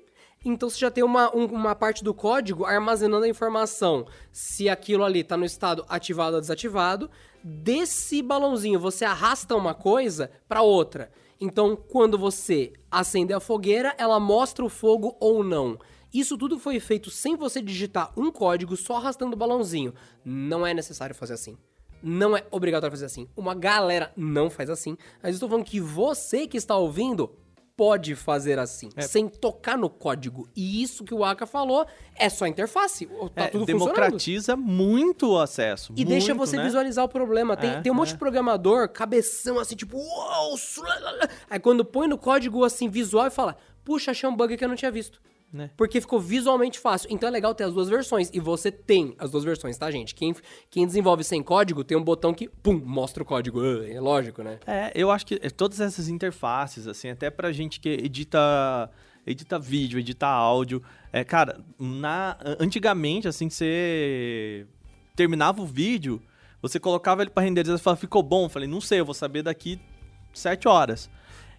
então 0.45 0.69
você 0.69 0.79
já 0.79 0.91
tem 0.91 1.05
uma, 1.05 1.35
um- 1.35 1.47
uma 1.47 1.75
parte 1.75 2.03
do 2.03 2.13
código 2.13 2.65
armazenando 2.65 3.25
a 3.25 3.29
informação 3.29 4.07
se 4.33 4.69
aquilo 4.69 5.05
ali 5.05 5.23
tá 5.23 5.37
no 5.37 5.45
estado 5.45 5.85
ativado 5.89 6.35
ou 6.37 6.41
desativado. 6.41 7.11
Desse 7.45 8.23
balãozinho 8.23 8.79
você 8.79 9.05
arrasta 9.05 9.55
uma 9.57 9.75
coisa 9.75 10.31
para 10.49 10.63
outra. 10.63 11.11
Então 11.41 11.77
quando 11.77 12.17
você 12.17 12.73
acender 12.91 13.37
a 13.37 13.41
fogueira, 13.41 13.95
ela 13.99 14.19
mostra 14.21 14.65
o 14.65 14.69
fogo 14.69 15.17
ou 15.21 15.43
não. 15.43 15.79
Isso 16.15 16.37
tudo 16.37 16.59
foi 16.59 16.79
feito 16.79 17.11
sem 17.11 17.37
você 17.37 17.61
digitar 17.63 18.13
um 18.17 18.31
código, 18.31 18.77
só 18.77 18.97
arrastando 18.97 19.35
o 19.35 19.39
balãozinho. 19.39 19.95
Não 20.25 20.67
é 20.67 20.75
necessário 20.75 21.15
fazer 21.15 21.35
assim. 21.35 21.57
Não 22.03 22.37
é 22.37 22.45
obrigatório 22.51 22.93
fazer 22.93 23.07
assim. 23.07 23.29
Uma 23.37 23.55
galera 23.55 24.13
não 24.17 24.51
faz 24.51 24.69
assim. 24.69 24.97
Mas 25.23 25.35
estou 25.35 25.49
falando 25.49 25.65
que 25.65 25.81
você 25.81 26.47
que 26.47 26.57
está 26.57 26.77
ouvindo 26.77 27.33
pode 27.77 28.15
fazer 28.15 28.59
assim, 28.59 28.91
É. 28.97 29.03
sem 29.03 29.29
tocar 29.29 29.77
no 29.79 29.89
código. 29.89 30.49
E 30.55 30.83
isso 30.83 31.05
que 31.05 31.15
o 31.15 31.25
Aka 31.25 31.47
falou 31.47 31.87
é 32.17 32.29
só 32.29 32.47
interface. 32.47 33.07
Tá 33.35 33.45
É, 33.45 33.49
tudo 33.49 33.65
democratiza 33.65 34.55
muito 34.57 35.31
o 35.33 35.39
acesso. 35.39 35.93
E 35.97 36.05
deixa 36.05 36.35
muito, 36.35 36.47
você 36.47 36.57
né? 36.57 36.65
visualizar 36.65 37.05
o 37.05 37.09
problema. 37.09 37.57
Tem, 37.57 37.71
É, 37.71 37.81
tem 37.81 37.91
um 37.91 37.95
monte 37.95 38.11
é. 38.11 38.13
de 38.13 38.19
programador, 38.19 38.89
cabeção 38.89 39.59
assim, 39.59 39.75
tipo, 39.75 39.97
uou. 39.97 40.57
Aí 41.49 41.59
quando 41.59 41.85
põe 41.85 42.07
no 42.09 42.19
código 42.19 42.65
assim, 42.65 42.89
visual 42.89 43.27
e 43.27 43.31
fala, 43.31 43.57
puxa, 43.85 44.11
achei 44.11 44.29
um 44.29 44.37
bug 44.37 44.57
que 44.57 44.65
eu 44.65 44.69
não 44.69 44.77
tinha 44.77 44.91
visto. 44.91 45.21
Né? 45.53 45.71
Porque 45.77 46.01
ficou 46.01 46.19
visualmente 46.19 46.79
fácil. 46.79 47.09
Então 47.11 47.29
é 47.29 47.33
legal 47.33 47.55
ter 47.55 47.65
as 47.65 47.75
duas 47.75 47.89
versões. 47.89 48.31
E 48.33 48.41
você 48.41 48.73
tem 48.73 49.15
as 49.19 49.31
duas 49.31 49.45
versões, 49.45 49.77
tá, 49.77 49.91
gente? 49.91 50.15
Quem, 50.15 50.35
quem 50.71 50.87
desenvolve 50.87 51.23
sem 51.23 51.43
código 51.43 51.85
tem 51.85 51.97
um 51.97 52.03
botão 52.03 52.33
que, 52.33 52.49
pum, 52.49 52.81
mostra 52.83 53.23
o 53.23 53.27
código. 53.27 53.63
É 53.85 54.01
lógico, 54.01 54.43
né? 54.43 54.59
É, 54.67 54.91
eu 54.95 55.11
acho 55.11 55.27
que 55.27 55.39
todas 55.51 55.79
essas 55.79 56.09
interfaces, 56.09 56.87
assim, 56.87 57.11
até 57.11 57.29
pra 57.29 57.53
gente 57.53 57.81
que 57.81 57.91
edita, 57.91 58.91
edita 59.27 59.59
vídeo, 59.59 59.99
edita 59.99 60.27
áudio, 60.27 60.83
é, 61.13 61.23
cara, 61.23 61.61
na, 61.79 62.39
antigamente, 62.59 63.29
assim, 63.29 63.51
você 63.51 64.67
terminava 65.15 65.61
o 65.61 65.67
vídeo, 65.67 66.23
você 66.63 66.81
colocava 66.81 67.21
ele 67.21 67.31
pra 67.31 67.43
renderizar 67.43 67.77
e 67.77 67.83
falava, 67.83 68.01
ficou 68.01 68.23
bom? 68.23 68.45
Eu 68.45 68.49
falei, 68.49 68.67
não 68.67 68.81
sei, 68.81 69.01
eu 69.01 69.05
vou 69.05 69.15
saber 69.15 69.43
daqui 69.43 69.79
sete 70.33 70.67
horas. 70.67 71.11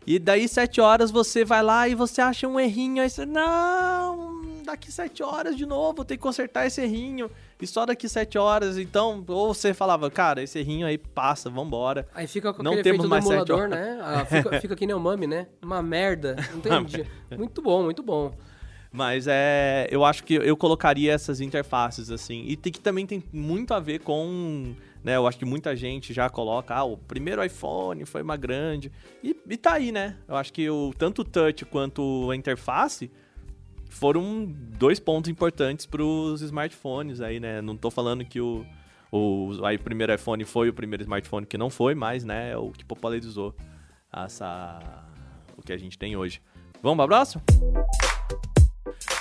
E 0.05 0.19
daí, 0.19 0.47
sete 0.47 0.81
horas, 0.81 1.11
você 1.11 1.45
vai 1.45 1.63
lá 1.63 1.87
e 1.87 1.95
você 1.95 2.21
acha 2.21 2.47
um 2.47 2.59
errinho, 2.59 3.01
aí 3.01 3.09
você, 3.09 3.25
não, 3.25 4.41
daqui 4.65 4.91
sete 4.91 5.23
horas 5.23 5.55
de 5.55 5.65
novo, 5.65 6.01
eu 6.01 6.05
tenho 6.05 6.17
que 6.17 6.23
consertar 6.23 6.65
esse 6.65 6.81
errinho, 6.81 7.31
e 7.61 7.65
só 7.65 7.85
daqui 7.85 8.09
sete 8.09 8.37
horas, 8.37 8.77
então, 8.77 9.23
ou 9.27 9.53
você 9.53 9.73
falava, 9.73 10.11
cara, 10.11 10.43
esse 10.43 10.59
errinho 10.59 10.85
aí 10.85 10.97
passa, 10.97 11.49
vambora. 11.49 12.07
Aí 12.13 12.27
fica 12.27 12.53
com 12.53 12.61
Não 12.61 12.71
aquele 12.71 12.83
temos 12.83 13.05
efeito 13.05 13.07
do 13.07 13.09
mais 13.09 13.23
sete 13.23 13.51
emulador, 13.51 13.69
né? 13.69 13.99
Ah, 14.01 14.25
fica, 14.25 14.59
fica 14.61 14.75
que 14.75 14.85
nem 14.85 14.95
o 14.95 14.99
Mami, 14.99 15.27
né? 15.27 15.47
Uma 15.61 15.81
merda. 15.81 16.35
Não 16.65 16.83
dia. 16.83 17.07
Muito 17.37 17.61
bom, 17.61 17.83
muito 17.83 18.03
bom. 18.03 18.33
Mas 18.93 19.25
é. 19.27 19.87
Eu 19.89 20.05
acho 20.05 20.23
que 20.23 20.35
eu 20.35 20.55
colocaria 20.55 21.11
essas 21.11 21.41
interfaces, 21.41 22.11
assim. 22.11 22.45
E 22.47 22.55
tem, 22.55 22.71
que 22.71 22.79
também 22.79 23.07
tem 23.07 23.23
muito 23.33 23.73
a 23.73 23.79
ver 23.79 23.99
com. 23.99 24.75
Né, 25.03 25.17
eu 25.17 25.27
acho 25.27 25.37
que 25.37 25.43
muita 25.43 25.75
gente 25.75 26.13
já 26.13 26.29
coloca, 26.29 26.73
ah, 26.73 26.85
o 26.85 26.95
primeiro 26.95 27.43
iPhone 27.43 28.05
foi 28.05 28.21
uma 28.21 28.37
grande. 28.37 28.89
E, 29.21 29.35
e 29.49 29.57
tá 29.57 29.73
aí, 29.73 29.91
né? 29.91 30.15
Eu 30.27 30.37
acho 30.37 30.53
que 30.53 30.69
o, 30.69 30.93
tanto 30.97 31.23
o 31.23 31.25
touch 31.25 31.65
quanto 31.65 32.31
a 32.31 32.35
interface 32.35 33.11
foram 33.89 34.45
dois 34.47 34.99
pontos 34.99 35.29
importantes 35.29 35.85
pros 35.85 36.41
smartphones 36.41 37.19
aí, 37.19 37.39
né? 37.39 37.61
Não 37.61 37.75
tô 37.75 37.91
falando 37.91 38.23
que 38.23 38.39
o, 38.39 38.65
o, 39.11 39.51
aí, 39.63 39.75
o 39.75 39.79
primeiro 39.79 40.13
iPhone 40.13 40.43
foi 40.45 40.69
o 40.69 40.73
primeiro 40.73 41.03
smartphone 41.03 41.45
que 41.45 41.57
não 41.57 41.69
foi, 41.69 41.93
mas, 41.93 42.23
né, 42.23 42.51
é 42.51 42.57
o 42.57 42.71
que 42.71 42.83
popularizou 42.83 43.53
essa, 44.11 44.79
o 45.55 45.61
que 45.61 45.71
a 45.71 45.77
gente 45.77 45.99
tem 45.99 46.15
hoje. 46.15 46.41
Vamos 46.81 46.97
pra 46.97 47.07
próxima? 47.07 47.43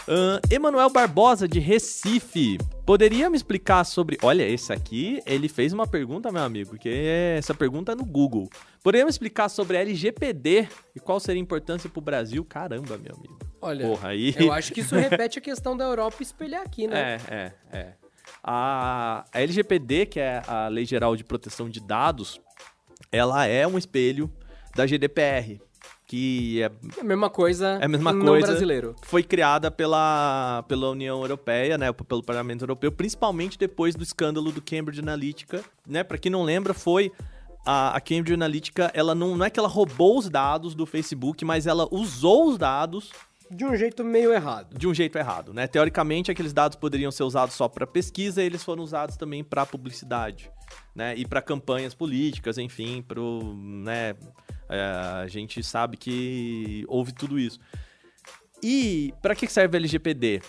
Ahn, 0.09 0.41
Emanuel 0.51 0.91
Barbosa, 0.91 1.47
de 1.47 1.61
Recife. 1.61 2.59
Poderia 2.85 3.31
me 3.31 3.37
explicar 3.37 3.85
sobre. 3.85 4.19
Olha, 4.23 4.43
esse 4.49 4.73
aqui, 4.73 5.21
ele 5.25 5.49
fez 5.49 5.73
uma 5.73 5.87
pergunta, 5.87 6.33
meu 6.33 6.43
amigo, 6.43 6.77
que 6.77 6.89
é 6.89 7.37
essa 7.39 7.55
pergunta 7.55 7.93
é 7.93 7.95
no 7.95 8.05
Google. 8.05 8.49
Poderia 8.83 9.05
me 9.05 9.11
explicar 9.11 9.49
sobre 9.49 9.77
LGPD 9.77 10.69
e 10.95 11.01
qual 11.01 11.21
seria 11.21 11.41
a 11.41 11.43
importância 11.43 11.89
pro 11.89 12.01
Brasil? 12.01 12.45
Caramba, 12.45 12.99
meu 12.99 13.15
amigo. 13.15 13.39
Olha, 13.61 13.87
Porra, 13.87 14.09
aí. 14.09 14.35
eu 14.37 14.53
acho 14.53 14.73
que 14.73 14.81
isso 14.81 14.95
repete 14.97 15.39
a 15.39 15.43
questão 15.43 15.77
da 15.77 15.85
Europa 15.85 16.21
espelhar 16.21 16.63
aqui, 16.63 16.89
né? 16.89 17.21
É, 17.31 17.35
é, 17.35 17.53
é. 17.79 17.93
A, 18.43 19.25
a 19.33 19.41
LGPD, 19.41 20.07
que 20.07 20.19
é 20.19 20.43
a 20.47 20.67
Lei 20.67 20.85
Geral 20.85 21.15
de 21.15 21.23
Proteção 21.23 21.71
de 21.71 21.81
Dados, 21.81 22.41
ela 23.13 23.47
é 23.47 23.67
um 23.67 23.79
espelho 23.79 24.31
da 24.75 24.87
GDPR, 24.87 25.61
que 26.13 26.61
é 26.61 26.71
É 26.99 27.01
a 27.01 27.05
mesma 27.05 27.31
coisa 27.31 27.79
É 27.81 27.87
a 27.87 27.89
mesma 27.89 28.15
coisa. 28.15 28.49
brasileiro. 28.49 28.95
foi 29.03 29.23
criada 29.23 29.71
pela, 29.71 30.63
pela 30.69 30.91
União 30.91 31.19
Europeia, 31.23 31.79
né, 31.79 31.91
pelo 31.91 32.23
Parlamento 32.23 32.61
Europeu, 32.65 32.93
principalmente 32.93 33.59
depois 33.59 33.95
do 33.95 34.03
escândalo 34.03 34.53
do 34.53 34.61
Cambridge 34.61 35.01
Analytica, 35.01 35.65
né? 35.89 36.05
Para 36.05 36.19
quem 36.19 36.31
não 36.31 36.43
lembra, 36.43 36.75
foi 36.75 37.11
a, 37.65 37.97
a 37.97 38.01
Cambridge 38.01 38.35
Analytica, 38.35 38.91
ela 38.93 39.15
não, 39.15 39.39
não 39.39 39.47
é 39.47 39.49
que 39.49 39.59
ela 39.59 39.69
roubou 39.69 40.19
os 40.19 40.29
dados 40.29 40.75
do 40.75 40.85
Facebook, 40.85 41.47
mas 41.47 41.67
ela 41.67 41.89
usou 41.91 42.51
os 42.51 42.59
dados 42.59 43.11
De 43.55 43.65
um 43.65 43.77
jeito 43.77 44.03
meio 44.03 44.33
errado. 44.33 44.77
de 44.77 44.89
um 44.89 44.95
jeito 44.95 45.19
errado, 45.19 45.53
né? 45.53 45.67
Teoricamente, 45.67 46.31
aqueles 46.31 46.53
dados 46.53 46.77
poderiam 46.77 47.11
ser 47.11 47.23
usados 47.23 47.55
só 47.55 47.69
para 47.69 47.87
pesquisa, 47.87 48.43
e 48.43 48.47
eles 48.47 48.65
foram 48.65 48.83
usados 48.83 49.17
também 49.17 49.45
para 49.45 49.67
publicidade, 49.67 50.51
né? 50.95 51.15
E 51.17 51.27
para 51.27 51.43
campanhas 51.43 51.95
políticas, 51.95 52.59
enfim, 52.59 53.03
pro, 53.03 53.55
né? 53.55 54.15
é, 54.73 54.81
a 55.23 55.27
gente 55.27 55.63
sabe 55.63 55.99
que 55.99 56.85
houve 56.89 57.13
tudo 57.13 57.39
isso. 57.39 57.61
E 58.63 59.13
para 59.21 59.35
que 59.35 59.47
serve 59.47 59.77
a 59.77 59.79
LGPD? 59.79 60.41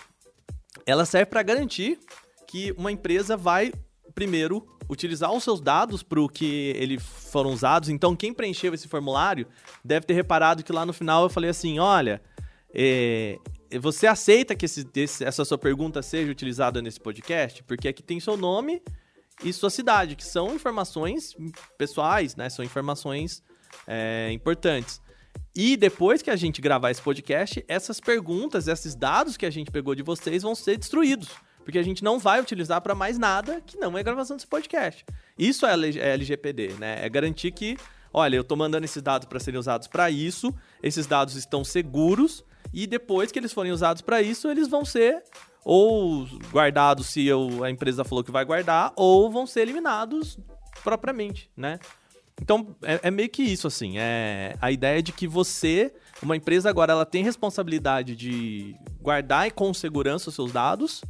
Ela 0.85 1.05
serve 1.05 1.25
para 1.25 1.43
garantir 1.43 1.99
que 2.47 2.73
uma 2.77 2.91
empresa 2.91 3.35
vai 3.35 3.73
primeiro 4.15 4.65
utilizar 4.89 5.31
os 5.31 5.43
seus 5.43 5.59
dados 5.59 6.03
para 6.03 6.21
o 6.21 6.29
que 6.29 6.73
eles 6.77 7.03
foram 7.03 7.51
usados. 7.51 7.89
Então, 7.89 8.15
quem 8.15 8.33
preencheu 8.33 8.73
esse 8.73 8.87
formulário 8.87 9.47
deve 9.83 10.05
ter 10.05 10.13
reparado 10.13 10.63
que 10.63 10.71
lá 10.71 10.85
no 10.85 10.93
final 10.93 11.23
eu 11.23 11.29
falei 11.29 11.49
assim: 11.49 11.79
olha, 11.79 12.21
é, 12.73 13.37
você 13.79 14.07
aceita 14.07 14.55
que 14.55 14.65
esse- 14.65 14.87
esse- 14.95 15.23
essa 15.23 15.43
sua 15.45 15.57
pergunta 15.57 16.01
seja 16.01 16.31
utilizada 16.31 16.81
nesse 16.81 16.99
podcast? 16.99 17.63
Porque 17.63 17.87
aqui 17.87 18.01
tem 18.03 18.19
seu 18.19 18.35
nome 18.37 18.81
e 19.43 19.51
sua 19.51 19.69
cidade, 19.69 20.15
que 20.15 20.23
são 20.23 20.53
informações 20.55 21.35
pessoais, 21.77 22.35
né? 22.35 22.49
São 22.49 22.63
informações 22.63 23.41
é, 23.87 24.29
importantes. 24.31 25.01
E 25.55 25.75
depois 25.75 26.21
que 26.21 26.29
a 26.29 26.35
gente 26.35 26.61
gravar 26.61 26.91
esse 26.91 27.01
podcast, 27.01 27.63
essas 27.67 27.99
perguntas, 27.99 28.67
esses 28.67 28.93
dados 28.95 29.35
que 29.35 29.45
a 29.45 29.49
gente 29.49 29.71
pegou 29.71 29.95
de 29.95 30.03
vocês 30.03 30.43
vão 30.43 30.53
ser 30.53 30.77
destruídos. 30.77 31.29
Porque 31.65 31.79
a 31.79 31.83
gente 31.83 32.03
não 32.03 32.19
vai 32.19 32.39
utilizar 32.39 32.81
para 32.81 32.93
mais 32.93 33.17
nada 33.17 33.61
que 33.65 33.77
não 33.77 33.97
é 33.97 34.03
gravação 34.03 34.35
desse 34.35 34.45
podcast. 34.47 35.03
Isso 35.37 35.65
é 35.65 35.73
L- 35.73 35.99
é 35.99 36.13
LGPD, 36.13 36.73
né? 36.79 37.03
É 37.03 37.09
garantir 37.09 37.51
que, 37.51 37.77
olha, 38.13 38.35
eu 38.35 38.43
tô 38.43 38.55
mandando 38.55 38.85
esses 38.85 39.01
dados 39.01 39.27
para 39.27 39.39
serem 39.39 39.59
usados 39.59 39.87
para 39.87 40.11
isso, 40.11 40.53
esses 40.83 41.07
dados 41.07 41.35
estão 41.35 41.63
seguros 41.63 42.43
e 42.71 42.85
depois 42.87 43.31
que 43.31 43.39
eles 43.39 43.53
forem 43.53 43.71
usados 43.71 44.01
para 44.01 44.21
isso, 44.21 44.49
eles 44.49 44.67
vão 44.67 44.85
ser 44.85 45.23
ou 45.65 46.27
guardados 46.51 47.07
se 47.07 47.29
a 47.63 47.69
empresa 47.69 48.03
falou 48.03 48.23
que 48.23 48.31
vai 48.31 48.43
guardar, 48.43 48.91
ou 48.95 49.31
vão 49.31 49.47
ser 49.47 49.61
eliminados 49.61 50.37
propriamente, 50.83 51.49
né? 51.55 51.79
Então, 52.41 52.75
é, 52.81 52.99
é 53.03 53.11
meio 53.11 53.29
que 53.29 53.43
isso, 53.43 53.67
assim. 53.67 53.97
É 53.97 54.55
a 54.59 54.71
ideia 54.71 55.01
de 55.01 55.11
que 55.11 55.27
você, 55.27 55.93
uma 56.21 56.35
empresa 56.35 56.69
agora, 56.69 56.91
ela 56.91 57.05
tem 57.05 57.23
responsabilidade 57.23 58.15
de 58.15 58.75
guardar 59.01 59.51
com 59.51 59.73
segurança 59.73 60.29
os 60.29 60.35
seus 60.35 60.51
dados 60.51 61.01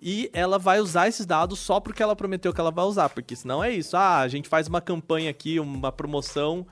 e 0.00 0.30
ela 0.32 0.58
vai 0.58 0.80
usar 0.80 1.08
esses 1.08 1.26
dados 1.26 1.58
só 1.58 1.78
porque 1.78 2.02
ela 2.02 2.16
prometeu 2.16 2.52
que 2.52 2.60
ela 2.60 2.70
vai 2.70 2.84
usar. 2.84 3.10
Porque 3.10 3.36
senão 3.36 3.62
é 3.62 3.70
isso. 3.70 3.96
Ah, 3.96 4.20
a 4.20 4.28
gente 4.28 4.48
faz 4.48 4.66
uma 4.66 4.80
campanha 4.80 5.30
aqui, 5.30 5.60
uma 5.60 5.92
promoção 5.92 6.66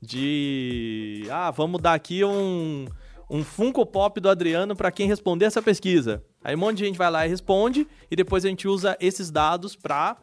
de. 0.00 1.26
Ah, 1.30 1.50
vamos 1.50 1.80
dar 1.80 1.94
aqui 1.94 2.24
um, 2.24 2.86
um 3.28 3.42
Funko 3.42 3.84
Pop 3.84 4.20
do 4.20 4.28
Adriano 4.28 4.76
pra 4.76 4.90
quem 4.90 5.06
responder 5.06 5.46
essa 5.46 5.60
pesquisa. 5.60 6.22
Aí 6.42 6.54
um 6.54 6.58
monte 6.58 6.78
de 6.78 6.84
gente 6.84 6.98
vai 6.98 7.10
lá 7.10 7.26
e 7.26 7.28
responde, 7.28 7.86
e 8.10 8.16
depois 8.16 8.44
a 8.44 8.48
gente 8.48 8.68
usa 8.68 8.96
esses 9.00 9.30
dados 9.30 9.74
pra 9.74 10.16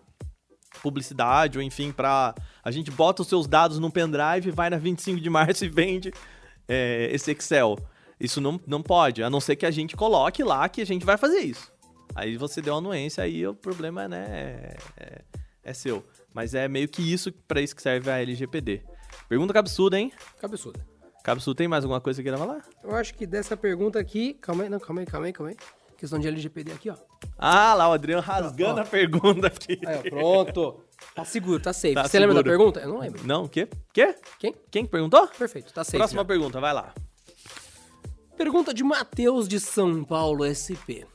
publicidade, 0.82 1.58
ou 1.58 1.64
enfim, 1.64 1.91
pra. 1.91 2.34
A 2.64 2.72
gente 2.72 2.89
bota 2.89 3.22
os 3.22 3.28
seus 3.28 3.47
dados 3.47 3.78
num 3.78 3.91
pendrive, 3.91 4.51
vai 4.51 4.70
na 4.70 4.78
25 4.78 5.20
de 5.20 5.30
março 5.30 5.66
e 5.66 5.70
vende 5.70 6.12
é, 6.68 7.10
esse 7.12 7.32
Excel. 7.32 7.78
Isso 8.20 8.39
não, 8.39 8.60
não 8.66 8.82
pode, 8.82 9.22
a 9.22 9.30
não 9.30 9.41
ser 9.41 9.56
que 9.56 9.66
a 9.66 9.72
gente 9.72 9.95
coloque 9.95 10.43
lá 10.43 10.70
que 10.70 10.82
a 10.82 10.86
gente 10.86 11.06
vai 11.06 11.18
fazer 11.18 11.39
isso. 11.39 11.72
Aí 12.16 12.38
você 12.38 12.62
deu 12.62 12.76
anuência, 12.76 13.24
aí 13.24 13.45
o 13.45 13.54
problema 13.54 14.08
né, 14.08 14.26
é, 14.30 14.78
é, 14.97 15.22
é 15.64 15.74
seu. 15.74 16.06
Mas 16.34 16.54
é 16.54 16.68
meio 16.68 16.88
que 16.88 17.01
isso, 17.01 17.32
pra 17.47 17.60
isso 17.60 17.76
que 17.76 17.82
serve 17.82 18.10
a 18.10 18.22
LGPD. 18.22 18.82
Pergunta 19.28 19.54
cabeçuda, 19.54 19.99
hein? 19.99 20.12
Cabeçuda. 20.39 20.93
Cabeçudo, 21.24 21.55
tem 21.55 21.69
mais 21.69 21.86
alguma 21.86 22.01
coisa 22.01 22.21
que 22.21 22.24
queira 22.24 22.38
falar? 22.38 22.61
Eu 22.84 22.93
acho 22.95 23.13
que 23.13 23.26
dessa 23.26 23.55
pergunta 23.55 23.97
aqui. 23.97 24.34
Calma 24.36 24.63
aí, 24.63 24.69
não, 24.69 24.78
calma 24.78 24.99
aí, 25.01 25.07
calma 25.07 25.26
aí, 25.28 25.32
calma 25.34 25.51
aí. 25.51 25.57
Questão 25.97 26.19
de 26.19 26.28
LGPD 26.28 26.74
aqui, 26.74 26.89
ó. 26.89 26.95
Ah, 27.38 27.74
lá, 27.74 27.88
o 27.88 27.93
Adriano 27.93 28.21
rasgando 28.21 28.82
a 28.82 28.84
pergunta 28.86 29.47
aqui. 29.47 29.80
Aí, 29.86 29.99
ó, 29.99 30.01
pronto. 30.09 30.84
Tá 31.15 31.24
seguro, 31.24 31.61
tá 31.63 31.71
safe. 31.71 31.93
Tá 31.93 32.03
Você 32.03 32.19
lembra 32.19 32.36
da 32.36 32.41
seguro. 32.41 32.57
pergunta? 32.57 32.80
Eu 32.82 32.89
não 32.89 32.99
lembro. 32.99 33.26
Não, 33.26 33.45
o 33.45 33.49
quê? 33.49 33.69
Quê? 33.93 34.15
Quem? 34.38 34.53
Quem 34.69 34.84
que 34.84 34.91
perguntou? 34.91 35.26
Perfeito, 35.28 35.71
tá 35.71 35.86
safe. 35.86 35.97
Próxima 35.97 36.24
já. 36.24 36.26
pergunta, 36.26 36.59
vai 36.59 36.74
lá. 36.74 36.93
Pergunta 38.36 38.74
de 38.74 38.84
Matheus 38.84 39.47
de 39.47 39.61
São 39.61 40.03
Paulo 40.03 40.43
SP. 40.43 41.07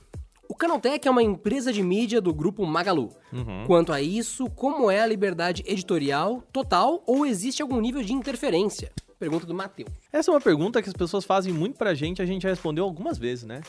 O 0.48 0.54
Canaltech 0.54 1.06
é 1.06 1.11
uma 1.11 1.22
empresa 1.22 1.70
de 1.70 1.82
mídia 1.82 2.22
do 2.22 2.32
grupo 2.32 2.64
Magalu. 2.64 3.14
Uhum. 3.30 3.64
Quanto 3.66 3.92
a 3.92 4.00
isso, 4.00 4.48
como 4.50 4.90
é 4.90 5.02
a 5.02 5.06
liberdade 5.06 5.62
editorial 5.66 6.42
total 6.50 7.02
ou 7.06 7.26
existe 7.26 7.61
algum 7.61 7.78
nível 7.78 8.02
de 8.02 8.14
interferência? 8.14 8.90
Pergunta 9.18 9.46
do 9.46 9.54
Matheus. 9.54 9.90
Essa 10.12 10.30
é 10.30 10.34
uma 10.34 10.40
pergunta 10.40 10.80
que 10.80 10.88
as 10.88 10.94
pessoas 10.94 11.24
fazem 11.24 11.52
muito 11.52 11.76
pra 11.76 11.94
gente, 11.94 12.22
a 12.22 12.26
gente 12.26 12.42
já 12.42 12.48
respondeu 12.48 12.84
algumas 12.84 13.18
vezes, 13.18 13.44
né? 13.44 13.60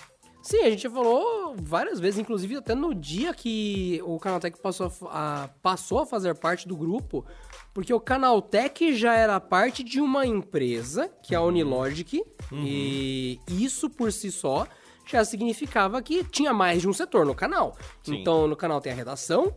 Sim, 0.42 0.62
a 0.62 0.70
gente 0.70 0.84
já 0.84 0.90
falou 0.90 1.54
várias 1.62 2.00
vezes, 2.00 2.20
inclusive 2.20 2.56
até 2.56 2.74
no 2.74 2.96
dia 2.96 3.34
que 3.34 4.02
o 4.06 4.18
Canaltech 4.18 4.58
passou 4.62 4.92
a, 5.10 5.50
passou 5.62 6.00
a 6.00 6.06
fazer 6.06 6.34
parte 6.36 6.68
do 6.68 6.78
grupo, 6.78 7.26
porque 7.74 7.94
o 7.94 8.00
Canaltech 8.00 8.94
já 8.94 9.14
era 9.14 9.40
parte 9.40 9.84
de 9.84 10.00
uma 10.00 10.26
empresa, 10.26 11.10
que 11.22 11.36
é 11.36 11.38
a 11.38 11.42
Unilogic, 11.42 12.24
e 12.54 13.40
isso 13.50 13.90
por 13.90 14.14
si 14.14 14.32
só 14.32 14.66
já 15.06 15.26
significava 15.26 16.02
que 16.02 16.24
tinha 16.24 16.54
mais 16.54 16.82
de 16.82 16.88
um 16.88 16.94
setor 16.94 17.26
no 17.26 17.36
canal. 17.36 17.76
Sim. 18.04 18.22
Então, 18.22 18.48
no 18.48 18.56
canal 18.56 18.80
tem 18.80 18.94
a 18.94 18.96
redação, 18.96 19.54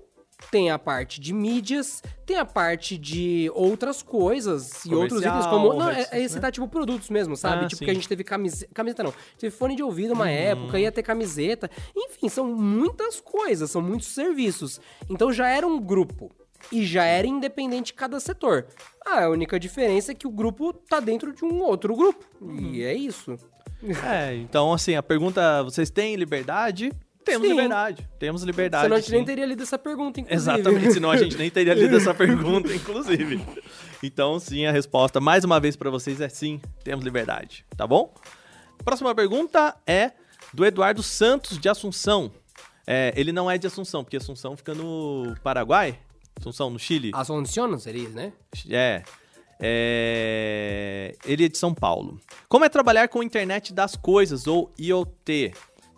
tem 0.50 0.70
a 0.70 0.78
parte 0.78 1.20
de 1.20 1.32
mídias, 1.32 2.02
tem 2.26 2.36
a 2.36 2.44
parte 2.44 2.98
de 2.98 3.50
outras 3.54 4.02
coisas 4.02 4.84
e 4.84 4.94
outros 4.94 5.20
itens 5.22 5.46
como... 5.46 5.74
Não, 5.74 5.90
é, 5.90 6.08
é 6.10 6.28
citar, 6.28 6.50
tipo, 6.52 6.68
produtos 6.68 7.10
mesmo, 7.10 7.36
sabe? 7.36 7.64
Ah, 7.64 7.68
tipo, 7.68 7.78
sim. 7.78 7.84
que 7.84 7.90
a 7.90 7.94
gente 7.94 8.08
teve 8.08 8.24
camiseta... 8.24 8.72
Camiseta 8.74 9.02
não. 9.02 9.14
Teve 9.38 9.54
fone 9.54 9.76
de 9.76 9.82
ouvido 9.82 10.14
uma 10.14 10.30
época, 10.30 10.78
ia 10.78 10.92
ter 10.92 11.02
camiseta. 11.02 11.70
Enfim, 11.96 12.28
são 12.28 12.46
muitas 12.46 13.20
coisas, 13.20 13.70
são 13.70 13.82
muitos 13.82 14.08
serviços. 14.08 14.80
Então 15.08 15.32
já 15.32 15.48
era 15.48 15.66
um 15.66 15.80
grupo. 15.80 16.30
E 16.70 16.84
já 16.86 17.04
era 17.04 17.26
independente 17.26 17.92
cada 17.92 18.20
setor. 18.20 18.66
Ah, 19.04 19.24
a 19.24 19.28
única 19.28 19.58
diferença 19.58 20.12
é 20.12 20.14
que 20.14 20.26
o 20.26 20.30
grupo 20.30 20.72
tá 20.72 21.00
dentro 21.00 21.32
de 21.32 21.44
um 21.44 21.60
outro 21.62 21.96
grupo. 21.96 22.24
E 22.60 22.82
é 22.82 22.94
isso. 22.94 23.36
É, 24.08 24.36
então 24.36 24.72
assim, 24.72 24.94
a 24.94 25.02
pergunta, 25.02 25.62
vocês 25.64 25.90
têm 25.90 26.14
liberdade? 26.14 26.92
Temos 27.24 27.46
Sim. 27.46 27.54
liberdade. 27.54 28.08
Temos 28.18 28.42
liberdade. 28.42 28.84
Senão 28.84 28.96
a 28.96 29.00
gente 29.00 29.12
nem 29.12 29.24
teria 29.24 29.46
lido 29.46 29.62
essa 29.62 29.78
pergunta, 29.78 30.20
inclusive. 30.20 30.50
Exatamente, 30.50 30.92
senão 30.92 31.10
a 31.10 31.16
gente 31.16 31.36
nem 31.36 31.50
teria 31.50 31.74
lido 31.74 31.96
essa 31.96 32.12
pergunta, 32.14 32.74
inclusive. 32.74 33.44
Então, 34.02 34.38
sim, 34.38 34.66
a 34.66 34.72
resposta, 34.72 35.20
mais 35.20 35.44
uma 35.44 35.60
vez 35.60 35.76
pra 35.76 35.90
vocês, 35.90 36.20
é 36.20 36.28
sim, 36.28 36.60
temos 36.82 37.04
liberdade, 37.04 37.64
tá 37.76 37.86
bom? 37.86 38.12
Próxima 38.84 39.14
pergunta 39.14 39.76
é 39.86 40.12
do 40.52 40.64
Eduardo 40.64 41.02
Santos, 41.02 41.58
de 41.58 41.68
Assunção. 41.68 42.32
É, 42.86 43.12
ele 43.16 43.30
não 43.30 43.50
é 43.50 43.56
de 43.56 43.66
Assunção, 43.66 44.02
porque 44.02 44.16
Assunção 44.16 44.56
fica 44.56 44.74
no 44.74 45.34
Paraguai. 45.42 45.98
Assunção, 46.38 46.70
no 46.70 46.78
Chile. 46.78 47.12
Assunção 47.14 47.78
seria, 47.78 48.08
né? 48.08 48.32
É. 48.68 49.02
É, 49.64 51.14
Ele 51.24 51.44
é 51.44 51.48
de 51.48 51.56
São 51.56 51.72
Paulo. 51.72 52.20
Como 52.48 52.64
é 52.64 52.68
trabalhar 52.68 53.06
com 53.06 53.22
internet 53.22 53.72
das 53.72 53.94
coisas, 53.94 54.48
ou 54.48 54.72
IoT? 54.76 55.54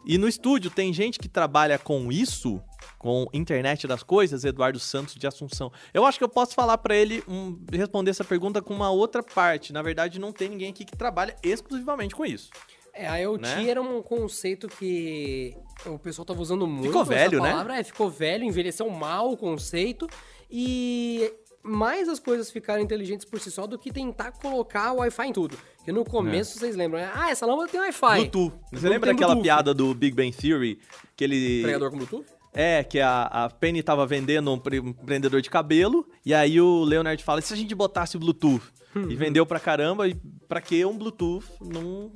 E 0.07 0.19
no 0.19 0.29
estúdio 0.29 0.71
tem 0.71 0.93
gente 0.93 1.19
que 1.19 1.29
trabalha 1.29 1.79
com 1.79 2.13
isso, 2.13 2.61
com 2.99 3.27
internet 3.33 3.87
das 3.87 4.03
coisas, 4.03 4.45
Eduardo 4.45 4.79
Santos 4.79 5.15
de 5.15 5.27
Assunção. 5.27 5.73
Eu 5.93 6.05
acho 6.05 6.19
que 6.19 6.25
eu 6.25 6.29
posso 6.29 6.55
falar 6.55 6.77
pra 6.79 6.95
ele 6.95 7.23
um, 7.27 7.59
responder 7.73 8.11
essa 8.11 8.25
pergunta 8.25 8.61
com 8.61 8.75
uma 8.75 8.91
outra 8.91 9.23
parte. 9.23 9.73
Na 9.73 9.83
verdade, 9.83 10.19
não 10.19 10.33
tem 10.33 10.49
ninguém 10.49 10.71
aqui 10.71 10.85
que 10.85 10.97
trabalha 10.97 11.35
exclusivamente 11.43 12.15
com 12.15 12.25
isso. 12.25 12.51
É, 12.93 13.09
a 13.09 13.17
IoT 13.17 13.43
Né? 13.43 13.69
era 13.69 13.83
um 13.83 14.01
conceito 14.03 14.69
que 14.69 15.57
o 15.85 15.99
pessoal 15.99 16.25
tava 16.25 16.41
usando 16.41 16.67
muito. 16.67 16.87
Ficou 16.87 17.05
velho, 17.05 17.43
né? 17.43 17.51
palavra. 17.51 17.81
É, 17.81 17.83
ficou 17.83 18.09
velho, 18.09 18.45
envelheceu 18.45 18.89
mal 18.89 19.33
o 19.33 19.37
conceito. 19.37 20.07
E 20.49 21.33
mais 21.65 22.09
as 22.09 22.19
coisas 22.21 22.51
ficaram 22.51 22.83
inteligentes 22.83 23.25
por 23.25 23.41
si 23.41 23.51
só 23.51 23.67
do 23.67 23.79
que 23.79 23.91
tentar 23.91 24.33
colocar 24.33 24.93
o 24.93 24.97
Wi-Fi 24.99 25.29
em 25.29 25.33
tudo. 25.33 25.57
Porque 25.77 25.91
no 25.93 26.05
começo, 26.05 26.59
vocês 26.59 26.77
lembram, 26.77 27.01
né? 27.01 27.11
Ah, 27.15 27.31
essa 27.31 27.47
lâmpada 27.47 27.69
tem 27.69 27.81
Wi-Fi. 27.81 28.17
Bluetooth. 28.31 28.53
Você 28.73 28.89
lembra 28.89 29.13
daquela 29.13 29.35
Bluetooth. 29.35 29.43
piada 29.43 29.75
do 29.75 29.95
Big 29.95 30.15
Bang 30.15 30.31
Theory? 30.33 30.79
Que 31.17 31.25
ele. 31.25 31.63
Pregador 31.63 31.91
com 31.91 31.97
Bluetooth? 31.97 32.27
É, 32.53 32.85
que 32.85 33.01
a, 33.01 33.23
a 33.25 33.51
Penny 33.51 33.83
tava 33.83 34.07
vendendo 34.07 34.53
um, 34.53 34.59
pre- 34.59 34.79
um 34.79 34.93
prendedor 34.93 35.41
de 35.41 35.51
cabelo, 35.51 36.07
e 36.25 36.33
aí 36.33 36.61
o 36.61 36.85
Leonard 36.85 37.21
fala, 37.25 37.41
e 37.41 37.43
se 37.43 37.53
a 37.53 37.57
gente 37.57 37.75
botasse 37.75 38.17
Bluetooth? 38.17 38.63
e 39.11 39.17
vendeu 39.17 39.45
pra 39.45 39.59
caramba, 39.59 40.07
e 40.07 40.15
pra 40.47 40.61
que 40.61 40.85
um 40.85 40.97
Bluetooth 40.97 41.45
num 41.61 42.13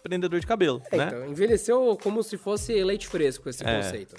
prendedor 0.00 0.38
de 0.38 0.46
cabelo, 0.46 0.80
É, 0.92 0.96
né? 0.96 1.06
então, 1.08 1.26
envelheceu 1.28 1.98
como 2.00 2.22
se 2.22 2.36
fosse 2.36 2.72
leite 2.84 3.08
fresco 3.08 3.48
esse 3.48 3.64
É. 3.66 3.76
conceito. 3.78 4.14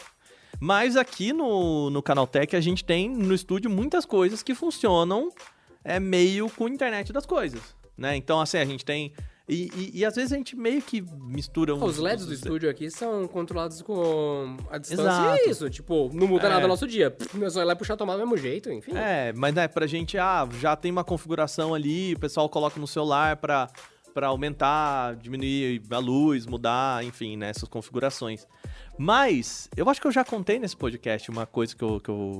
Mas 0.60 0.96
aqui 0.98 1.32
no, 1.32 1.90
no 1.90 2.02
Canaltech 2.02 2.56
a 2.56 2.62
gente 2.62 2.84
tem 2.84 3.10
no 3.10 3.34
estúdio 3.34 3.70
muitas 3.70 4.06
coisas 4.06 4.44
que 4.44 4.54
funcionam 4.54 5.30
é, 5.84 6.00
meio 6.00 6.50
com 6.50 6.66
a 6.66 6.70
internet 6.70 7.14
das 7.14 7.26
coisas, 7.26 7.62
né? 7.98 8.16
Então, 8.16 8.40
assim, 8.42 8.58
a 8.58 8.66
gente 8.66 8.84
tem... 8.84 9.14
E, 9.52 9.68
e- 9.76 9.92
e 10.00 10.06
às 10.06 10.16
vezes 10.16 10.32
a 10.32 10.36
gente 10.36 10.56
meio 10.56 10.80
que 10.80 11.02
mistura 11.02 11.74
uns... 11.74 11.82
Os 11.82 11.98
LEDs 11.98 12.26
do 12.28 12.34
estúdio 12.34 12.70
aqui 12.70 12.92
são 12.92 13.28
controlados 13.28 13.82
com 13.82 14.58
a 14.70 14.78
distância 14.78 15.02
Exato. 15.10 15.38
e 15.38 15.40
é 15.40 15.50
isso. 15.50 15.68
Tipo, 15.72 16.12
não 16.14 16.28
muda 16.28 16.46
É. 16.46 16.50
nada 16.50 16.62
no 16.62 16.68
nosso 16.68 16.86
dia. 16.86 17.16
Meu 17.34 17.50
celular 17.50 17.76
puxar 17.76 17.96
a 17.96 17.98
tomada 17.98 18.20
do 18.20 18.28
mesmo 18.28 18.38
jeito, 18.38 18.72
enfim. 18.72 18.92
É, 18.96 19.34
mas 19.36 19.56
né, 19.56 19.68
pra 19.68 19.88
gente, 19.88 20.20
ah, 20.20 20.48
já 20.60 20.76
tem 20.76 20.92
uma 20.92 21.04
configuração 21.04 21.74
ali, 21.74 22.14
o 22.14 22.20
pessoal 22.20 22.48
coloca 22.48 22.80
no 22.80 22.86
celular 22.86 23.38
pra, 23.38 23.68
pra 24.14 24.28
aumentar, 24.28 25.16
diminuir 25.16 25.82
a 25.90 25.98
luz, 25.98 26.46
mudar, 26.46 27.04
enfim, 27.04 27.36
né, 27.36 27.50
essas 27.50 27.68
configurações. 27.68 28.46
Mas, 29.02 29.70
eu 29.78 29.90
acho 29.90 30.02
que 30.02 30.08
eu 30.08 30.12
já 30.12 30.26
contei 30.26 30.60
nesse 30.60 30.76
podcast 30.76 31.32
uma 31.32 31.46
coisa 31.46 31.74
que 31.74 31.82
eu, 31.82 32.02
que 32.02 32.10
eu 32.10 32.38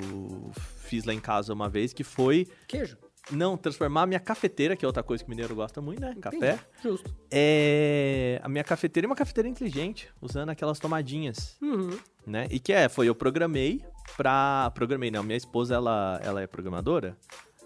fiz 0.82 1.06
lá 1.06 1.14
em 1.14 1.20
casa 1.22 1.54
uma 1.54 1.70
vez, 1.70 1.94
que 1.94 2.04
foi, 2.04 2.46
Queijo. 2.68 2.98
não, 3.32 3.56
transformar 3.56 4.02
a 4.02 4.06
minha 4.06 4.20
cafeteira, 4.20 4.76
que 4.76 4.84
é 4.84 4.88
outra 4.88 5.02
coisa 5.02 5.24
que 5.24 5.30
o 5.30 5.32
mineiro 5.32 5.56
gosta 5.56 5.80
muito, 5.82 6.02
né, 6.02 6.14
café, 6.20 6.36
Entendi. 6.38 6.60
Justo. 6.84 7.16
é 7.32 8.42
a 8.44 8.50
minha 8.50 8.64
cafeteira 8.66 9.06
é 9.06 9.10
uma 9.10 9.16
cafeteira 9.16 9.48
inteligente, 9.48 10.10
usando 10.22 10.50
aquelas 10.50 10.80
tomadinhas 10.80 11.56
Uhum. 11.62 11.98
né? 12.28 12.46
E 12.52 12.60
que 12.60 12.74
é, 12.74 12.90
foi 12.90 13.08
eu 13.08 13.16
programei 13.16 13.82
pra. 14.18 14.70
Programei, 14.76 15.10
não. 15.12 15.24
Minha 15.24 15.38
esposa, 15.38 15.76
ela, 15.76 16.20
ela 16.24 16.42
é 16.42 16.48
programadora. 16.48 17.16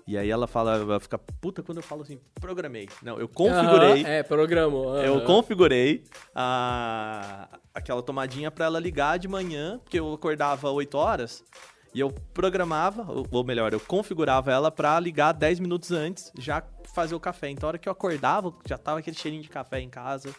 E 0.06 0.18
aí 0.18 0.30
ela 0.30 0.48
fala, 0.48 0.76
ela 0.76 1.00
fica 1.00 1.18
puta 1.18 1.64
quando 1.64 1.78
eu 1.78 1.84
falo 1.84 2.02
assim, 2.02 2.20
programei. 2.36 2.90
Não, 3.02 3.18
eu 3.20 3.28
configurei. 3.28 4.04
É, 4.06 4.22
programa. 4.24 4.78
Eu 5.02 5.22
configurei 5.26 6.04
a, 6.36 7.48
aquela 7.74 8.02
tomadinha 8.04 8.52
pra 8.52 8.66
ela 8.66 8.80
ligar 8.80 9.18
de 9.18 9.28
manhã, 9.28 9.80
porque 9.84 10.00
eu 10.00 10.12
acordava 10.14 10.70
8 10.70 10.98
horas. 10.98 11.44
E 11.96 12.00
eu 12.00 12.12
programava, 12.34 13.06
ou- 13.12 13.26
ou 13.32 13.44
melhor, 13.44 13.72
eu 13.72 13.80
configurava 13.80 14.52
ela 14.52 14.72
pra 14.72 15.00
ligar 15.00 15.32
10 15.32 15.60
minutos 15.60 15.92
antes, 15.92 16.32
já 16.38 16.64
fazer 16.94 17.14
o 17.16 17.20
café. 17.20 17.50
Então, 17.50 17.68
a 17.68 17.70
hora 17.70 17.78
que 17.78 17.88
eu 17.88 17.92
acordava, 17.92 18.52
já 18.68 18.78
tava 18.78 19.00
aquele 19.00 19.16
cheirinho 19.16 19.44
de 19.44 19.50
café 19.50 19.80
em 19.80 19.90
casa, 19.90 20.34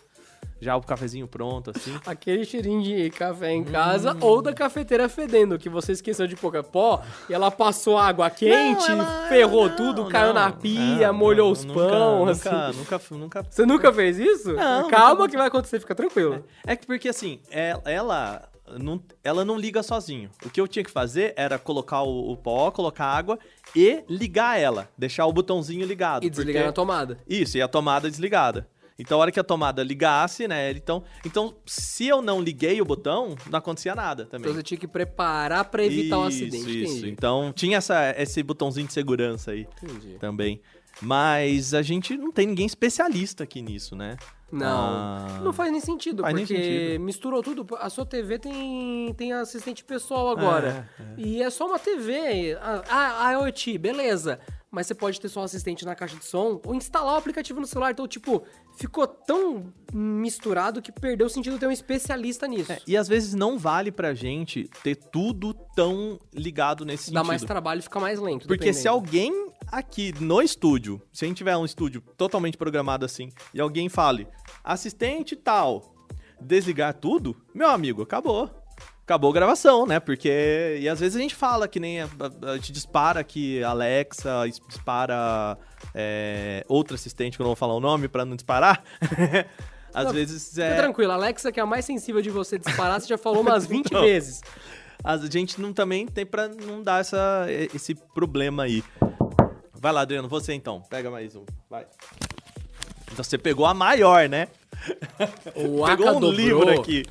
já 0.65 0.77
o 0.77 0.81
cafezinho 0.81 1.29
pronto, 1.29 1.71
assim. 1.75 1.95
Aquele 2.07 2.45
cheirinho 2.45 2.83
de 2.83 3.11
café 3.11 3.53
em 3.53 3.63
casa 3.63 4.17
ou 4.21 4.41
da 4.43 4.53
cafeteira 4.53 5.09
fedendo, 5.09 5.59
que 5.59 5.69
você 5.69 5.93
esqueceu 5.93 6.27
de 6.27 6.35
pouca 6.35 6.63
pó 6.63 7.03
e 7.29 7.35
ela 7.35 7.51
passou 7.51 7.99
água 7.99 8.29
quente, 8.31 8.89
Não, 8.89 8.95
ela- 9.03 9.29
ferrou 9.29 9.69
não, 9.69 9.77
tudo, 9.77 10.05
caiu 10.07 10.29
não, 10.29 10.35
na 10.35 10.51
pia, 10.53 11.09
não, 11.09 11.15
molhou 11.15 11.53
os 11.53 11.65
nunca, 11.65 11.81
pão, 11.81 12.19
nunca, 12.21 12.33
assim. 12.33 12.79
Nunca, 12.79 13.01
nunca, 13.11 13.47
Você 13.51 13.67
nunca 13.67 13.93
fez 13.93 14.19
isso? 14.19 14.55
Calma 14.91 15.15
nunca- 15.15 15.29
que 15.29 15.37
vai 15.37 15.47
acontecer, 15.49 15.79
fica 15.79 15.95
tranquilo. 15.95 16.45
É 16.67 16.75
que 16.75 16.87
porque 16.87 17.09
assim, 17.09 17.41
ela, 17.51 17.83
ela 17.85 18.49
não, 18.79 19.01
ela 19.23 19.45
não 19.45 19.59
liga 19.59 19.83
sozinho. 19.83 20.31
O 20.45 20.49
que 20.49 20.59
eu 20.61 20.67
tinha 20.67 20.83
que 20.85 20.91
fazer 20.91 21.35
era 21.37 21.59
colocar 21.59 22.03
o, 22.03 22.33
o 22.33 22.37
pó, 22.37 22.71
colocar 22.71 23.05
água 23.05 23.39
e 23.77 24.03
ligar 24.09 24.59
ela. 24.59 24.89
Deixar 24.97 25.27
o 25.27 25.33
botãozinho 25.33 25.87
ligado. 25.87 26.25
E 26.25 26.31
desligar 26.31 26.63
porque- 26.63 26.67
na 26.69 26.73
tomada. 26.73 27.19
Isso, 27.29 27.59
e 27.59 27.63
a 27.63 27.69
tomada 27.69 28.09
desligada. 28.11 28.67
Então, 28.99 29.19
a 29.19 29.23
hora 29.23 29.33
que 29.33 29.41
a 29.41 29.45
tomada 29.45 29.83
ligasse, 29.83 30.47
né? 30.47 30.71
Então, 30.71 31.03
então, 31.27 31.55
se 31.67 32.07
eu 32.07 32.23
não 32.23 32.41
liguei 32.41 32.81
o 32.81 32.85
botão, 32.85 33.35
não 33.51 33.59
acontecia 33.59 33.95
nada 33.95 34.25
também. 34.25 34.43
Então 34.49 34.55
você 34.55 34.63
tinha 34.63 34.79
que 34.79 34.87
preparar 34.87 35.65
pra 35.65 35.85
evitar 35.85 36.19
o 36.19 36.29
Isso, 36.29 36.45
acidente. 36.45 36.83
Isso, 36.85 36.93
Entendi. 36.99 37.11
Então, 37.11 37.53
tinha 37.53 37.79
essa, 37.79 38.15
esse 38.17 38.43
botãozinho 38.43 38.87
de 38.87 38.93
segurança 38.93 39.51
aí 39.51 39.67
Entendi. 39.83 40.17
também. 40.21 40.61
Mas 41.03 41.75
a 41.75 41.83
gente 41.83 42.17
não 42.17 42.31
tem 42.31 42.47
ninguém 42.47 42.67
especialista 42.67 43.43
aqui 43.43 43.61
nisso, 43.61 43.97
né? 43.97 44.17
Não, 44.53 44.69
Ah. 44.69 45.41
não 45.43 45.53
faz 45.53 45.73
nem 45.73 45.81
sentido, 45.81 46.23
Faz 46.23 46.33
nem 46.33 46.47
porque 46.47 46.63
sentido. 46.63 47.01
misturou 47.05 47.43
tudo. 47.43 47.67
A 47.81 47.91
sua 47.91 48.07
TV 48.07 48.39
tem, 48.39 49.13
tem 49.15 49.33
assistente 49.33 49.83
pessoal 49.85 50.29
agora. 50.31 50.89
E 51.19 51.43
é 51.43 51.51
só 51.51 51.67
uma 51.67 51.81
TV. 51.81 52.57
Ah, 52.61 53.27
a 53.27 53.33
IoT, 53.33 53.77
beleza. 53.79 54.39
Mas 54.75 54.89
você 54.89 54.95
pode 54.95 55.21
ter 55.21 55.29
só 55.29 55.41
um 55.41 55.45
assistente 55.45 55.85
na 55.85 55.95
caixa 55.95 56.17
de 56.17 56.25
som 56.25 56.61
ou 56.65 56.75
instalar 56.75 57.15
o 57.15 57.17
aplicativo 57.17 57.61
no 57.61 57.67
celular. 57.67 57.93
Então, 57.93 58.09
tipo, 58.09 58.43
ficou 58.77 59.07
tão 59.07 59.73
misturado 59.93 60.83
que 60.83 60.91
perdeu 60.91 61.29
o 61.29 61.31
sentido 61.31 61.55
de 61.55 61.61
ter 61.61 61.67
um 61.67 61.71
especialista 61.71 62.49
nisso. 62.49 62.73
É, 62.73 62.81
e 62.87 62.97
às 62.97 63.07
vezes 63.07 63.35
não 63.35 63.57
vale 63.57 63.93
pra 63.93 64.13
gente 64.15 64.69
ter 64.83 64.97
tudo 64.97 65.55
tão 65.77 66.19
ligado 66.33 66.85
nesse 66.85 67.13
Dá 67.13 67.21
sentido. 67.21 67.27
mais 67.29 67.45
trabalho 67.45 67.79
e 67.79 67.83
fica 67.83 68.01
mais 68.01 68.19
lento. 68.19 68.49
Porque 68.49 68.73
se 68.73 68.85
dependendo. 68.85 68.89
alguém 68.89 69.51
aqui 69.69 70.13
no 70.21 70.43
estúdio, 70.43 71.01
se 71.13 71.25
a 71.25 71.29
gente 71.29 71.37
tiver 71.39 71.57
um 71.57 71.65
estúdio 71.65 72.03
totalmente 72.17 72.57
programado 72.57 73.05
assim, 73.05 73.31
e 73.53 73.61
alguém 73.61 73.89
fale, 73.89 74.27
assistente 74.63 75.37
tal, 75.37 75.95
desligar 76.41 76.95
tudo, 76.95 77.37
meu 77.55 77.69
amigo, 77.69 78.03
acabou. 78.03 78.64
Acabou 79.05 79.31
a 79.31 79.35
gravação, 79.35 79.87
né? 79.87 80.01
Porque. 80.01 80.79
E 80.81 80.89
às 80.89 80.99
vezes 80.99 81.15
a 81.15 81.21
gente 81.21 81.35
fala 81.35 81.69
que 81.69 81.79
nem. 81.79 82.01
A, 82.01 82.07
a- 82.07 82.51
a 82.53 82.57
gente 82.57 82.73
dispara 82.73 83.21
aqui 83.21 83.63
Alexa, 83.63 84.31
dispara 84.69 85.59
é, 85.95 86.65
outro 86.69 86.95
assistente, 86.95 87.37
que 87.37 87.43
eu 87.43 87.45
não 87.45 87.51
vou 87.51 87.57
falar 87.57 87.75
o 87.75 87.81
nome 87.81 88.09
pra 88.09 88.25
não 88.25 88.35
disparar. 88.35 88.83
às 89.93 90.07
Não, 90.07 90.13
vezes 90.13 90.49
Fica 90.51 90.65
é. 90.65 90.77
tranquilo, 90.77 91.13
a 91.13 91.17
Alexa, 91.17 91.53
que 91.53 91.61
é 91.61 91.63
a 91.63 91.67
mais 91.67 91.85
sensível 91.85 92.23
de 92.23 92.31
você 92.31 92.59
disparar, 92.59 92.99
você 93.01 93.07
já 93.07 93.19
falou 93.19 93.43
umas 93.43 93.67
20 93.67 93.93
Não. 93.93 94.01
vezes. 94.01 94.41
A 95.05 95.19
gente 95.19 95.61
não 95.61 95.73
também 95.75 96.07
tem 96.07 96.25
pra 96.25 96.49
não 96.49 96.83
dar 96.83 97.01
essa, 97.03 97.47
esse 97.75 97.95
problema 98.15 98.63
aí. 98.63 98.83
Vai 99.75 99.93
lá, 99.93 100.01
Adriano, 100.01 100.29
você 100.29 100.55
então. 100.55 100.81
Pega 100.89 101.11
mais 101.11 101.37
um. 101.37 101.45
Vai. 101.69 101.87
Então 103.13 103.23
você 103.23 103.37
pegou 103.37 103.67
a 103.67 103.75
maior, 103.75 104.31
né? 104.31 104.49
O 105.55 105.85
Pegou 105.87 106.09
um 106.09 106.21
dobrou. 106.21 106.33
livro 106.33 106.81
aqui. 106.81 107.03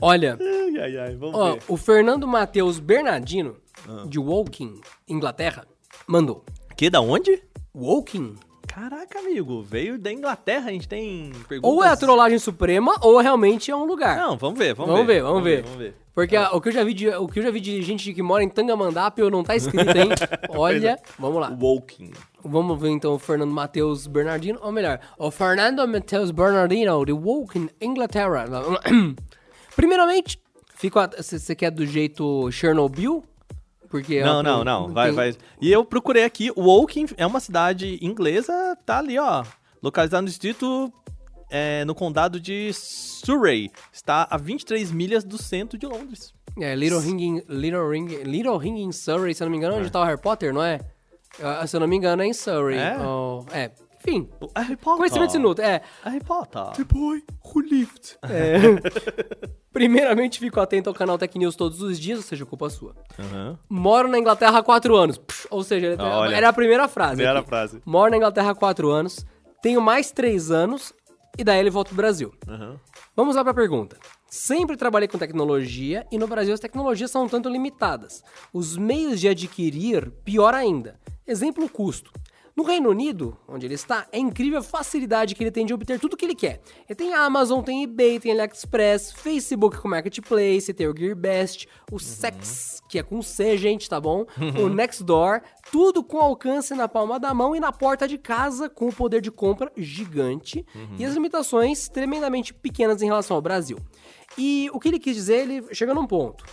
Olha, 0.00 0.38
Ai, 0.40 0.78
ai, 0.80 0.96
ai. 0.98 1.16
Vamos 1.16 1.34
Ó, 1.38 1.52
ver. 1.54 1.62
o 1.68 1.76
Fernando 1.76 2.26
Matheus 2.26 2.78
Bernardino, 2.78 3.56
Ah. 3.88 4.04
de 4.06 4.18
Woking, 4.18 4.80
Inglaterra, 5.08 5.66
mandou. 6.06 6.44
Que, 6.76 6.88
da 6.90 7.00
onde? 7.00 7.42
Woking? 7.74 8.36
Caraca, 8.66 9.18
amigo. 9.18 9.62
Veio 9.62 9.98
da 9.98 10.12
Inglaterra, 10.12 10.68
a 10.68 10.72
gente 10.72 10.86
tem 10.88 11.32
perguntas... 11.48 11.70
Ou 11.76 11.82
é 11.82 11.88
a 11.88 11.96
trollagem 11.96 12.38
suprema, 12.38 12.94
ou 13.00 13.18
realmente 13.18 13.70
é 13.70 13.76
um 13.76 13.84
lugar. 13.84 14.16
Não, 14.18 14.36
vamos 14.36 14.58
ver, 14.58 14.74
vamos, 14.74 14.92
Vamos 14.92 15.06
ver, 15.06 15.22
vamos 15.22 15.42
ver. 15.42 15.62
Vamos 15.62 15.78
ver. 15.78 15.94
Porque 16.14 16.36
a- 16.36 16.50
o, 16.52 16.60
que 16.60 16.68
eu 16.68 16.72
já 16.72 16.82
vi 16.84 16.94
de, 16.94 17.08
o 17.10 17.26
que 17.28 17.38
eu 17.38 17.42
já 17.44 17.50
vi 17.50 17.60
de 17.60 17.80
gente 17.82 18.12
que 18.12 18.22
mora 18.22 18.42
em 18.42 18.48
Tangamandapio 18.48 19.30
não 19.30 19.42
tá 19.44 19.54
escrito, 19.56 19.96
hein? 19.96 20.08
Olha, 20.50 20.98
vamos 21.18 21.40
lá. 21.40 21.56
Woking. 21.60 22.10
Vamos 22.44 22.78
ver 22.80 22.90
então 22.90 23.14
o 23.14 23.18
Fernando 23.18 23.52
Matheus 23.52 24.06
Bernardino, 24.06 24.58
ou 24.62 24.70
melhor, 24.72 25.00
o 25.16 25.30
Fernando 25.30 25.86
Matheus 25.86 26.30
Bernardino, 26.32 27.04
de 27.06 27.12
Woking, 27.12 27.68
Inglaterra. 27.80 28.44
Primeiramente, 29.78 30.40
você 31.16 31.54
quer 31.54 31.70
do 31.70 31.86
jeito 31.86 32.50
Chernobyl? 32.50 33.22
Porque 33.88 34.20
Não, 34.22 34.40
é 34.40 34.42
não, 34.42 34.60
um- 34.60 34.64
não. 34.64 34.88
Vai, 34.92 35.06
tem- 35.06 35.14
vai. 35.14 35.36
E 35.60 35.70
eu 35.70 35.84
procurei 35.84 36.24
aqui. 36.24 36.50
Woking 36.56 37.06
é 37.16 37.24
uma 37.24 37.38
cidade 37.38 37.96
inglesa, 38.02 38.76
tá 38.84 38.98
ali, 38.98 39.16
ó. 39.18 39.44
Localizada 39.80 40.20
no 40.22 40.28
distrito. 40.28 40.92
é, 41.50 41.82
no 41.86 41.94
condado 41.94 42.38
de 42.38 42.70
Surrey. 42.74 43.70
Está 43.90 44.26
a 44.30 44.36
23 44.36 44.90
milhas 44.92 45.24
do 45.24 45.38
centro 45.38 45.78
de 45.78 45.86
Londres. 45.86 46.34
É, 46.60 46.74
Little 46.74 47.00
Ring, 47.00 47.22
in- 47.22 47.42
Little 47.48 47.88
Ring, 47.88 48.06
Little 48.24 48.58
Ring 48.58 48.82
in 48.82 48.92
Surrey, 48.92 49.32
se 49.32 49.42
eu 49.42 49.46
não 49.46 49.52
me 49.52 49.56
engano, 49.56 49.76
onde 49.76 49.88
tá 49.90 49.98
o 50.00 50.04
Harry 50.04 50.20
Potter, 50.20 50.52
não 50.52 50.62
é? 50.62 50.78
Ah, 51.42 51.66
Se 51.66 51.74
eu 51.74 51.80
não 51.80 51.86
me 51.88 51.96
engano, 51.96 52.20
é 52.22 52.26
em 52.26 52.34
Surrey. 52.34 52.76
É? 52.76 52.98
Oh, 53.00 53.46
é. 53.50 53.70
Enfim, 54.00 54.28
O 54.40 54.48
Harry 54.56 54.76
Potter. 54.76 54.96
conhecimento 54.98 55.36
inútil. 55.36 55.64
É, 55.64 55.82
Harry 56.04 56.20
Potter. 56.24 56.84
boy 56.86 57.22
who 57.44 57.60
lived. 57.60 58.16
Primeiramente, 59.72 60.38
fico 60.38 60.60
atento 60.60 60.88
ao 60.88 60.94
canal 60.94 61.18
Tech 61.18 61.36
News 61.38 61.54
todos 61.56 61.80
os 61.82 61.98
dias, 61.98 62.18
ou 62.18 62.24
seja, 62.24 62.46
culpa 62.46 62.68
sua. 62.70 62.94
Aham. 63.18 63.58
Moro 63.68 64.08
na 64.08 64.18
Inglaterra 64.18 64.58
há 64.58 64.62
quatro 64.62 64.96
anos. 64.96 65.18
Psh, 65.18 65.46
ou 65.50 65.62
seja, 65.62 65.96
Olha. 65.98 66.34
era 66.34 66.48
a 66.48 66.52
primeira 66.52 66.88
frase. 66.88 67.16
Primeira 67.16 67.40
aqui. 67.40 67.48
frase. 67.48 67.82
Moro 67.84 68.10
na 68.10 68.16
Inglaterra 68.16 68.50
há 68.50 68.54
quatro 68.54 68.90
anos, 68.90 69.24
tenho 69.62 69.80
mais 69.80 70.10
três 70.10 70.50
anos 70.50 70.92
e 71.36 71.44
daí 71.44 71.60
ele 71.60 71.70
volta 71.70 71.88
pro 71.88 71.96
Brasil. 71.96 72.32
Aham. 72.48 72.76
Vamos 73.14 73.36
lá 73.36 73.44
pra 73.44 73.52
pergunta. 73.54 73.96
Sempre 74.28 74.76
trabalhei 74.76 75.08
com 75.08 75.18
tecnologia 75.18 76.06
e 76.10 76.18
no 76.18 76.26
Brasil 76.26 76.54
as 76.54 76.60
tecnologias 76.60 77.10
são 77.10 77.24
um 77.24 77.28
tanto 77.28 77.48
limitadas. 77.48 78.22
Os 78.52 78.76
meios 78.76 79.20
de 79.20 79.28
adquirir, 79.28 80.10
pior 80.24 80.54
ainda. 80.54 80.98
Exemplo, 81.26 81.68
custo. 81.68 82.10
No 82.58 82.64
Reino 82.64 82.90
Unido, 82.90 83.36
onde 83.46 83.66
ele 83.66 83.74
está, 83.74 84.08
é 84.10 84.18
incrível 84.18 84.58
a 84.58 84.62
facilidade 84.62 85.36
que 85.36 85.44
ele 85.44 85.50
tem 85.52 85.64
de 85.64 85.72
obter 85.72 86.00
tudo 86.00 86.14
o 86.14 86.16
que 86.16 86.24
ele 86.24 86.34
quer. 86.34 86.60
Ele 86.88 86.96
tem 86.96 87.14
Amazon, 87.14 87.62
tem 87.62 87.84
eBay, 87.84 88.18
tem 88.18 88.32
AliExpress, 88.32 89.12
Facebook 89.12 89.78
com 89.78 89.86
Marketplace, 89.86 90.74
tem 90.74 90.88
o 90.88 90.92
GearBest, 90.92 91.68
o 91.92 92.00
Sex, 92.00 92.82
que 92.88 92.98
é 92.98 93.02
com 93.04 93.22
C, 93.22 93.56
gente, 93.56 93.88
tá 93.88 94.00
bom? 94.00 94.26
O 94.60 94.68
Nextdoor, 94.68 95.40
tudo 95.70 96.02
com 96.02 96.18
alcance 96.18 96.74
na 96.74 96.88
palma 96.88 97.20
da 97.20 97.32
mão 97.32 97.54
e 97.54 97.60
na 97.60 97.70
porta 97.70 98.08
de 98.08 98.18
casa, 98.18 98.68
com 98.68 98.88
o 98.88 98.92
poder 98.92 99.20
de 99.20 99.30
compra 99.30 99.70
gigante 99.76 100.66
e 100.98 101.04
as 101.04 101.14
limitações 101.14 101.88
tremendamente 101.88 102.52
pequenas 102.52 103.00
em 103.00 103.06
relação 103.06 103.36
ao 103.36 103.40
Brasil. 103.40 103.78
E 104.36 104.68
o 104.72 104.80
que 104.80 104.88
ele 104.88 104.98
quis 104.98 105.14
dizer, 105.14 105.48
ele 105.48 105.72
chega 105.72 105.94
num 105.94 106.08
ponto 106.08 106.44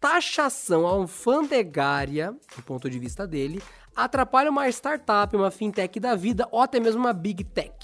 taxação 0.00 0.86
alfandegária, 0.86 2.34
do 2.56 2.62
ponto 2.62 2.88
de 2.88 2.98
vista 2.98 3.26
dele, 3.26 3.62
atrapalha 3.94 4.50
uma 4.50 4.68
startup, 4.68 5.34
uma 5.34 5.50
fintech 5.50 5.98
da 5.98 6.14
vida 6.14 6.48
ou 6.50 6.60
até 6.60 6.78
mesmo 6.78 7.00
uma 7.00 7.12
big 7.12 7.44
tech. 7.44 7.74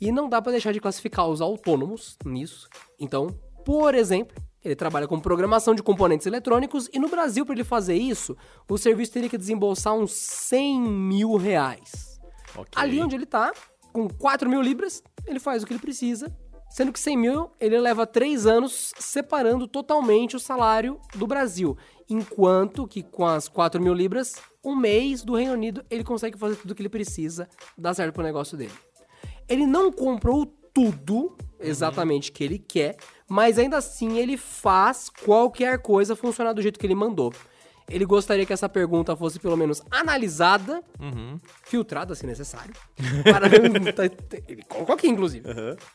E 0.00 0.12
não 0.12 0.28
dá 0.28 0.42
pra 0.42 0.52
deixar 0.52 0.72
de 0.72 0.80
classificar 0.80 1.26
os 1.26 1.40
autônomos 1.40 2.18
nisso. 2.24 2.68
Então, 2.98 3.28
por 3.64 3.94
exemplo, 3.94 4.36
ele 4.62 4.76
trabalha 4.76 5.08
com 5.08 5.18
programação 5.18 5.74
de 5.74 5.82
componentes 5.82 6.26
eletrônicos 6.26 6.90
e 6.92 6.98
no 6.98 7.08
Brasil, 7.08 7.46
para 7.46 7.54
ele 7.54 7.64
fazer 7.64 7.94
isso, 7.94 8.36
o 8.68 8.76
serviço 8.76 9.12
teria 9.12 9.28
que 9.28 9.38
desembolsar 9.38 9.94
uns 9.94 10.12
100 10.12 10.80
mil 10.80 11.36
reais. 11.36 12.20
Ok. 12.54 12.72
Ali 12.74 13.00
onde 13.00 13.14
ele 13.14 13.26
tá, 13.26 13.52
com 13.92 14.08
4 14.08 14.50
mil 14.50 14.60
libras, 14.60 15.02
ele 15.26 15.40
faz 15.40 15.62
o 15.62 15.66
que 15.66 15.72
ele 15.72 15.80
precisa. 15.80 16.36
Sendo 16.76 16.92
que 16.92 17.00
100 17.00 17.16
mil, 17.16 17.50
ele 17.58 17.80
leva 17.80 18.06
3 18.06 18.46
anos 18.46 18.92
separando 18.98 19.66
totalmente 19.66 20.36
o 20.36 20.38
salário 20.38 21.00
do 21.14 21.26
Brasil. 21.26 21.74
Enquanto 22.06 22.86
que 22.86 23.02
com 23.02 23.24
as 23.24 23.48
4 23.48 23.80
mil 23.80 23.94
libras, 23.94 24.34
um 24.62 24.76
mês 24.76 25.22
do 25.24 25.34
Reino 25.34 25.54
Unido, 25.54 25.82
ele 25.88 26.04
consegue 26.04 26.36
fazer 26.36 26.56
tudo 26.56 26.72
o 26.72 26.74
que 26.74 26.82
ele 26.82 26.90
precisa, 26.90 27.48
dar 27.78 27.94
certo 27.94 28.12
pro 28.12 28.22
negócio 28.22 28.58
dele. 28.58 28.74
Ele 29.48 29.66
não 29.66 29.90
comprou 29.90 30.44
tudo 30.74 31.34
exatamente 31.58 32.30
que 32.30 32.44
ele 32.44 32.58
quer, 32.58 32.98
mas 33.26 33.58
ainda 33.58 33.78
assim 33.78 34.18
ele 34.18 34.36
faz 34.36 35.08
qualquer 35.08 35.78
coisa 35.78 36.14
funcionar 36.14 36.52
do 36.52 36.60
jeito 36.60 36.78
que 36.78 36.86
ele 36.86 36.94
mandou. 36.94 37.32
Ele 37.88 38.04
gostaria 38.04 38.44
que 38.44 38.52
essa 38.52 38.68
pergunta 38.68 39.14
fosse 39.16 39.38
pelo 39.38 39.56
menos 39.56 39.82
analisada, 39.90 40.82
filtrada 41.64 42.14
se 42.14 42.26
necessário. 42.26 42.74
Para... 43.24 43.46
ele 44.48 44.62
colocou 44.64 44.94
aqui, 44.94 45.08
inclusive. 45.08 45.48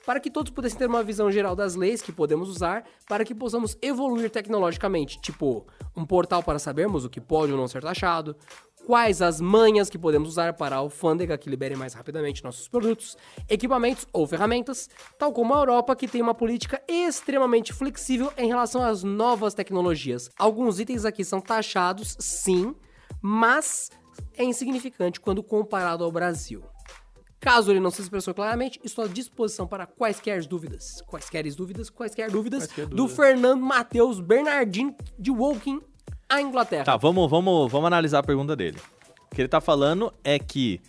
Para 0.05 0.19
que 0.19 0.29
todos 0.29 0.51
pudessem 0.51 0.77
ter 0.77 0.87
uma 0.87 1.03
visão 1.03 1.31
geral 1.31 1.55
das 1.55 1.75
leis 1.75 2.01
que 2.01 2.11
podemos 2.11 2.49
usar 2.49 2.83
para 3.07 3.25
que 3.25 3.35
possamos 3.35 3.77
evoluir 3.81 4.29
tecnologicamente. 4.29 5.19
Tipo, 5.21 5.65
um 5.95 6.05
portal 6.05 6.41
para 6.41 6.59
sabermos 6.59 7.03
o 7.03 7.09
que 7.09 7.19
pode 7.19 7.51
ou 7.51 7.57
não 7.57 7.67
ser 7.67 7.81
taxado, 7.81 8.35
quais 8.85 9.21
as 9.21 9.39
manhas 9.39 9.89
que 9.89 9.97
podemos 9.97 10.29
usar 10.29 10.53
para 10.53 10.75
a 10.75 10.79
alfândega 10.79 11.37
que 11.37 11.49
libere 11.49 11.75
mais 11.75 11.93
rapidamente 11.93 12.43
nossos 12.43 12.67
produtos, 12.67 13.17
equipamentos 13.49 14.07
ou 14.11 14.27
ferramentas, 14.27 14.89
tal 15.17 15.31
como 15.31 15.53
a 15.53 15.59
Europa 15.59 15.95
que 15.95 16.07
tem 16.07 16.21
uma 16.21 16.33
política 16.33 16.81
extremamente 16.87 17.73
flexível 17.73 18.31
em 18.37 18.47
relação 18.47 18.83
às 18.83 19.03
novas 19.03 19.53
tecnologias. 19.53 20.29
Alguns 20.37 20.79
itens 20.79 21.05
aqui 21.05 21.23
são 21.23 21.39
taxados, 21.39 22.15
sim, 22.19 22.75
mas 23.21 23.89
é 24.37 24.43
insignificante 24.43 25.19
quando 25.19 25.43
comparado 25.43 26.03
ao 26.03 26.11
Brasil. 26.11 26.63
Caso 27.39 27.71
ele 27.71 27.79
não 27.79 27.89
se 27.89 28.01
expressou 28.01 28.35
claramente, 28.35 28.79
estou 28.83 29.05
à 29.05 29.07
disposição 29.07 29.65
para 29.65 29.87
quaisquer 29.87 30.45
dúvidas. 30.45 31.01
Quaisquer 31.07 31.43
dúvidas, 31.55 31.89
quaisquer 31.89 32.29
dúvidas, 32.29 32.67
do 32.89 33.07
Fernando 33.07 33.61
Matheus 33.61 34.19
Bernardino 34.19 34.95
de 35.17 35.31
Woking, 35.31 35.81
a 36.35 36.41
Inglaterra. 36.41 36.83
Tá, 36.83 36.97
vamos, 36.97 37.29
vamos, 37.29 37.71
vamos 37.71 37.87
analisar 37.87 38.19
a 38.19 38.23
pergunta 38.23 38.55
dele. 38.55 38.77
O 39.31 39.35
que 39.35 39.41
ele 39.41 39.47
tá 39.47 39.61
falando 39.61 40.13
é 40.23 40.37
que 40.39 40.81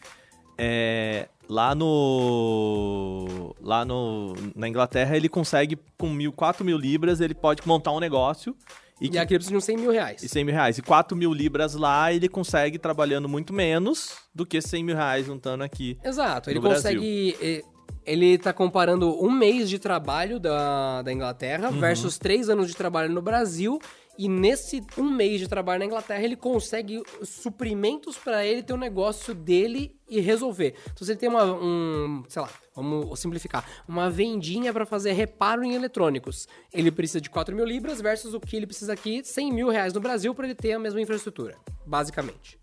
é, 0.58 1.28
lá 1.48 1.74
no. 1.74 3.54
Lá 3.60 3.84
no, 3.84 4.34
na 4.54 4.68
Inglaterra 4.68 5.16
ele 5.16 5.28
consegue, 5.28 5.78
com 5.98 6.08
mil, 6.08 6.32
4 6.32 6.64
mil 6.64 6.76
libras, 6.76 7.20
ele 7.20 7.34
pode 7.34 7.66
montar 7.66 7.92
um 7.92 8.00
negócio 8.00 8.56
e, 9.00 9.06
E 9.06 9.10
que, 9.10 9.18
aqui 9.18 9.34
ele 9.34 9.38
precisa 9.38 9.50
de 9.52 9.56
uns 9.56 9.64
100 9.64 9.76
mil 9.76 9.90
reais. 9.90 10.22
e 10.22 10.28
100 10.28 10.44
mil 10.44 10.54
reais. 10.54 10.78
E 10.78 10.82
4 10.82 11.16
mil 11.16 11.32
libras 11.32 11.74
lá 11.74 12.12
ele 12.12 12.28
consegue 12.28 12.78
trabalhando 12.78 13.28
muito 13.28 13.52
menos 13.52 14.16
do 14.34 14.44
que 14.46 14.60
100 14.60 14.84
mil 14.84 14.96
reais 14.96 15.26
juntando 15.26 15.64
aqui. 15.64 15.98
Exato, 16.04 16.50
ele 16.50 16.60
consegue. 16.60 17.36
eh, 17.40 17.62
Ele 18.04 18.36
tá 18.38 18.52
comparando 18.52 19.22
um 19.24 19.30
mês 19.30 19.68
de 19.70 19.78
trabalho 19.78 20.40
da, 20.40 21.02
da 21.02 21.12
Inglaterra 21.12 21.70
Uhum. 21.70 21.78
versus 21.80 22.18
três 22.18 22.48
anos 22.48 22.68
de 22.68 22.74
trabalho 22.76 23.12
no 23.12 23.22
Brasil. 23.22 23.78
E 24.18 24.28
nesse 24.28 24.82
um 24.98 25.10
mês 25.10 25.40
de 25.40 25.48
trabalho 25.48 25.78
na 25.78 25.86
Inglaterra, 25.86 26.22
ele 26.22 26.36
consegue 26.36 27.02
suprimentos 27.22 28.18
pra 28.18 28.44
ele 28.44 28.62
ter 28.62 28.72
um 28.74 28.76
negócio 28.78 29.34
dele 29.34 29.96
e 30.08 30.20
resolver. 30.20 30.74
Então, 30.92 31.04
se 31.06 31.12
ele 31.12 31.18
tem 31.18 31.28
uma, 31.30 31.44
um, 31.44 32.22
sei 32.28 32.42
lá, 32.42 32.50
vamos 32.76 33.18
simplificar, 33.18 33.64
uma 33.88 34.10
vendinha 34.10 34.70
pra 34.72 34.84
fazer 34.84 35.12
reparo 35.12 35.64
em 35.64 35.74
eletrônicos, 35.74 36.46
ele 36.72 36.90
precisa 36.90 37.20
de 37.22 37.30
4 37.30 37.54
mil 37.56 37.64
libras 37.64 38.00
versus 38.02 38.34
o 38.34 38.40
que 38.40 38.54
ele 38.54 38.66
precisa 38.66 38.92
aqui, 38.92 39.22
100 39.24 39.50
mil 39.52 39.68
reais 39.70 39.92
no 39.94 40.00
Brasil 40.00 40.34
pra 40.34 40.44
ele 40.44 40.54
ter 40.54 40.72
a 40.72 40.78
mesma 40.78 41.00
infraestrutura, 41.00 41.56
basicamente. 41.86 42.58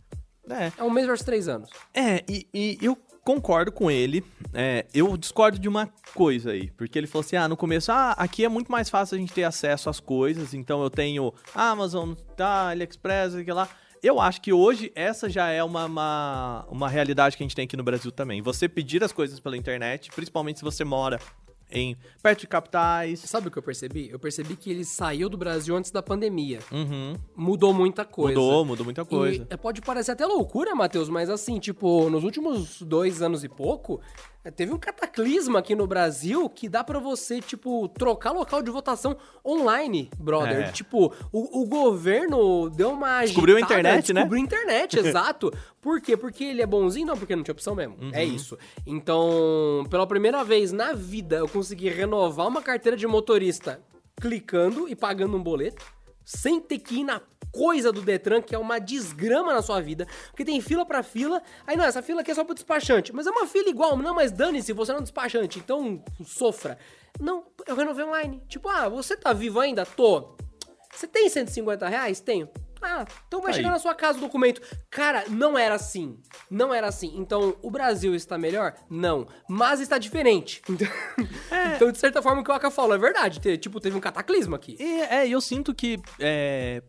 É, 0.49 0.71
É 0.77 0.83
um 0.83 0.89
mês 0.91 1.07
versus 1.07 1.25
três 1.25 1.47
anos. 1.47 1.69
É, 1.93 2.23
e, 2.29 2.47
e 2.53 2.77
eu 2.81 2.97
concordo 3.29 3.71
com 3.71 3.91
ele. 3.91 4.25
É, 4.55 4.87
eu 4.91 5.15
discordo 5.15 5.59
de 5.59 5.69
uma 5.69 5.87
coisa 6.15 6.51
aí. 6.51 6.71
Porque 6.71 6.97
ele 6.97 7.05
falou 7.05 7.23
assim: 7.23 7.35
ah, 7.35 7.47
no 7.47 7.55
começo, 7.55 7.91
ah, 7.91 8.13
aqui 8.13 8.43
é 8.43 8.49
muito 8.49 8.71
mais 8.71 8.89
fácil 8.89 9.15
a 9.15 9.19
gente 9.19 9.31
ter 9.31 9.43
acesso 9.43 9.87
às 9.87 9.99
coisas. 9.99 10.55
Então 10.55 10.81
eu 10.81 10.89
tenho 10.89 11.31
Amazon, 11.53 12.13
tá, 12.35 12.69
AliExpress, 12.69 13.35
aquilo 13.35 13.57
lá. 13.57 13.69
Eu 14.01 14.19
acho 14.19 14.41
que 14.41 14.53
hoje 14.53 14.91
essa 14.95 15.29
já 15.29 15.49
é 15.49 15.61
uma, 15.61 15.85
uma, 15.85 16.65
uma 16.69 16.89
realidade 16.89 17.35
que 17.35 17.43
a 17.43 17.45
gente 17.45 17.55
tem 17.55 17.65
aqui 17.65 17.75
no 17.75 17.83
Brasil 17.83 18.11
também. 18.11 18.41
Você 18.41 18.67
pedir 18.67 19.03
as 19.03 19.11
coisas 19.11 19.39
pela 19.41 19.57
internet, 19.57 20.09
principalmente 20.15 20.59
se 20.59 20.65
você 20.65 20.85
mora 20.85 21.19
em 21.71 21.95
perto 22.21 22.41
de 22.41 22.47
capitais. 22.47 23.19
Sabe 23.19 23.47
o 23.47 23.51
que 23.51 23.57
eu 23.57 23.63
percebi? 23.63 24.09
Eu 24.09 24.19
percebi 24.19 24.55
que 24.55 24.69
ele 24.69 24.83
saiu 24.83 25.29
do 25.29 25.37
Brasil 25.37 25.75
antes 25.75 25.91
da 25.91 26.01
pandemia. 26.01 26.59
Uhum. 26.71 27.15
Mudou 27.35 27.73
muita 27.73 28.03
coisa. 28.05 28.39
Mudou, 28.39 28.65
mudou 28.65 28.85
muita 28.85 29.05
coisa. 29.05 29.43
E, 29.43 29.53
é, 29.53 29.57
pode 29.57 29.81
parecer 29.81 30.11
até 30.11 30.25
loucura, 30.25 30.73
Matheus, 30.75 31.09
mas 31.09 31.29
assim, 31.29 31.59
tipo, 31.59 32.09
nos 32.09 32.23
últimos 32.23 32.81
dois 32.81 33.21
anos 33.21 33.43
e 33.43 33.49
pouco, 33.49 34.01
teve 34.51 34.73
um 34.73 34.77
cataclisma 34.77 35.59
aqui 35.59 35.75
no 35.75 35.87
Brasil 35.87 36.49
que 36.49 36.69
dá 36.69 36.83
pra 36.83 36.99
você, 36.99 37.41
tipo, 37.41 37.87
trocar 37.89 38.31
local 38.31 38.61
de 38.61 38.71
votação 38.71 39.17
online, 39.45 40.09
brother. 40.17 40.67
É. 40.67 40.71
Tipo, 40.71 41.13
o, 41.31 41.61
o 41.61 41.65
governo 41.65 42.69
deu 42.69 42.91
uma 42.91 43.21
Descobriu 43.21 43.57
a 43.57 43.61
internet, 43.61 44.13
né? 44.13 44.21
Descobriu 44.21 44.41
a 44.41 44.45
internet, 44.45 44.99
exato. 44.99 45.51
Por 45.81 46.01
quê? 46.01 46.17
Porque 46.17 46.43
ele 46.43 46.61
é 46.61 46.65
bonzinho? 46.65 47.07
Não, 47.07 47.17
porque 47.17 47.35
não 47.35 47.43
tinha 47.43 47.53
opção 47.53 47.75
mesmo. 47.75 47.95
Uhum. 47.99 48.11
É 48.13 48.23
isso. 48.23 48.57
Então, 48.85 49.85
pela 49.89 50.05
primeira 50.05 50.43
vez 50.43 50.71
na 50.71 50.93
vida, 50.93 51.37
eu 51.37 51.47
consegui 51.47 51.89
renovar 51.89 52.47
uma 52.47 52.61
carteira 52.61 52.97
de 52.97 53.07
motorista 53.07 53.81
clicando 54.19 54.87
e 54.87 54.95
pagando 54.95 55.37
um 55.37 55.41
boleto, 55.41 55.85
sem 56.25 56.59
ter 56.59 56.79
que 56.79 56.99
ir 56.99 57.03
na 57.03 57.21
coisa 57.51 57.91
do 57.91 58.01
Detran, 58.01 58.41
que 58.41 58.55
é 58.55 58.57
uma 58.57 58.79
desgrama 58.79 59.53
na 59.53 59.61
sua 59.61 59.81
vida, 59.81 60.07
porque 60.29 60.45
tem 60.45 60.59
fila 60.61 60.85
pra 60.85 61.03
fila, 61.03 61.41
aí 61.65 61.75
não, 61.75 61.85
essa 61.85 62.01
fila 62.01 62.21
aqui 62.21 62.31
é 62.31 62.35
só 62.35 62.43
pro 62.43 62.53
despachante, 62.53 63.13
mas 63.13 63.27
é 63.27 63.31
uma 63.31 63.47
fila 63.47 63.69
igual, 63.69 63.97
não, 63.97 64.13
mas 64.13 64.31
dane-se, 64.31 64.73
você 64.73 64.91
não 64.91 64.99
é 64.99 65.01
um 65.01 65.03
despachante, 65.03 65.59
então 65.59 66.03
sofra. 66.25 66.77
Não, 67.19 67.45
eu 67.65 67.75
renovei 67.75 68.05
online. 68.05 68.41
Tipo, 68.47 68.69
ah, 68.69 68.87
você 68.87 69.15
tá 69.15 69.33
vivo 69.33 69.59
ainda? 69.59 69.85
Tô. 69.85 70.35
Você 70.93 71.07
tem 71.07 71.29
150 71.29 71.87
reais? 71.87 72.19
Tenho. 72.19 72.49
Ah, 72.81 73.05
então 73.27 73.41
vai 73.41 73.51
Aí. 73.51 73.57
chegar 73.57 73.71
na 73.71 73.79
sua 73.79 73.93
casa 73.93 74.17
o 74.17 74.21
documento. 74.21 74.61
Cara, 74.89 75.25
não 75.27 75.57
era 75.57 75.75
assim. 75.75 76.17
Não 76.49 76.73
era 76.73 76.87
assim. 76.87 77.13
Então, 77.17 77.55
o 77.61 77.69
Brasil 77.69 78.15
está 78.15 78.37
melhor? 78.37 78.73
Não. 78.89 79.27
Mas 79.47 79.79
está 79.79 79.97
diferente. 79.97 80.61
Então, 81.75 81.91
de 81.91 81.97
certa 81.97 82.21
forma, 82.21 82.41
o 82.41 82.43
que 82.43 82.51
o 82.51 82.53
Aka 82.53 82.69
falou 82.69 82.93
é 82.93 82.97
verdade. 82.97 83.57
Tipo, 83.57 83.79
teve 83.79 83.95
um 83.95 83.99
cataclisma 83.99 84.55
aqui. 84.55 84.75
E, 84.79 85.01
é, 85.01 85.27
eu 85.27 85.39
sinto 85.39 85.73
que 85.73 85.99
é, 86.19 86.81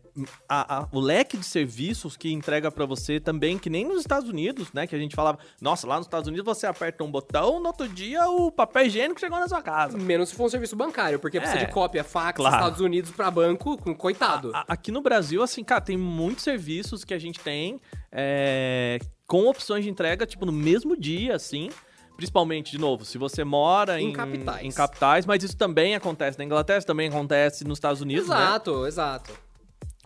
a- 0.47 0.79
a- 0.79 0.87
o 0.91 0.99
leque 0.99 1.37
de 1.37 1.45
serviços 1.45 2.17
que 2.17 2.31
entrega 2.31 2.69
pra 2.71 2.85
você 2.85 3.19
também, 3.19 3.57
que 3.57 3.69
nem 3.69 3.85
nos 3.85 3.99
Estados 4.01 4.29
Unidos, 4.29 4.71
né? 4.73 4.85
Que 4.87 4.95
a 4.95 4.99
gente 4.99 5.15
falava, 5.15 5.39
nossa, 5.61 5.87
lá 5.87 5.97
nos 5.97 6.05
Estados 6.07 6.27
Unidos 6.27 6.45
você 6.45 6.65
aperta 6.67 7.03
um 7.03 7.11
botão, 7.11 7.59
no 7.59 7.67
outro 7.67 7.87
dia 7.87 8.29
o 8.29 8.51
papel 8.51 8.85
higiênico 8.87 9.19
chegou 9.19 9.39
na 9.39 9.47
sua 9.47 9.61
casa. 9.61 9.97
Menos 9.97 10.29
se 10.29 10.35
for 10.35 10.45
um 10.45 10.49
serviço 10.49 10.75
bancário, 10.75 11.19
porque 11.19 11.39
precisa 11.39 11.61
É, 11.61 11.65
de 11.65 11.71
cópia, 11.71 12.03
fax, 12.03 12.35
claro. 12.37 12.55
Estados 12.55 12.81
Unidos 12.81 13.11
pra 13.11 13.31
banco, 13.31 13.77
coitado. 13.95 14.51
A- 14.53 14.65
aqui 14.67 14.91
no 14.91 15.01
Brasil, 15.01 15.41
assim, 15.41 15.63
cara, 15.63 15.81
tem 15.81 15.97
muitos 15.97 16.43
serviços 16.43 17.03
que 17.03 17.13
a 17.13 17.19
gente 17.19 17.39
tem 17.39 17.79
é, 18.11 18.99
com 19.25 19.47
opções 19.47 19.83
de 19.85 19.89
entrega, 19.89 20.25
tipo, 20.25 20.45
no 20.45 20.51
mesmo 20.51 20.97
dia, 20.99 21.35
assim. 21.35 21.69
Principalmente, 22.17 22.71
de 22.71 22.77
novo, 22.77 23.03
se 23.05 23.17
você 23.17 23.43
mora 23.43 23.99
Em 23.99 24.09
em, 24.09 24.13
capitais. 24.13 24.63
em 24.63 24.71
capitais, 24.71 25.25
mas 25.25 25.43
isso 25.43 25.57
também 25.57 25.95
acontece 25.95 26.37
na 26.37 26.43
Inglaterra, 26.43 26.77
isso 26.77 26.85
também 26.85 27.07
acontece 27.09 27.63
nos 27.63 27.77
Estados 27.77 28.01
Unidos, 28.01 28.27
né? 28.27 28.35
exato, 28.35 28.85
exato. 28.85 29.31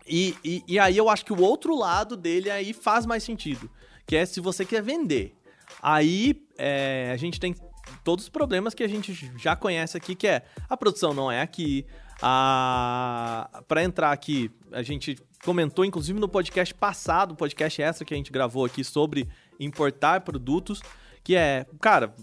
E, 0.08 0.36
e, 0.44 0.64
e 0.68 0.80
aí 0.80 0.96
eu 0.96 1.10
acho 1.10 1.26
que 1.26 1.34
o 1.34 1.42
outro 1.42 1.76
lado 1.76 2.16
dele 2.16 2.50
aí 2.50 2.74
faz 2.74 3.06
mais 3.06 3.24
sentido. 3.24 3.70
Que 4.06 4.16
é 4.16 4.26
se 4.26 4.40
você 4.40 4.64
quer 4.64 4.82
vender. 4.82 5.36
Aí 5.82 6.46
é, 6.58 7.12
a 7.14 7.18
gente 7.18 7.40
tem 7.40 7.56
todos 8.04 8.26
os 8.26 8.30
problemas 8.30 8.74
que 8.74 8.84
a 8.84 8.88
gente 8.88 9.14
já 9.38 9.56
conhece 9.56 9.98
aqui, 9.98 10.16
que 10.16 10.28
é 10.28 10.44
a 10.70 10.78
produção 10.78 11.14
não 11.14 11.32
é 11.32 11.42
aqui. 11.42 11.86
A... 12.22 13.64
Para 13.68 13.84
entrar 13.84 14.12
aqui, 14.12 14.52
a 14.72 14.82
gente 14.82 15.18
comentou, 15.44 15.86
inclusive 15.86 16.20
no 16.20 16.28
podcast 16.28 16.74
passado, 16.74 17.36
podcast 17.36 17.82
extra 17.82 18.06
que 18.06 18.14
a 18.14 18.18
gente 18.18 18.32
gravou 18.32 18.66
aqui 18.66 18.84
sobre 18.84 19.28
importar 19.60 20.22
produtos, 20.22 20.82
que 21.24 21.36
é, 21.36 21.66
cara, 21.80 22.16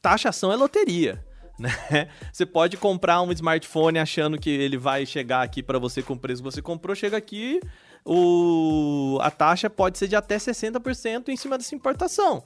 taxação 0.00 0.52
é 0.52 0.56
loteria. 0.56 1.25
Né? 1.90 2.08
Você 2.30 2.44
pode 2.44 2.76
comprar 2.76 3.22
um 3.22 3.32
smartphone 3.32 3.98
achando 3.98 4.38
que 4.38 4.50
ele 4.50 4.76
vai 4.76 5.06
chegar 5.06 5.40
aqui 5.42 5.62
para 5.62 5.78
você 5.78 6.02
com 6.02 6.12
o 6.12 6.18
preço 6.18 6.42
que 6.42 6.50
você 6.50 6.60
comprou, 6.60 6.94
chega 6.94 7.16
aqui, 7.16 7.60
o... 8.04 9.18
a 9.22 9.30
taxa 9.30 9.70
pode 9.70 9.96
ser 9.98 10.06
de 10.08 10.14
até 10.16 10.36
60% 10.36 11.28
em 11.28 11.36
cima 11.36 11.56
dessa 11.56 11.74
importação. 11.74 12.42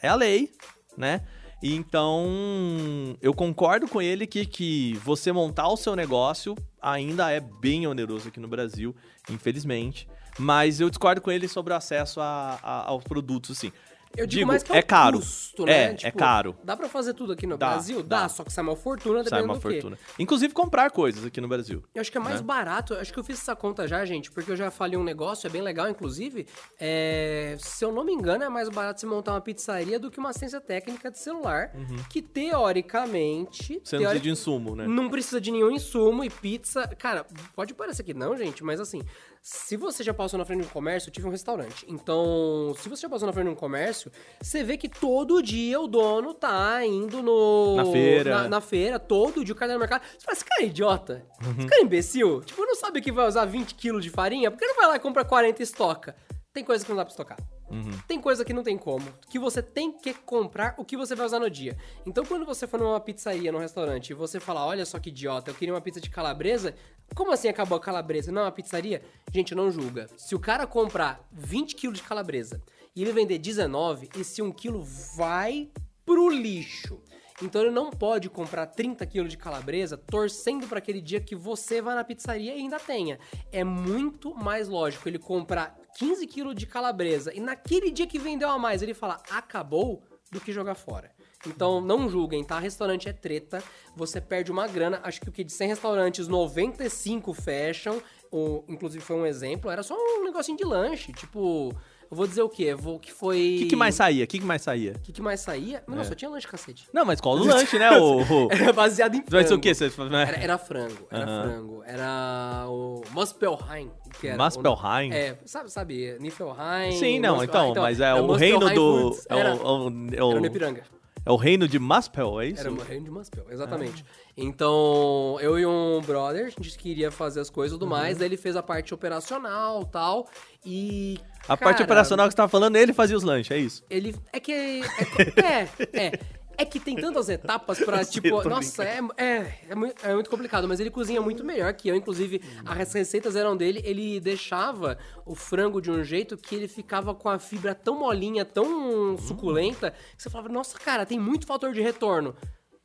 É 0.00 0.08
a 0.08 0.14
lei, 0.14 0.52
né? 0.96 1.22
Então, 1.60 3.16
eu 3.20 3.32
concordo 3.32 3.86
com 3.86 4.02
ele 4.02 4.26
que, 4.26 4.44
que 4.44 4.94
você 5.04 5.30
montar 5.32 5.68
o 5.68 5.76
seu 5.76 5.94
negócio 5.94 6.56
ainda 6.80 7.30
é 7.30 7.38
bem 7.40 7.86
oneroso 7.86 8.28
aqui 8.28 8.40
no 8.40 8.48
Brasil, 8.48 8.94
infelizmente. 9.30 10.08
Mas 10.38 10.80
eu 10.80 10.88
discordo 10.88 11.20
com 11.20 11.30
ele 11.30 11.46
sobre 11.46 11.72
o 11.72 11.76
acesso 11.76 12.20
a, 12.20 12.58
a- 12.62 12.88
aos 12.88 13.04
produtos, 13.04 13.56
assim. 13.58 13.70
Eu 14.16 14.26
digo, 14.26 14.40
Digo, 14.40 14.48
mais 14.48 14.62
que 14.62 14.72
é, 14.72 14.78
é 14.78 14.82
caro. 14.82 15.18
custo, 15.18 15.64
né? 15.64 15.96
É, 16.02 16.08
é 16.08 16.10
caro. 16.10 16.54
Dá 16.62 16.76
pra 16.76 16.88
fazer 16.88 17.14
tudo 17.14 17.32
aqui 17.32 17.46
no 17.46 17.56
Dá, 17.56 17.70
Brasil? 17.70 18.02
Dá, 18.02 18.22
dá. 18.22 18.28
só 18.28 18.44
que 18.44 18.52
sai 18.52 18.62
uma 18.62 18.76
fortuna, 18.76 19.16
Sai 19.22 19.24
dependendo 19.24 19.48
uma 19.52 19.54
do 19.54 19.60
quê. 19.60 19.74
fortuna. 19.80 19.98
Inclusive 20.18 20.52
comprar 20.52 20.90
coisas 20.90 21.24
aqui 21.24 21.40
no 21.40 21.48
Brasil. 21.48 21.82
Eu 21.94 22.00
acho 22.00 22.10
que 22.12 22.18
é 22.18 22.20
mais 22.20 22.40
né? 22.40 22.46
barato. 22.46 22.94
Acho 22.94 23.12
que 23.12 23.18
eu 23.18 23.24
fiz 23.24 23.38
essa 23.40 23.56
conta 23.56 23.88
já, 23.88 24.04
gente, 24.04 24.30
porque 24.30 24.50
eu 24.50 24.56
já 24.56 24.70
falei 24.70 24.98
um 24.98 25.04
negócio, 25.04 25.46
é 25.46 25.50
bem 25.50 25.62
legal, 25.62 25.88
inclusive. 25.88 26.46
É, 26.78 27.56
se 27.58 27.84
eu 27.84 27.92
não 27.92 28.04
me 28.04 28.12
engano, 28.12 28.44
é 28.44 28.48
mais 28.48 28.68
barato 28.68 29.00
você 29.00 29.06
montar 29.06 29.32
uma 29.32 29.40
pizzaria 29.40 29.98
do 29.98 30.10
que 30.10 30.18
uma 30.18 30.30
assistência 30.30 30.60
técnica 30.60 31.10
de 31.10 31.18
celular, 31.18 31.72
que 32.10 32.20
teoricamente. 32.20 33.80
Você 33.82 33.96
não 33.96 34.02
precisa 34.04 34.20
de 34.22 34.30
insumo, 34.30 34.76
né? 34.76 34.86
Não 34.86 35.08
precisa 35.08 35.40
de 35.40 35.50
nenhum 35.50 35.70
insumo 35.70 36.24
e 36.24 36.30
pizza. 36.30 36.86
Cara, 36.98 37.26
pode 37.54 37.74
parecer 37.74 38.02
que 38.02 38.14
não, 38.14 38.36
gente, 38.36 38.62
mas 38.64 38.80
assim, 38.80 39.02
se 39.44 39.76
você 39.76 40.04
já 40.04 40.14
passou 40.14 40.38
na 40.38 40.44
frente 40.44 40.60
de 40.60 40.66
um 40.66 40.70
comércio, 40.70 41.08
eu 41.08 41.12
tive 41.12 41.26
um 41.26 41.30
restaurante. 41.30 41.84
Então, 41.88 42.72
se 42.78 42.88
você 42.88 43.02
já 43.02 43.08
passou 43.08 43.26
na 43.26 43.32
frente 43.32 43.46
de 43.46 43.52
um 43.52 43.56
comércio, 43.56 44.12
você 44.40 44.62
vê 44.62 44.76
que 44.76 44.88
todo 44.88 45.42
dia 45.42 45.80
o 45.80 45.88
dono 45.88 46.32
tá 46.32 46.86
indo 46.86 47.20
no. 47.20 47.74
Na 47.74 47.84
feira. 47.84 48.42
Na, 48.42 48.48
na 48.48 48.60
feira, 48.60 49.00
todo 49.00 49.44
dia 49.44 49.52
o 49.52 49.56
cara 49.56 49.70
tá 49.70 49.74
no 49.74 49.80
mercado. 49.80 50.02
Você 50.16 50.24
fala, 50.24 50.36
esse 50.36 50.44
cara 50.44 50.62
é 50.62 50.66
idiota? 50.66 51.26
Uhum. 51.44 51.58
Esse 51.58 51.66
cara 51.66 51.80
é 51.80 51.84
imbecil? 51.84 52.40
Tipo, 52.42 52.64
não 52.64 52.76
sabe 52.76 53.00
que 53.00 53.10
vai 53.10 53.26
usar 53.26 53.44
20 53.44 53.74
quilos 53.74 54.04
de 54.04 54.10
farinha? 54.10 54.48
Por 54.48 54.58
que 54.60 54.64
não 54.64 54.76
vai 54.76 54.86
lá 54.86 54.94
e 54.94 55.00
compra 55.00 55.24
40 55.24 55.60
e 55.60 55.64
estoca? 55.64 56.14
Tem 56.52 56.62
coisa 56.62 56.84
que 56.84 56.90
não 56.90 56.96
dá 56.96 57.04
pra 57.04 57.10
estocar. 57.10 57.38
Uhum. 57.72 57.90
Tem 58.06 58.20
coisa 58.20 58.44
que 58.44 58.52
não 58.52 58.62
tem 58.62 58.76
como. 58.76 59.06
Que 59.30 59.38
você 59.38 59.62
tem 59.62 59.90
que 59.90 60.12
comprar 60.12 60.74
o 60.76 60.84
que 60.84 60.96
você 60.96 61.14
vai 61.14 61.24
usar 61.24 61.38
no 61.38 61.48
dia. 61.48 61.76
Então, 62.04 62.24
quando 62.24 62.44
você 62.44 62.66
for 62.66 62.78
numa 62.78 63.00
pizzaria, 63.00 63.50
num 63.50 63.58
restaurante, 63.58 64.10
e 64.10 64.14
você 64.14 64.38
falar, 64.38 64.66
olha 64.66 64.84
só 64.84 64.98
que 64.98 65.08
idiota, 65.08 65.50
eu 65.50 65.54
queria 65.54 65.72
uma 65.74 65.80
pizza 65.80 66.00
de 66.00 66.10
calabresa. 66.10 66.74
Como 67.14 67.32
assim 67.32 67.48
acabou 67.48 67.76
a 67.76 67.80
calabresa? 67.80 68.30
Não 68.30 68.42
uma 68.42 68.52
pizzaria? 68.52 69.02
Gente, 69.32 69.54
não 69.54 69.70
julga. 69.70 70.08
Se 70.16 70.34
o 70.34 70.38
cara 70.38 70.66
comprar 70.66 71.26
20 71.32 71.74
quilos 71.74 71.98
de 71.98 72.04
calabresa 72.04 72.60
e 72.94 73.02
ele 73.02 73.12
vender 73.12 73.38
19, 73.38 74.10
esse 74.18 74.42
1 74.42 74.52
quilo 74.52 74.82
vai 75.16 75.70
pro 76.04 76.28
lixo. 76.28 77.00
Então 77.42 77.62
ele 77.62 77.70
não 77.70 77.90
pode 77.90 78.28
comprar 78.28 78.66
30 78.66 79.04
quilos 79.06 79.30
de 79.30 79.36
calabresa 79.36 79.96
torcendo 79.96 80.66
para 80.68 80.78
aquele 80.78 81.00
dia 81.00 81.20
que 81.20 81.34
você 81.34 81.80
vai 81.80 81.94
na 81.94 82.04
pizzaria 82.04 82.54
e 82.54 82.60
ainda 82.60 82.78
tenha. 82.78 83.18
É 83.50 83.64
muito 83.64 84.34
mais 84.34 84.68
lógico 84.68 85.08
ele 85.08 85.18
comprar 85.18 85.76
15 85.96 86.26
quilos 86.26 86.54
de 86.54 86.66
calabresa 86.66 87.32
e 87.34 87.40
naquele 87.40 87.90
dia 87.90 88.06
que 88.06 88.18
vendeu 88.18 88.48
a 88.48 88.58
mais 88.58 88.82
ele 88.82 88.94
falar 88.94 89.22
acabou 89.30 90.02
do 90.30 90.40
que 90.40 90.52
jogar 90.52 90.74
fora. 90.74 91.10
Então 91.46 91.80
não 91.80 92.08
julguem, 92.08 92.42
tá? 92.42 92.58
Restaurante 92.58 93.08
é 93.08 93.12
treta, 93.12 93.62
você 93.94 94.20
perde 94.20 94.50
uma 94.50 94.66
grana. 94.66 95.00
Acho 95.02 95.20
que 95.20 95.28
o 95.28 95.32
que 95.32 95.44
de 95.44 95.52
100 95.52 95.68
restaurantes, 95.68 96.28
95 96.28 97.34
fecham. 97.34 98.02
O, 98.30 98.64
inclusive 98.66 99.04
foi 99.04 99.16
um 99.16 99.26
exemplo, 99.26 99.70
era 99.70 99.82
só 99.82 99.94
um 99.94 100.24
negocinho 100.24 100.56
de 100.56 100.64
lanche, 100.64 101.12
tipo, 101.12 101.70
eu 102.12 102.16
vou 102.16 102.26
dizer 102.26 102.42
o 102.42 102.48
quê? 102.48 102.64
Eu 102.64 102.76
Vou 102.78 102.98
que 102.98 103.10
foi 103.10 103.54
O 103.56 103.58
que, 103.60 103.66
que 103.70 103.76
mais 103.76 103.94
saía? 103.94 104.24
O 104.24 104.26
que, 104.26 104.38
que 104.38 104.44
mais 104.44 104.60
saía? 104.60 104.92
o 104.96 105.00
que, 105.00 105.12
que 105.12 105.22
mais 105.22 105.40
saía? 105.40 105.82
Mas 105.86 105.96
não, 105.96 106.04
só 106.04 106.14
tinha 106.14 106.30
lanche, 106.30 106.46
cacete. 106.46 106.86
Não, 106.92 107.04
mas 107.06 107.20
qual 107.20 107.36
o 107.36 107.38
lanche, 107.46 107.78
né? 107.78 107.90
O, 107.98 108.20
o... 108.20 108.48
Era 108.52 108.70
baseado 108.72 109.14
em 109.14 109.22
frango. 109.22 109.30
Vai 109.30 109.46
ser 109.46 109.54
o 109.54 109.58
quê? 109.58 109.74
Você? 109.74 109.86
Era, 109.86 110.36
era 110.36 110.58
frango, 110.58 111.06
era 111.10 111.24
Aham. 111.24 111.42
frango. 111.42 111.82
Era 111.86 112.66
o 112.68 113.02
Muspelheim. 113.12 113.90
Que 114.20 114.28
era 114.28 114.36
Muspelheim? 114.44 115.10
O, 115.10 115.14
é, 115.14 115.38
sabe, 115.46 115.70
sabe, 115.72 116.18
Niflheim. 116.20 116.92
Sim, 116.92 117.18
não, 117.18 117.36
Muspelheim. 117.36 117.70
então, 117.70 117.82
mas 117.82 117.98
é 117.98 118.04
era 118.04 118.22
o 118.22 118.32
reino 118.34 118.60
Muspelheim 118.60 118.74
do... 118.74 119.18
É 119.30 119.38
Era, 119.38 119.54
o, 119.54 119.56
é 119.56 119.62
o, 119.62 119.88
é 120.12 120.16
era 120.16 120.24
o- 120.26 120.40
no 120.40 120.46
Ipiranga. 120.46 120.82
É 121.24 121.30
o 121.30 121.36
reino 121.36 121.68
de 121.68 121.78
Maspel, 121.78 122.40
é 122.40 122.48
isso? 122.48 122.60
Era 122.60 122.72
o 122.72 122.82
reino 122.82 123.04
de 123.04 123.10
Maspel, 123.10 123.46
exatamente. 123.50 124.04
Então, 124.36 125.38
eu 125.40 125.58
e 125.58 125.64
um 125.64 126.00
brother, 126.00 126.46
a 126.46 126.50
gente 126.50 126.76
queria 126.76 127.10
fazer 127.10 127.40
as 127.40 127.48
coisas 127.48 127.76
e 127.76 127.78
tudo 127.78 127.88
mais, 127.88 128.18
daí 128.18 128.26
ele 128.26 128.36
fez 128.36 128.56
a 128.56 128.62
parte 128.62 128.92
operacional 128.92 129.84
tal, 129.84 130.28
e... 130.64 131.18
A 131.48 131.56
parte 131.56 131.78
cara, 131.78 131.84
operacional 131.84 132.26
que 132.26 132.32
você 132.32 132.36
tava 132.36 132.48
falando, 132.48 132.76
ele 132.76 132.92
fazia 132.92 133.16
os 133.16 133.22
lanches, 133.22 133.56
é 133.56 133.58
isso? 133.58 133.84
Ele. 133.90 134.14
É 134.32 134.38
que. 134.38 134.52
É, 134.52 135.68
é. 135.92 136.06
é. 136.06 136.20
É 136.58 136.64
que 136.64 136.78
tem 136.78 136.96
tantas 136.96 137.28
etapas 137.28 137.78
pra, 137.80 138.04
tipo, 138.04 138.28
nossa, 138.50 138.84
é, 138.84 138.98
é, 139.16 139.54
é, 139.70 139.74
mui- 139.74 139.94
é 140.02 140.14
muito 140.14 140.28
complicado, 140.30 140.68
mas 140.68 140.80
ele 140.80 140.90
cozinha 140.90 141.20
muito 141.20 141.44
melhor 141.44 141.72
que 141.74 141.88
eu. 141.88 141.96
Inclusive, 141.96 142.40
as 142.64 142.92
receitas 142.92 143.34
eram 143.36 143.56
dele, 143.56 143.80
ele 143.84 144.20
deixava 144.20 144.98
o 145.26 145.34
frango 145.34 145.80
de 145.80 145.90
um 145.90 146.02
jeito 146.04 146.36
que 146.36 146.54
ele 146.54 146.68
ficava 146.68 147.14
com 147.14 147.28
a 147.28 147.38
fibra 147.38 147.74
tão 147.74 147.98
molinha, 147.98 148.44
tão 148.44 149.16
suculenta, 149.18 149.92
que 150.16 150.22
você 150.22 150.28
falava, 150.30 150.48
nossa, 150.48 150.78
cara, 150.78 151.04
tem 151.06 151.18
muito 151.18 151.46
fator 151.46 151.72
de 151.72 151.80
retorno. 151.80 152.34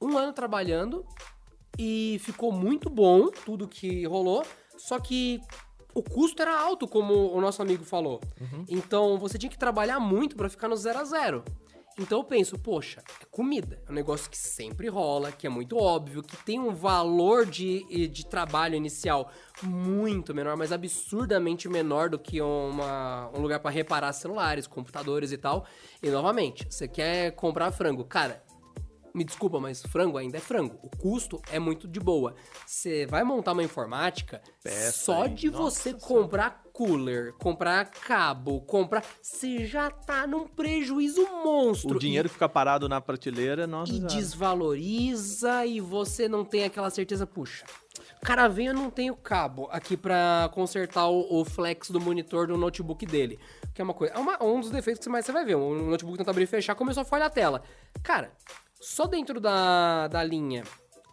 Um 0.02 0.18
ano 0.18 0.32
trabalhando 0.34 1.06
e 1.78 2.18
ficou 2.24 2.52
muito 2.52 2.90
bom 2.90 3.30
tudo 3.46 3.68
que 3.68 4.06
rolou, 4.06 4.46
só 4.78 5.00
que 5.00 5.40
o 5.94 6.04
custo 6.04 6.42
era 6.42 6.60
alto, 6.60 6.88
como 6.88 7.34
o 7.34 7.42
nosso 7.42 7.62
amigo 7.62 7.84
falou. 7.84 8.22
Então 8.68 9.18
você 9.18 9.38
tinha 9.38 9.50
que 9.50 9.58
trabalhar 9.58 10.00
muito 10.00 10.36
pra 10.36 10.50
ficar 10.50 10.68
no 10.68 10.76
zero 10.76 11.00
a 11.00 11.04
zero. 11.04 11.44
Então 12.00 12.20
eu 12.20 12.24
penso, 12.24 12.60
poxa, 12.60 13.02
é 13.22 13.26
comida. 13.32 13.82
É 13.88 13.92
um 13.92 13.96
negócio 13.96 14.30
que 14.30 14.38
sempre 14.38 14.88
rola, 14.88 15.32
que 15.32 15.48
é 15.48 15.50
muito 15.50 15.78
óbvio, 15.78 16.22
que 16.22 16.38
tem 16.38 16.60
um 16.60 16.74
valor 16.74 17.46
de, 17.46 18.08
de 18.08 18.26
trabalho 18.26 18.76
inicial 18.76 19.32
muito 19.64 20.34
menor, 20.34 20.56
mas 20.56 20.72
absurdamente 20.72 21.68
menor 21.68 22.10
do 22.10 22.20
que 22.20 22.40
uma, 22.40 23.32
um 23.34 23.42
lugar 23.42 23.60
pra 23.60 23.72
reparar 23.72 24.14
celulares, 24.14 24.68
computadores 24.68 25.32
e 25.32 25.38
tal. 25.38 25.66
E 26.02 26.10
novamente, 26.10 26.68
você 26.70 26.88
quer 26.88 27.32
comprar 27.32 27.72
frango. 27.72 28.06
Cara, 28.06 28.44
me 29.14 29.24
desculpa, 29.24 29.60
mas 29.60 29.82
frango 29.84 30.18
ainda 30.18 30.38
é 30.38 30.42
frango. 30.42 30.78
O 30.84 30.90
custo 30.98 31.42
é 31.52 31.60
muito 31.60 31.88
de 31.88 32.00
boa. 32.00 32.36
Você 32.66 33.06
vai 33.06 33.24
montar 33.24 33.54
uma 33.54 33.64
informática, 33.64 34.42
Peça 34.64 34.92
só 34.92 35.24
aí, 35.24 35.34
de 35.34 35.50
nossa 35.50 35.76
você 35.82 35.90
Senhora. 35.90 36.06
comprar 36.06 36.64
cooler, 36.74 37.34
comprar 37.34 37.86
cabo, 37.86 38.62
comprar. 38.62 39.04
Você 39.22 39.66
já 39.66 39.90
tá 39.90 40.28
num 40.28 40.48
prejuízo 40.48 41.26
monstro. 41.44 41.96
O 41.96 42.00
dinheiro 42.00 42.28
que 42.30 42.34
fica 42.34 42.48
parado 42.50 42.88
na 42.88 43.02
prateleira, 43.02 43.66
nossa. 43.66 43.92
E, 43.92 43.96
e 43.96 43.98
senhora. 43.98 44.16
desvaloriza 44.16 45.66
e 45.66 45.80
você 45.80 46.28
não 46.28 46.46
tem 46.46 46.64
aquela 46.66 46.90
certeza, 46.90 47.26
puxa. 47.26 47.66
Cara 48.24 48.48
vem, 48.48 48.68
eu 48.68 48.74
não 48.74 48.90
tenho 48.90 49.16
cabo 49.16 49.68
aqui 49.72 49.96
pra 49.96 50.50
consertar 50.54 51.08
o, 51.08 51.40
o 51.42 51.46
flex 51.46 51.90
do 51.90 52.00
monitor 52.00 52.48
do 52.48 52.58
notebook 52.58 53.06
dele. 53.06 53.40
Que 53.74 53.82
é 53.82 53.84
uma 53.84 53.94
coisa. 53.94 54.14
É 54.14 54.18
uma- 54.18 54.44
um 54.44 54.60
dos 54.60 54.70
defeitos 54.72 55.04
que 55.04 55.10
mais 55.10 55.26
você 55.26 55.32
vai 55.32 55.46
ver. 55.46 55.56
O 55.56 55.74
notebook 55.76 56.18
tenta 56.18 56.32
abrir 56.32 56.44
e 56.44 56.48
fechar, 56.48 56.76
começou 56.76 57.02
a 57.02 57.06
falhar 57.06 57.28
a 57.28 57.30
tela. 57.32 57.62
Cara, 58.04 58.32
só 58.80 59.06
dentro 59.06 59.40
da, 59.40 60.08
da 60.08 60.24
linha 60.24 60.64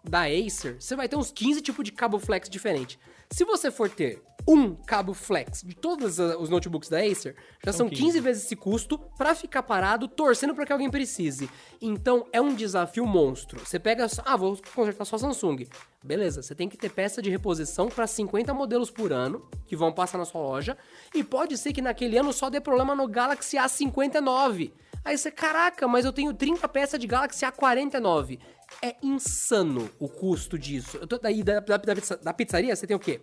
da 0.03 0.25
Acer, 0.25 0.77
você 0.81 0.95
vai 0.95 1.09
ter 1.09 1.17
uns 1.17 1.33
15 1.33 1.63
tipos 1.63 1.85
de 1.85 1.91
cabo 1.91 2.19
flex 2.19 2.49
diferente. 2.49 2.99
Se 3.31 3.45
você 3.45 3.71
for 3.71 3.89
ter 3.89 4.23
um 4.47 4.75
cabo 4.75 5.15
flex 5.15 5.63
de 5.63 5.75
todos 5.75 6.19
os 6.19 6.51
notebooks 6.51 6.91
da 6.91 6.99
Acer, 6.99 7.35
já 7.65 7.73
são 7.73 7.89
15 7.89 8.21
vezes 8.21 8.45
esse 8.45 8.55
custo 8.55 8.99
pra 9.17 9.35
ficar 9.35 9.63
parado, 9.63 10.07
torcendo 10.07 10.55
pra 10.55 10.67
que 10.67 10.73
alguém 10.73 10.91
precise. 10.91 11.49
Então 11.81 12.27
é 12.31 12.41
um 12.41 12.55
desafio 12.55 13.07
monstro. 13.07 13.65
Você 13.65 13.79
pega, 13.79 14.07
ah, 14.25 14.37
vou 14.37 14.61
consertar 14.75 15.07
só 15.07 15.17
Samsung. 15.17 15.67
Beleza, 16.05 16.43
você 16.43 16.55
tem 16.55 16.69
que 16.69 16.77
ter 16.77 16.91
peça 16.91 17.23
de 17.23 17.31
reposição 17.31 17.89
pra 17.89 18.07
50 18.07 18.53
modelos 18.53 18.91
por 18.91 19.11
ano 19.11 19.49
que 19.67 19.75
vão 19.75 19.91
passar 19.91 20.19
na 20.19 20.27
sua 20.27 20.43
loja, 20.43 20.77
e 21.15 21.25
pode 21.25 21.57
ser 21.57 21.73
que 21.73 21.81
naquele 21.81 22.19
ano 22.19 22.33
só 22.33 22.51
dê 22.51 22.61
problema 22.61 22.95
no 22.95 23.09
Galaxy 23.09 23.57
A59. 23.57 24.71
Aí 25.05 25.19
você, 25.19 25.31
caraca, 25.31 25.87
mas 25.87 26.05
eu 26.05 26.13
tenho 26.13 26.33
30 26.33 26.67
peças 26.69 26.99
de 26.99 27.07
Galaxy 27.07 27.45
A49. 27.45 28.39
É 28.83 28.97
insano 29.03 29.91
o 29.99 30.09
custo 30.09 30.59
disso. 30.59 30.97
Eu 30.97 31.07
tô, 31.07 31.19
daí 31.19 31.43
da, 31.43 31.61
da, 31.61 31.77
da 31.77 31.95
da 32.23 32.33
pizzaria, 32.33 32.75
você 32.75 32.87
tem 32.87 32.97
o 32.97 33.01
quê? 33.01 33.21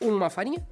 Uma 0.00 0.30
farinha, 0.30 0.66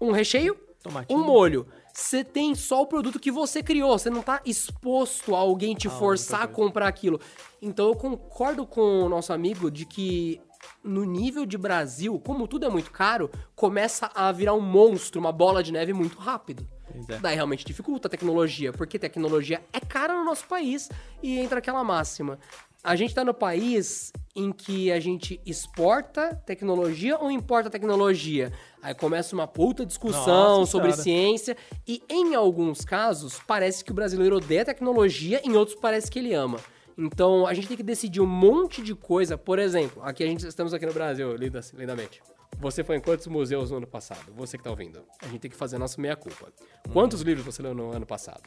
um 0.00 0.12
recheio, 0.12 0.54
Tomatinho. 0.82 1.18
um 1.18 1.24
molho. 1.24 1.66
Você 1.92 2.22
tem 2.22 2.54
só 2.54 2.82
o 2.82 2.86
produto 2.86 3.18
que 3.18 3.30
você 3.30 3.62
criou. 3.62 3.98
Você 3.98 4.10
não 4.10 4.22
tá 4.22 4.40
exposto 4.44 5.34
a 5.34 5.38
alguém 5.38 5.74
te 5.74 5.88
forçar 5.88 6.42
a 6.42 6.46
comprar 6.46 6.86
aquilo. 6.86 7.18
Então 7.60 7.88
eu 7.88 7.96
concordo 7.96 8.66
com 8.66 9.02
o 9.02 9.08
nosso 9.08 9.32
amigo 9.32 9.70
de 9.70 9.86
que 9.86 10.40
no 10.82 11.04
nível 11.04 11.44
de 11.44 11.58
Brasil, 11.58 12.20
como 12.20 12.46
tudo 12.46 12.66
é 12.66 12.68
muito 12.68 12.90
caro, 12.90 13.30
começa 13.54 14.10
a 14.14 14.30
virar 14.32 14.54
um 14.54 14.60
monstro, 14.60 15.20
uma 15.20 15.32
bola 15.32 15.62
de 15.62 15.72
neve 15.72 15.92
muito 15.92 16.18
rápido. 16.18 16.66
É. 17.08 17.18
Daí 17.18 17.34
realmente 17.34 17.64
dificulta 17.64 18.08
a 18.08 18.10
tecnologia, 18.10 18.72
porque 18.72 18.98
tecnologia 18.98 19.62
é 19.72 19.80
cara 19.80 20.14
no 20.14 20.24
nosso 20.24 20.46
país 20.46 20.88
e 21.22 21.38
entra 21.38 21.58
aquela 21.58 21.84
máxima. 21.84 22.38
A 22.82 22.94
gente 22.94 23.14
tá 23.14 23.24
no 23.24 23.34
país 23.34 24.12
em 24.34 24.52
que 24.52 24.92
a 24.92 25.00
gente 25.00 25.40
exporta 25.44 26.40
tecnologia 26.46 27.18
ou 27.18 27.30
importa 27.30 27.68
tecnologia? 27.68 28.52
Aí 28.80 28.94
começa 28.94 29.34
uma 29.34 29.46
puta 29.46 29.84
discussão 29.84 30.58
Nossa 30.60 30.70
sobre 30.70 30.92
Senhora. 30.92 31.02
ciência 31.02 31.56
e 31.86 32.00
em 32.08 32.36
alguns 32.36 32.84
casos 32.84 33.40
parece 33.44 33.84
que 33.84 33.90
o 33.90 33.94
brasileiro 33.94 34.36
odeia 34.36 34.64
tecnologia, 34.64 35.40
em 35.42 35.56
outros 35.56 35.76
parece 35.80 36.08
que 36.08 36.20
ele 36.20 36.32
ama. 36.32 36.60
Então 36.98 37.46
a 37.46 37.52
gente 37.54 37.68
tem 37.68 37.76
que 37.76 37.82
decidir 37.82 38.20
um 38.20 38.26
monte 38.26 38.82
de 38.82 38.94
coisa. 38.94 39.36
Por 39.36 39.58
exemplo, 39.58 40.02
aqui 40.02 40.22
a 40.24 40.26
gente 40.26 40.46
estamos 40.46 40.72
aqui 40.72 40.86
no 40.86 40.92
Brasil, 40.94 41.34
linda- 41.36 41.60
lindamente. 41.74 42.22
Você 42.58 42.82
foi 42.82 42.96
em 42.96 43.00
quantos 43.00 43.26
museus 43.26 43.70
no 43.70 43.76
ano 43.78 43.86
passado? 43.86 44.32
Você 44.34 44.56
que 44.56 44.64
tá 44.64 44.70
ouvindo. 44.70 45.02
A 45.20 45.26
gente 45.26 45.40
tem 45.40 45.50
que 45.50 45.56
fazer 45.56 45.76
a 45.76 45.78
nossa 45.78 46.00
meia-culpa. 46.00 46.50
Quantos 46.90 47.20
livros 47.20 47.44
você 47.44 47.60
leu 47.62 47.74
no 47.74 47.90
ano 47.92 48.06
passado? 48.06 48.40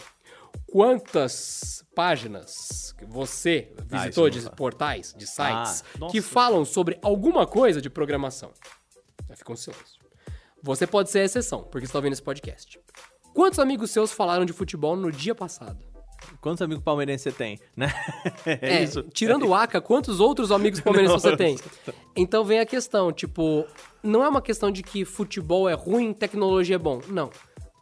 Quantas 0.71 1.83
páginas 1.93 2.95
você 3.07 3.71
Ah, 3.77 3.83
visitou 4.03 4.23
não 4.23 4.29
de 4.31 4.49
portais, 4.55 5.13
de 5.15 5.27
sites, 5.27 5.83
Ah, 6.01 6.07
que 6.09 6.21
falam 6.21 6.63
sobre 6.65 6.97
alguma 7.01 7.45
coisa 7.45 7.81
de 7.81 7.89
programação? 7.89 8.51
Já 9.27 9.35
ficou 9.35 9.53
um 9.53 9.57
silêncio. 9.57 9.99
Você 10.63 10.87
pode 10.87 11.09
ser 11.09 11.19
a 11.19 11.23
exceção, 11.25 11.63
porque 11.63 11.85
você 11.85 11.91
tá 11.93 11.99
ouvindo 11.99 12.13
esse 12.13 12.21
podcast. 12.23 12.79
Quantos 13.33 13.59
amigos 13.59 13.91
seus 13.91 14.11
falaram 14.11 14.45
de 14.45 14.53
futebol 14.53 14.95
no 14.95 15.11
dia 15.11 15.35
passado? 15.35 15.85
Quantos 16.41 16.61
amigos 16.61 16.83
palmeirenses 16.83 17.23
você 17.23 17.31
tem, 17.31 17.59
né? 17.75 17.91
É, 18.45 18.85
tirando 19.13 19.47
o 19.47 19.53
Aka, 19.53 19.81
quantos 19.81 20.19
outros 20.19 20.51
amigos 20.51 20.79
palmeirenses 20.81 21.21
você 21.21 21.35
tem? 21.35 21.57
Então 22.15 22.43
vem 22.43 22.59
a 22.59 22.65
questão, 22.65 23.13
tipo, 23.13 23.65
não 24.03 24.23
é 24.23 24.27
uma 24.27 24.41
questão 24.41 24.69
de 24.69 24.83
que 24.83 25.05
futebol 25.05 25.69
é 25.69 25.73
ruim, 25.73 26.11
tecnologia 26.11 26.75
é 26.75 26.79
bom. 26.79 27.01
Não. 27.07 27.29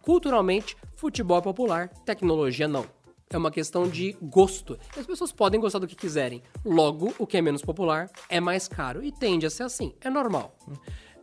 Culturalmente, 0.02 0.78
futebol 0.96 1.40
é 1.40 1.42
popular, 1.42 1.90
tecnologia 2.06 2.68
não. 2.68 2.86
É 3.30 3.38
uma 3.38 3.52
questão 3.52 3.90
de 3.90 4.16
gosto. 4.22 4.78
As 4.96 5.06
pessoas 5.06 5.32
podem 5.32 5.60
gostar 5.60 5.80
do 5.80 5.88
que 5.88 5.96
quiserem. 5.96 6.42
Logo, 6.64 7.14
o 7.18 7.28
que 7.28 7.36
é 7.36 7.42
menos 7.42 7.62
popular 7.62 8.10
é 8.30 8.40
mais 8.40 8.68
caro. 8.68 9.04
E 9.04 9.12
tende 9.12 9.46
a 9.46 9.50
ser 9.50 9.64
assim. 9.64 9.94
É 10.00 10.10
normal. 10.10 10.56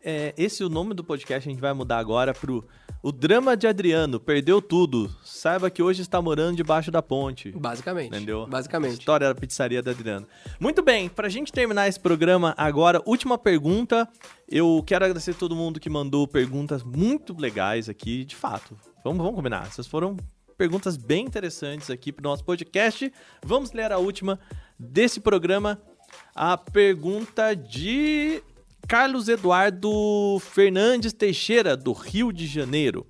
É, 0.03 0.35
esse 0.37 0.62
é 0.62 0.67
o 0.67 0.69
nome 0.69 0.93
do 0.93 1.03
podcast, 1.03 1.49
a 1.49 1.51
gente 1.51 1.62
vai 1.62 1.73
mudar 1.73 1.97
agora 1.97 2.35
pro 2.35 2.62
O 3.05 3.13
Drama 3.13 3.55
de 3.55 3.67
Adriano, 3.67 4.19
perdeu 4.19 4.63
tudo. 4.63 5.15
Saiba 5.23 5.69
que 5.69 5.83
hoje 5.83 6.01
está 6.01 6.23
morando 6.23 6.57
debaixo 6.57 6.91
da 6.91 7.03
ponte. 7.03 7.51
Basicamente. 7.51 8.07
Entendeu? 8.07 8.47
Basicamente. 8.47 8.99
História 8.99 9.29
da 9.29 9.39
pizzaria 9.39 9.83
da 9.83 9.91
Adriano. 9.91 10.27
Muito 10.59 10.83
bem, 10.83 11.11
pra 11.11 11.29
gente 11.29 11.53
terminar 11.53 11.87
esse 11.87 12.01
programa 12.01 12.55
agora, 12.57 13.03
última 13.05 13.37
pergunta. 13.37 14.09
Eu 14.49 14.83
quero 14.87 15.05
agradecer 15.05 15.33
a 15.33 15.35
todo 15.35 15.55
mundo 15.55 15.79
que 15.79 15.91
mandou 15.91 16.27
perguntas 16.27 16.83
muito 16.83 17.39
legais 17.39 17.91
aqui, 17.91 18.25
de 18.25 18.35
fato. 18.35 18.75
Vamos, 19.05 19.19
vamos 19.19 19.35
combinar. 19.35 19.67
Essas 19.67 19.87
foram 19.87 20.17
perguntas 20.57 20.97
bem 20.97 21.27
interessantes 21.27 21.91
aqui 21.91 22.11
pro 22.11 22.25
nosso 22.25 22.43
podcast. 22.43 23.13
Vamos 23.45 23.71
ler 23.73 23.93
a 23.93 23.99
última 23.99 24.41
desse 24.79 25.21
programa. 25.21 25.79
A 26.35 26.57
pergunta 26.57 27.53
de 27.53 28.43
Carlos 28.89 29.28
Eduardo 29.28 30.39
Fernandes 30.41 31.12
Teixeira, 31.12 31.76
do 31.76 31.93
Rio 31.93 32.32
de 32.32 32.47
Janeiro. 32.47 33.07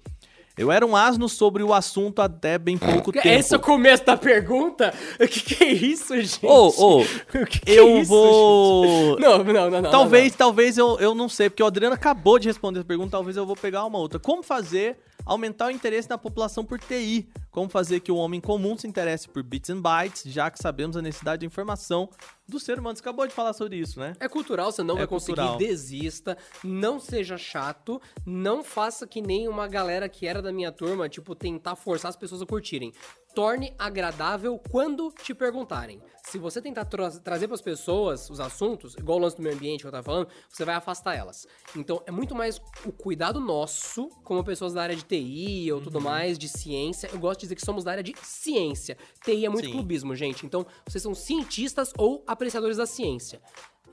Eu 0.56 0.70
era 0.70 0.86
um 0.86 0.94
asno 0.94 1.28
sobre 1.28 1.64
o 1.64 1.74
assunto 1.74 2.22
até 2.22 2.56
bem 2.58 2.78
pouco 2.78 3.10
tempo. 3.10 3.26
Esse 3.26 3.54
é 3.54 3.56
o 3.56 3.60
começo 3.60 4.04
da 4.04 4.16
pergunta? 4.16 4.94
O 5.20 5.26
que, 5.26 5.40
que 5.40 5.64
é 5.64 5.72
isso, 5.72 6.14
gente? 6.20 6.46
Ô, 6.46 6.68
ô, 6.68 7.00
O 7.34 7.46
que 7.46 7.58
que 7.58 7.72
é 7.72 7.80
eu 7.80 7.98
isso, 7.98 8.08
vou. 8.08 9.16
gente? 9.16 9.20
Não, 9.20 9.38
não, 9.42 9.70
não, 9.70 9.82
não. 9.82 9.90
talvez, 9.90 10.30
não, 10.30 10.38
talvez 10.38 10.78
eu, 10.78 10.96
eu 11.00 11.12
não 11.12 11.28
sei, 11.28 11.50
porque 11.50 11.62
o 11.62 11.66
Adriano 11.66 11.94
acabou 11.96 12.38
de 12.38 12.46
responder 12.46 12.78
essa 12.78 12.86
pergunta, 12.86 13.10
talvez 13.10 13.36
eu 13.36 13.44
vou 13.44 13.56
pegar 13.56 13.84
uma 13.84 13.98
outra. 13.98 14.20
Como 14.20 14.44
fazer 14.44 14.96
aumentar 15.26 15.66
o 15.66 15.70
interesse 15.72 16.08
da 16.08 16.16
população 16.16 16.64
por 16.64 16.78
TI? 16.78 17.26
Como 17.54 17.68
fazer 17.70 18.00
que 18.00 18.10
o 18.10 18.16
homem 18.16 18.40
comum 18.40 18.76
se 18.76 18.84
interesse 18.84 19.28
por 19.28 19.40
bits 19.40 19.70
and 19.70 19.80
bytes, 19.80 20.24
já 20.26 20.50
que 20.50 20.58
sabemos 20.58 20.96
a 20.96 21.00
necessidade 21.02 21.38
de 21.40 21.46
informação 21.46 22.10
do 22.48 22.58
ser 22.58 22.80
humano? 22.80 22.96
Você 22.96 23.00
acabou 23.00 23.24
de 23.28 23.32
falar 23.32 23.52
sobre 23.52 23.76
isso, 23.76 24.00
né? 24.00 24.12
É 24.18 24.28
cultural, 24.28 24.72
você 24.72 24.82
não 24.82 24.96
É 24.96 24.98
vai 24.98 25.06
conseguir, 25.06 25.36
cultural. 25.36 25.56
desista, 25.56 26.36
não 26.64 26.98
seja 26.98 27.38
chato, 27.38 28.02
não 28.26 28.64
faça 28.64 29.06
que 29.06 29.22
nem 29.22 29.46
uma 29.46 29.68
galera 29.68 30.08
que 30.08 30.26
era 30.26 30.42
da 30.42 30.50
minha 30.52 30.72
turma, 30.72 31.08
tipo, 31.08 31.32
tentar 31.36 31.76
forçar 31.76 32.08
as 32.08 32.16
pessoas 32.16 32.42
a 32.42 32.46
curtirem. 32.46 32.92
Torne 33.36 33.74
agradável 33.76 34.60
quando 34.70 35.12
te 35.22 35.34
perguntarem. 35.34 36.00
Se 36.24 36.38
você 36.38 36.62
tentar 36.62 36.84
tra 36.84 37.10
trazer 37.10 37.48
para 37.48 37.54
as 37.56 37.60
pessoas 37.60 38.30
os 38.30 38.38
assuntos, 38.38 38.94
igual 38.94 39.18
o 39.18 39.20
lance 39.22 39.36
do 39.36 39.42
meio 39.42 39.56
ambiente 39.56 39.80
que 39.80 39.86
eu 39.88 39.90
tava 39.90 40.04
falando, 40.04 40.28
você 40.48 40.64
vai 40.64 40.74
afastar 40.76 41.14
elas. 41.16 41.44
Então, 41.76 42.00
é 42.06 42.12
muito 42.12 42.32
mais 42.34 42.60
o 42.86 42.92
cuidado 42.92 43.40
nosso, 43.40 44.08
como 44.22 44.44
pessoas 44.44 44.72
da 44.72 44.82
área 44.82 44.94
de 44.94 45.02
TI 45.02 45.70
ou 45.72 45.78
Uhum. 45.78 45.84
tudo 45.84 46.00
mais, 46.00 46.38
de 46.38 46.48
ciência. 46.48 47.10
Eu 47.12 47.18
gosto 47.18 47.40
de 47.40 47.43
dizer 47.44 47.54
que 47.54 47.64
somos 47.64 47.84
da 47.84 47.92
área 47.92 48.02
de 48.02 48.14
ciência. 48.22 48.96
TI 49.24 49.46
é 49.46 49.48
muito 49.48 49.66
Sim. 49.66 49.72
clubismo, 49.72 50.14
gente. 50.14 50.44
Então, 50.44 50.66
vocês 50.86 51.02
são 51.02 51.14
cientistas 51.14 51.92
ou 51.96 52.22
apreciadores 52.26 52.76
da 52.76 52.86
ciência. 52.86 53.40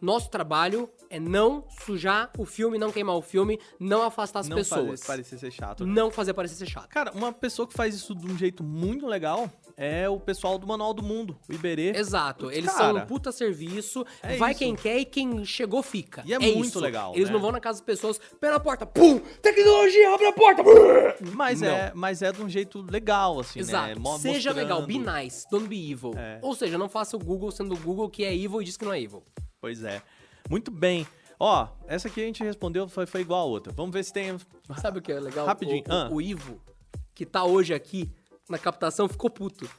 Nosso 0.02 0.32
trabalho 0.32 0.90
é 1.12 1.20
não 1.20 1.64
sujar 1.86 2.32
o 2.36 2.44
filme, 2.44 2.80
não 2.80 2.92
queimar 2.92 3.16
o 3.16 3.22
filme, 3.22 3.60
não 3.80 4.02
afastar 4.02 4.40
as 4.40 4.50
não 4.50 4.58
pessoas. 4.58 5.00
fazer 5.02 5.08
parecer 5.08 5.38
ser 5.38 5.52
chato. 5.52 5.86
Não 5.86 6.10
fazer 6.10 6.34
parecer 6.34 6.56
ser 6.56 6.66
chato. 6.66 6.90
Cara, 6.90 7.12
uma 7.12 7.32
pessoa 7.32 7.68
que 7.68 7.76
faz 7.76 7.94
isso 7.94 8.16
de 8.16 8.26
um 8.26 8.36
jeito 8.36 8.64
muito 8.64 9.06
legal 9.06 9.48
é 9.84 10.08
o 10.08 10.20
pessoal 10.20 10.60
do 10.60 10.68
Manual 10.68 10.94
do 10.94 11.02
Mundo, 11.02 11.36
o 11.50 11.54
Iberê. 11.54 11.90
Exato, 11.98 12.52
eles 12.52 12.72
Cara, 12.72 12.94
são 12.94 12.98
um 12.98 13.06
puta 13.08 13.32
serviço, 13.32 14.06
é 14.22 14.38
vai 14.38 14.52
isso. 14.52 14.60
quem 14.60 14.76
quer 14.76 15.00
e 15.00 15.06
quem 15.06 15.44
chegou 15.44 15.82
fica. 15.82 16.22
E 16.24 16.34
é 16.34 16.38
muito 16.38 16.68
isso. 16.68 16.80
legal, 16.80 17.14
Eles 17.16 17.30
né? 17.30 17.34
não 17.34 17.40
vão 17.42 17.52
na 17.52 17.60
casa 17.60 17.80
das 17.80 17.86
pessoas, 17.86 18.20
pela 18.40 18.60
porta, 18.60 18.86
pum, 18.86 19.20
tecnologia, 19.42 20.14
abre 20.14 20.28
a 20.28 20.34
porta. 20.34 20.62
Mas 21.34 21.62
Não. 21.62 21.68
é, 21.68 21.92
mas 21.96 22.22
é 22.22 22.32
de 22.32 22.44
um 22.44 22.48
jeito 22.50 22.86
legal, 22.90 23.40
assim, 23.40 23.60
Exato, 23.60 23.88
né? 23.88 23.96
Mo- 23.96 24.20
seja 24.20 24.52
legal, 24.54 24.84
be 24.86 25.00
mostrando. 25.00 25.18
nice, 25.24 25.48
don't 25.50 25.68
be 25.68 25.92
evil. 25.92 26.14
É. 26.16 26.38
Ou 26.44 26.54
seja, 26.54 26.78
não 26.78 26.88
faça 26.88 27.16
o 27.18 27.20
Google 27.20 27.50
sendo 27.50 27.74
o 27.74 27.78
Google 27.78 28.08
que 28.08 28.24
é 28.24 28.36
evil 28.36 28.62
e 28.62 28.66
diz 28.66 28.78
que 28.78 28.86
não 28.86 28.94
é 28.94 29.02
evil. 29.02 29.24
Pois 29.60 29.84
é. 29.84 30.02
Muito 30.50 30.70
bem. 30.70 31.08
Ó, 31.40 31.68
essa 31.88 32.08
aqui 32.08 32.22
a 32.22 32.26
gente 32.26 32.44
respondeu, 32.44 32.88
foi, 32.88 33.08
foi 33.08 33.22
igual 33.22 33.42
a 33.42 33.46
outra. 33.46 33.74
Vamos 33.74 33.92
ver 33.92 34.04
se 34.04 34.14
tem... 34.14 34.38
Sabe 34.80 35.00
o 35.00 35.02
que 35.02 35.12
é 35.12 35.20
legal? 35.20 35.46
Rapidinho, 35.48 35.84
O, 35.88 35.92
o, 35.92 35.94
ah. 35.96 36.10
o 36.12 36.22
Ivo, 36.22 36.62
que 37.16 37.26
tá 37.26 37.44
hoje 37.44 37.74
aqui 37.74 38.12
na 38.52 38.60
captação, 38.60 39.08
ficou 39.08 39.30
puto. 39.30 39.70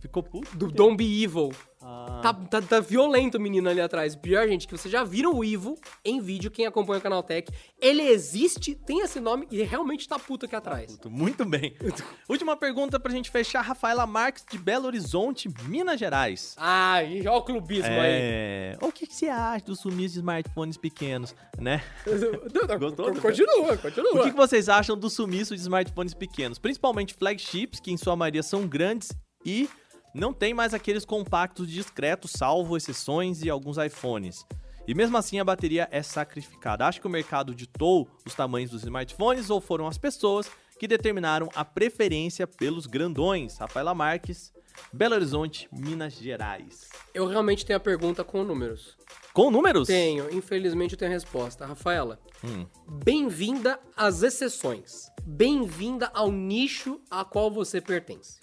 Ficou 0.00 0.22
puto? 0.22 0.56
Do 0.56 0.68
Don't 0.68 0.96
Be 0.96 1.22
Evil. 1.22 1.52
Ah, 1.84 2.20
Tá, 2.22 2.32
tá, 2.32 2.62
tá 2.62 2.80
violento 2.80 3.36
o 3.36 3.40
menino 3.40 3.68
ali 3.68 3.82
atrás. 3.82 4.16
Pior, 4.16 4.48
gente, 4.48 4.66
que 4.66 4.74
vocês 4.74 4.90
já 4.90 5.04
viram 5.04 5.34
o 5.34 5.44
Ivo 5.44 5.78
em 6.02 6.22
vídeo, 6.22 6.50
quem 6.50 6.64
acompanha 6.64 6.98
o 6.98 7.02
canal 7.02 7.22
Tech. 7.22 7.52
Ele 7.78 8.00
existe, 8.00 8.74
tem 8.74 9.00
esse 9.00 9.20
nome 9.20 9.46
e 9.50 9.62
realmente 9.62 10.08
tá 10.08 10.18
puto 10.18 10.46
aqui 10.46 10.56
atrás. 10.56 10.92
puto. 10.92 11.10
Muito 11.10 11.44
bem. 11.44 11.76
Última 12.26 12.56
pergunta 12.56 12.98
pra 12.98 13.12
gente 13.12 13.30
fechar. 13.30 13.60
Rafaela 13.60 14.06
Marques, 14.06 14.42
de 14.50 14.56
Belo 14.56 14.86
Horizonte, 14.86 15.50
Minas 15.68 16.00
Gerais. 16.00 16.56
Ah, 16.58 17.02
e 17.02 17.28
ó 17.28 17.36
o 17.36 17.42
clubismo 17.42 17.90
aí. 17.92 17.98
É... 18.00 18.78
O 18.80 18.90
que, 18.90 19.06
que 19.06 19.14
você 19.14 19.28
acha 19.28 19.66
dos 19.66 19.80
sumis 19.80 20.14
de 20.14 20.20
smartphones 20.20 20.78
pequenos, 20.78 21.34
né? 21.58 21.84
Gostou? 22.80 23.14
Continua, 23.16 23.76
continua. 23.76 24.12
O 24.12 24.22
que, 24.22 24.30
que 24.30 24.36
vocês 24.36 24.70
acham 24.70 24.96
do 24.96 25.10
sumiço 25.10 25.54
de 25.54 25.60
smartphones 25.60 26.14
pequenos? 26.14 26.58
Principalmente 26.58 27.12
flagships, 27.12 27.80
que 27.80 27.92
em 27.92 27.98
sua 27.98 28.16
maioria 28.16 28.42
são 28.42 28.66
grandes 28.66 29.10
e 29.44 29.68
não 30.14 30.32
tem 30.32 30.54
mais 30.54 30.72
aqueles 30.72 31.04
compactos 31.04 31.68
discretos, 31.68 32.30
salvo 32.36 32.76
exceções 32.76 33.42
e 33.42 33.50
alguns 33.50 33.76
iPhones. 33.78 34.46
E 34.86 34.94
mesmo 34.94 35.16
assim 35.16 35.40
a 35.40 35.44
bateria 35.44 35.88
é 35.90 36.02
sacrificada. 36.02 36.86
Acho 36.86 37.00
que 37.00 37.06
o 37.06 37.10
mercado 37.10 37.54
ditou 37.54 38.08
os 38.24 38.34
tamanhos 38.34 38.70
dos 38.70 38.82
smartphones 38.82 39.50
ou 39.50 39.60
foram 39.60 39.86
as 39.88 39.98
pessoas 39.98 40.50
que 40.78 40.86
determinaram 40.86 41.48
a 41.54 41.64
preferência 41.64 42.46
pelos 42.46 42.86
grandões. 42.86 43.56
Rafaela 43.56 43.94
Marques, 43.94 44.52
Belo 44.92 45.14
Horizonte, 45.14 45.68
Minas 45.72 46.14
Gerais. 46.14 46.88
Eu 47.14 47.26
realmente 47.26 47.64
tenho 47.64 47.76
a 47.76 47.80
pergunta 47.80 48.22
com 48.22 48.44
números. 48.44 48.96
Com 49.32 49.50
números? 49.50 49.86
Tenho, 49.88 50.32
infelizmente 50.34 50.92
eu 50.92 50.98
tenho 50.98 51.10
a 51.10 51.14
resposta. 51.14 51.64
Rafaela, 51.66 52.20
Hum. 52.44 52.66
bem-vinda 53.04 53.80
às 53.96 54.22
exceções. 54.22 55.06
Bem-vinda 55.24 56.10
ao 56.12 56.30
nicho 56.30 57.00
a 57.10 57.24
qual 57.24 57.50
você 57.50 57.80
pertence. 57.80 58.38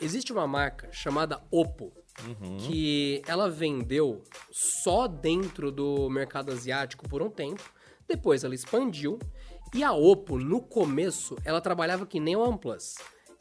Existe 0.00 0.32
uma 0.32 0.46
marca 0.46 0.90
chamada 0.92 1.42
Oppo, 1.50 1.92
que 2.66 3.22
ela 3.26 3.50
vendeu 3.50 4.24
só 4.50 5.06
dentro 5.06 5.70
do 5.70 6.08
mercado 6.08 6.52
asiático 6.52 7.08
por 7.08 7.22
um 7.22 7.30
tempo, 7.30 7.62
depois 8.08 8.42
ela 8.42 8.54
expandiu, 8.54 9.18
e 9.74 9.84
a 9.84 9.92
Oppo, 9.92 10.38
no 10.38 10.60
começo, 10.60 11.36
ela 11.44 11.60
trabalhava 11.60 12.06
que 12.06 12.18
nem 12.18 12.34
o 12.34 12.40
OnePlus. 12.40 12.94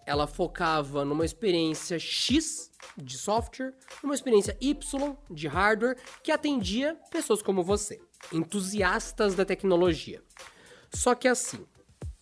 Ela 0.06 0.28
focava 0.28 1.04
numa 1.04 1.26
experiência 1.26 1.98
X 1.98 2.70
de 2.98 3.18
software, 3.18 3.74
numa 4.04 4.14
experiência 4.14 4.58
Y 4.60 5.18
de 5.30 5.48
hardware, 5.48 5.98
que 6.24 6.32
atendia 6.32 6.96
pessoas 7.10 7.42
como 7.42 7.64
você, 7.64 8.00
entusiastas 8.32 9.34
da 9.34 9.46
tecnologia. 9.46 10.22
Só 10.94 11.16
que 11.16 11.28
assim, 11.28 11.66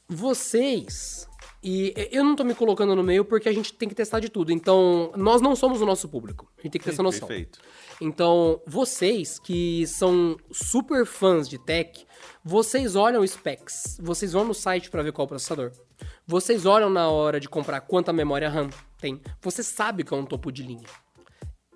vocês. 0.07 1.27
E 1.63 1.93
eu 2.11 2.23
não 2.23 2.35
tô 2.35 2.43
me 2.43 2.53
colocando 2.53 2.95
no 2.95 3.03
meio 3.03 3.25
porque 3.25 3.49
a 3.49 3.51
gente 3.51 3.73
tem 3.73 3.89
que 3.89 3.95
testar 3.95 4.19
de 4.19 4.29
tudo. 4.29 4.51
Então, 4.51 5.11
nós 5.15 5.41
não 5.41 5.55
somos 5.55 5.81
o 5.81 5.85
nosso 5.85 6.07
público. 6.07 6.47
A 6.57 6.61
gente 6.61 6.73
tem 6.73 6.79
que 6.79 6.85
ter 6.85 6.91
essa 6.91 7.03
noção. 7.03 7.27
Perfeito. 7.27 7.59
Então, 7.99 8.61
vocês 8.65 9.39
que 9.39 9.85
são 9.87 10.37
super 10.51 11.05
fãs 11.05 11.49
de 11.49 11.57
tech, 11.57 12.05
vocês 12.43 12.95
olham 12.95 13.25
specs, 13.25 13.97
vocês 14.01 14.33
vão 14.33 14.45
no 14.45 14.53
site 14.53 14.89
para 14.89 15.01
ver 15.01 15.11
qual 15.11 15.27
processador. 15.27 15.71
Vocês 16.25 16.65
olham 16.65 16.89
na 16.89 17.09
hora 17.09 17.39
de 17.39 17.49
comprar 17.49 17.81
quanta 17.81 18.13
memória 18.13 18.49
RAM 18.49 18.69
tem. 18.99 19.19
Você 19.41 19.63
sabe 19.63 20.03
que 20.03 20.13
é 20.13 20.17
um 20.17 20.25
topo 20.25 20.51
de 20.51 20.61
linha. 20.61 20.87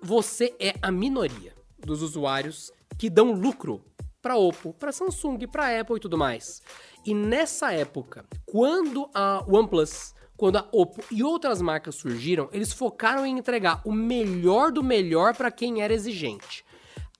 Você 0.00 0.54
é 0.58 0.74
a 0.80 0.90
minoria 0.90 1.54
dos 1.78 2.02
usuários 2.02 2.72
que 2.96 3.10
dão 3.10 3.32
lucro 3.32 3.84
para 4.20 4.36
Oppo, 4.36 4.72
para 4.72 4.92
Samsung, 4.92 5.48
para 5.48 5.80
Apple 5.80 5.96
e 5.96 6.00
tudo 6.00 6.16
mais. 6.16 6.62
E 7.04 7.14
nessa 7.14 7.72
época, 7.72 8.24
quando 8.46 9.10
a 9.12 9.44
OnePlus, 9.48 10.14
quando 10.36 10.56
a 10.56 10.68
Oppo 10.72 11.02
e 11.10 11.22
outras 11.22 11.60
marcas 11.60 11.96
surgiram, 11.96 12.48
eles 12.52 12.72
focaram 12.72 13.26
em 13.26 13.38
entregar 13.38 13.82
o 13.84 13.92
melhor 13.92 14.70
do 14.70 14.82
melhor 14.82 15.34
para 15.34 15.50
quem 15.50 15.82
era 15.82 15.92
exigente. 15.92 16.64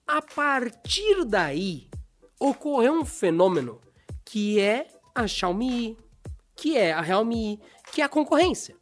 A 0.07 0.23
partir 0.23 1.25
daí, 1.25 1.89
ocorreu 2.39 2.93
um 2.93 3.05
fenômeno 3.05 3.81
que 4.25 4.61
é 4.61 4.87
a 5.15 5.27
Xiaomi, 5.27 5.97
que 6.55 6.77
é 6.77 6.93
a 6.93 7.01
Realme, 7.01 7.61
que 7.93 8.01
é 8.01 8.05
a 8.05 8.09
concorrência, 8.09 8.77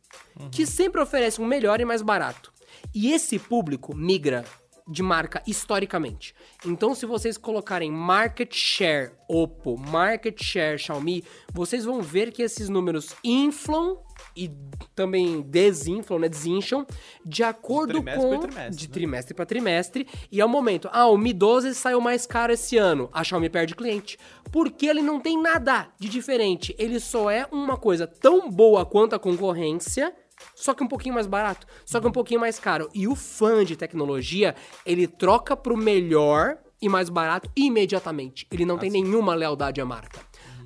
que 0.50 0.66
sempre 0.66 1.00
oferece 1.00 1.40
um 1.40 1.46
melhor 1.46 1.80
e 1.80 1.84
mais 1.84 2.02
barato. 2.02 2.52
E 2.94 3.12
esse 3.12 3.38
público 3.38 3.94
migra 3.94 4.44
de 4.90 5.02
marca 5.04 5.40
historicamente. 5.46 6.34
Então, 6.66 6.96
se 6.96 7.06
vocês 7.06 7.38
colocarem 7.38 7.92
market 7.92 8.52
share 8.52 9.12
Oppo, 9.28 9.78
market 9.78 10.42
share 10.42 10.76
Xiaomi, 10.76 11.22
vocês 11.52 11.84
vão 11.84 12.02
ver 12.02 12.32
que 12.32 12.42
esses 12.42 12.68
números 12.68 13.14
inflam 13.22 13.96
e 14.36 14.50
também 14.94 15.40
desinflam, 15.42 16.18
né, 16.18 16.28
desincham, 16.28 16.84
de 17.24 17.44
acordo 17.44 17.94
trimestre 17.94 18.22
com 18.22 18.38
trimestre, 18.40 18.76
de 18.76 18.88
né? 18.88 18.92
trimestre 18.92 19.34
para 19.34 19.46
trimestre, 19.46 20.08
e 20.30 20.40
ao 20.40 20.48
momento, 20.48 20.88
ah, 20.92 21.06
o 21.06 21.16
Mi 21.16 21.32
12 21.32 21.74
saiu 21.74 22.00
mais 22.00 22.26
caro 22.26 22.52
esse 22.52 22.76
ano, 22.76 23.08
a 23.12 23.22
Xiaomi 23.22 23.48
perde 23.48 23.76
cliente, 23.76 24.18
porque 24.50 24.86
ele 24.86 25.00
não 25.00 25.20
tem 25.20 25.40
nada 25.40 25.88
de 25.98 26.08
diferente, 26.08 26.74
ele 26.78 26.98
só 26.98 27.30
é 27.30 27.46
uma 27.52 27.76
coisa 27.76 28.06
tão 28.06 28.50
boa 28.50 28.84
quanto 28.84 29.14
a 29.14 29.18
concorrência, 29.18 30.12
só 30.54 30.74
que 30.74 30.82
um 30.84 30.88
pouquinho 30.88 31.14
mais 31.14 31.26
barato, 31.26 31.66
só 31.84 32.00
que 32.00 32.06
um 32.06 32.12
pouquinho 32.12 32.40
mais 32.40 32.58
caro. 32.58 32.88
E 32.94 33.06
o 33.08 33.14
fã 33.14 33.64
de 33.64 33.76
tecnologia, 33.76 34.54
ele 34.84 35.06
troca 35.06 35.56
pro 35.56 35.76
melhor 35.76 36.58
e 36.80 36.88
mais 36.88 37.08
barato 37.08 37.50
imediatamente. 37.56 38.46
Ele 38.50 38.64
não 38.64 38.78
tem 38.78 38.90
nenhuma 38.90 39.34
lealdade 39.34 39.80
à 39.80 39.84
marca. 39.84 40.20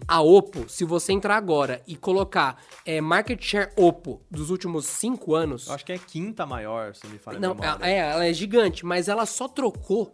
A 0.06 0.20
Oppo, 0.20 0.68
se 0.68 0.84
você 0.84 1.12
entrar 1.12 1.34
agora 1.36 1.82
e 1.86 1.96
colocar 1.96 2.62
é, 2.84 3.00
market 3.00 3.42
share 3.42 3.70
Oppo 3.74 4.20
dos 4.30 4.50
últimos 4.50 4.84
cinco 4.86 5.34
anos, 5.34 5.66
Eu 5.68 5.74
acho 5.74 5.84
que 5.84 5.92
é 5.92 5.94
a 5.94 5.98
quinta 5.98 6.44
maior, 6.44 6.94
se 6.94 7.06
me 7.06 7.18
falha 7.18 7.38
a 7.38 7.40
não, 7.40 7.56
ela- 7.62 7.78
é, 7.88 7.96
ela 7.98 8.26
é 8.26 8.32
gigante, 8.32 8.84
mas 8.84 9.08
ela 9.08 9.24
só 9.24 9.48
trocou 9.48 10.12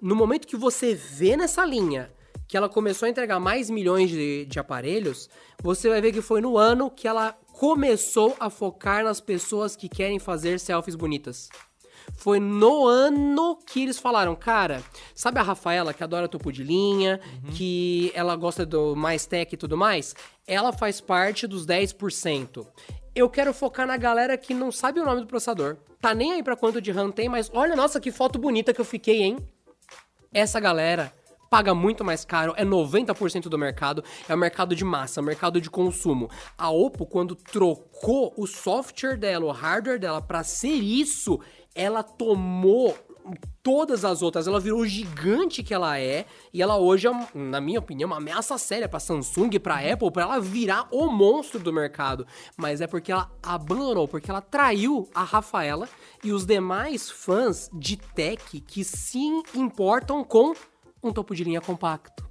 no 0.00 0.14
momento 0.14 0.46
que 0.46 0.56
você 0.56 0.94
vê 0.94 1.36
nessa 1.38 1.64
linha 1.64 2.12
que 2.46 2.56
ela 2.56 2.68
começou 2.68 3.06
a 3.06 3.10
entregar 3.10 3.38
mais 3.40 3.70
milhões 3.70 4.10
de, 4.10 4.44
de 4.44 4.58
aparelhos, 4.58 5.30
você 5.62 5.88
vai 5.88 6.00
ver 6.02 6.12
que 6.12 6.20
foi 6.20 6.40
no 6.40 6.58
ano 6.58 6.90
que 6.90 7.06
ela 7.08 7.34
começou 7.60 8.34
a 8.40 8.48
focar 8.48 9.04
nas 9.04 9.20
pessoas 9.20 9.76
que 9.76 9.86
querem 9.86 10.18
fazer 10.18 10.58
selfies 10.58 10.94
bonitas. 10.94 11.50
Foi 12.14 12.40
no 12.40 12.86
ano 12.86 13.54
que 13.66 13.82
eles 13.82 13.98
falaram, 13.98 14.34
cara, 14.34 14.82
sabe 15.14 15.40
a 15.40 15.42
Rafaela 15.42 15.92
que 15.92 16.02
adora 16.02 16.26
topo 16.26 16.50
de 16.50 16.64
linha, 16.64 17.20
que 17.54 18.10
ela 18.14 18.34
gosta 18.34 18.64
do 18.64 18.96
mais 18.96 19.26
tech 19.26 19.54
e 19.54 19.58
tudo 19.58 19.76
mais? 19.76 20.14
Ela 20.46 20.72
faz 20.72 21.02
parte 21.02 21.46
dos 21.46 21.66
10%. 21.66 22.66
Eu 23.14 23.28
quero 23.28 23.52
focar 23.52 23.86
na 23.86 23.98
galera 23.98 24.38
que 24.38 24.54
não 24.54 24.72
sabe 24.72 24.98
o 24.98 25.04
nome 25.04 25.20
do 25.20 25.26
processador. 25.26 25.76
Tá 26.00 26.14
nem 26.14 26.32
aí 26.32 26.42
pra 26.42 26.56
quanto 26.56 26.80
de 26.80 26.90
RAM 26.90 27.10
tem, 27.10 27.28
mas 27.28 27.50
olha, 27.52 27.76
nossa, 27.76 28.00
que 28.00 28.10
foto 28.10 28.38
bonita 28.38 28.72
que 28.72 28.80
eu 28.80 28.86
fiquei, 28.86 29.20
hein? 29.20 29.36
Essa 30.32 30.58
galera 30.58 31.12
paga 31.50 31.74
muito 31.74 32.04
mais 32.04 32.24
caro, 32.24 32.54
é 32.56 32.64
90% 32.64 33.48
do 33.48 33.58
mercado, 33.58 34.04
é 34.28 34.34
o 34.34 34.38
mercado 34.38 34.76
de 34.76 34.84
massa, 34.84 35.20
mercado 35.20 35.60
de 35.60 35.68
consumo. 35.68 36.30
A 36.56 36.70
Oppo, 36.70 37.04
quando 37.04 37.34
trocou 37.34 38.32
o 38.36 38.46
software 38.46 39.16
dela, 39.16 39.46
o 39.46 39.50
hardware 39.50 39.98
dela 39.98 40.22
pra 40.22 40.44
ser 40.44 40.68
isso, 40.68 41.40
ela 41.74 42.04
tomou 42.04 42.96
todas 43.62 44.04
as 44.04 44.22
outras, 44.22 44.46
ela 44.46 44.60
virou 44.60 44.80
o 44.80 44.86
gigante 44.86 45.62
que 45.62 45.74
ela 45.74 45.98
é, 45.98 46.24
e 46.54 46.62
ela 46.62 46.78
hoje 46.78 47.08
é, 47.08 47.10
na 47.34 47.60
minha 47.60 47.80
opinião, 47.80 48.06
uma 48.06 48.16
ameaça 48.16 48.56
séria 48.56 48.88
pra 48.88 49.00
Samsung, 49.00 49.50
pra 49.58 49.78
Apple, 49.92 50.10
pra 50.10 50.22
ela 50.22 50.40
virar 50.40 50.86
o 50.92 51.10
monstro 51.10 51.58
do 51.58 51.72
mercado. 51.72 52.26
Mas 52.56 52.80
é 52.80 52.86
porque 52.86 53.10
ela 53.10 53.30
abandonou, 53.42 54.06
porque 54.06 54.30
ela 54.30 54.40
traiu 54.40 55.08
a 55.12 55.24
Rafaela 55.24 55.88
e 56.22 56.32
os 56.32 56.46
demais 56.46 57.10
fãs 57.10 57.68
de 57.72 57.96
tech 57.96 58.60
que 58.60 58.84
se 58.84 59.18
importam 59.54 60.24
com 60.24 60.54
um 61.02 61.12
topo 61.12 61.34
de 61.34 61.44
linha 61.44 61.60
compacto. 61.60 62.28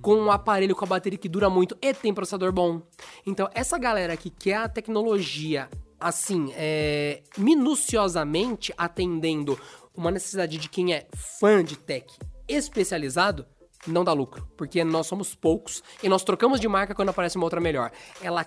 Com 0.00 0.14
um 0.14 0.30
aparelho 0.30 0.74
com 0.74 0.84
a 0.84 0.88
bateria 0.88 1.18
que 1.18 1.28
dura 1.28 1.50
muito 1.50 1.76
e 1.80 1.92
tem 1.92 2.14
processador 2.14 2.52
bom. 2.52 2.82
Então, 3.26 3.48
essa 3.54 3.78
galera 3.78 4.16
que 4.16 4.30
quer 4.30 4.56
a 4.56 4.68
tecnologia 4.68 5.68
assim, 5.98 6.52
é, 6.54 7.22
minuciosamente 7.38 8.72
atendendo 8.76 9.58
uma 9.94 10.10
necessidade 10.10 10.58
de 10.58 10.68
quem 10.68 10.92
é 10.92 11.06
fã 11.14 11.64
de 11.64 11.76
tech 11.76 12.06
especializado, 12.46 13.46
não 13.86 14.04
dá 14.04 14.12
lucro, 14.12 14.46
porque 14.56 14.82
nós 14.82 15.06
somos 15.06 15.34
poucos 15.34 15.82
e 16.02 16.08
nós 16.08 16.24
trocamos 16.24 16.60
de 16.60 16.68
marca 16.68 16.94
quando 16.94 17.10
aparece 17.10 17.36
uma 17.36 17.44
outra 17.44 17.60
melhor. 17.60 17.90
Ela, 18.20 18.46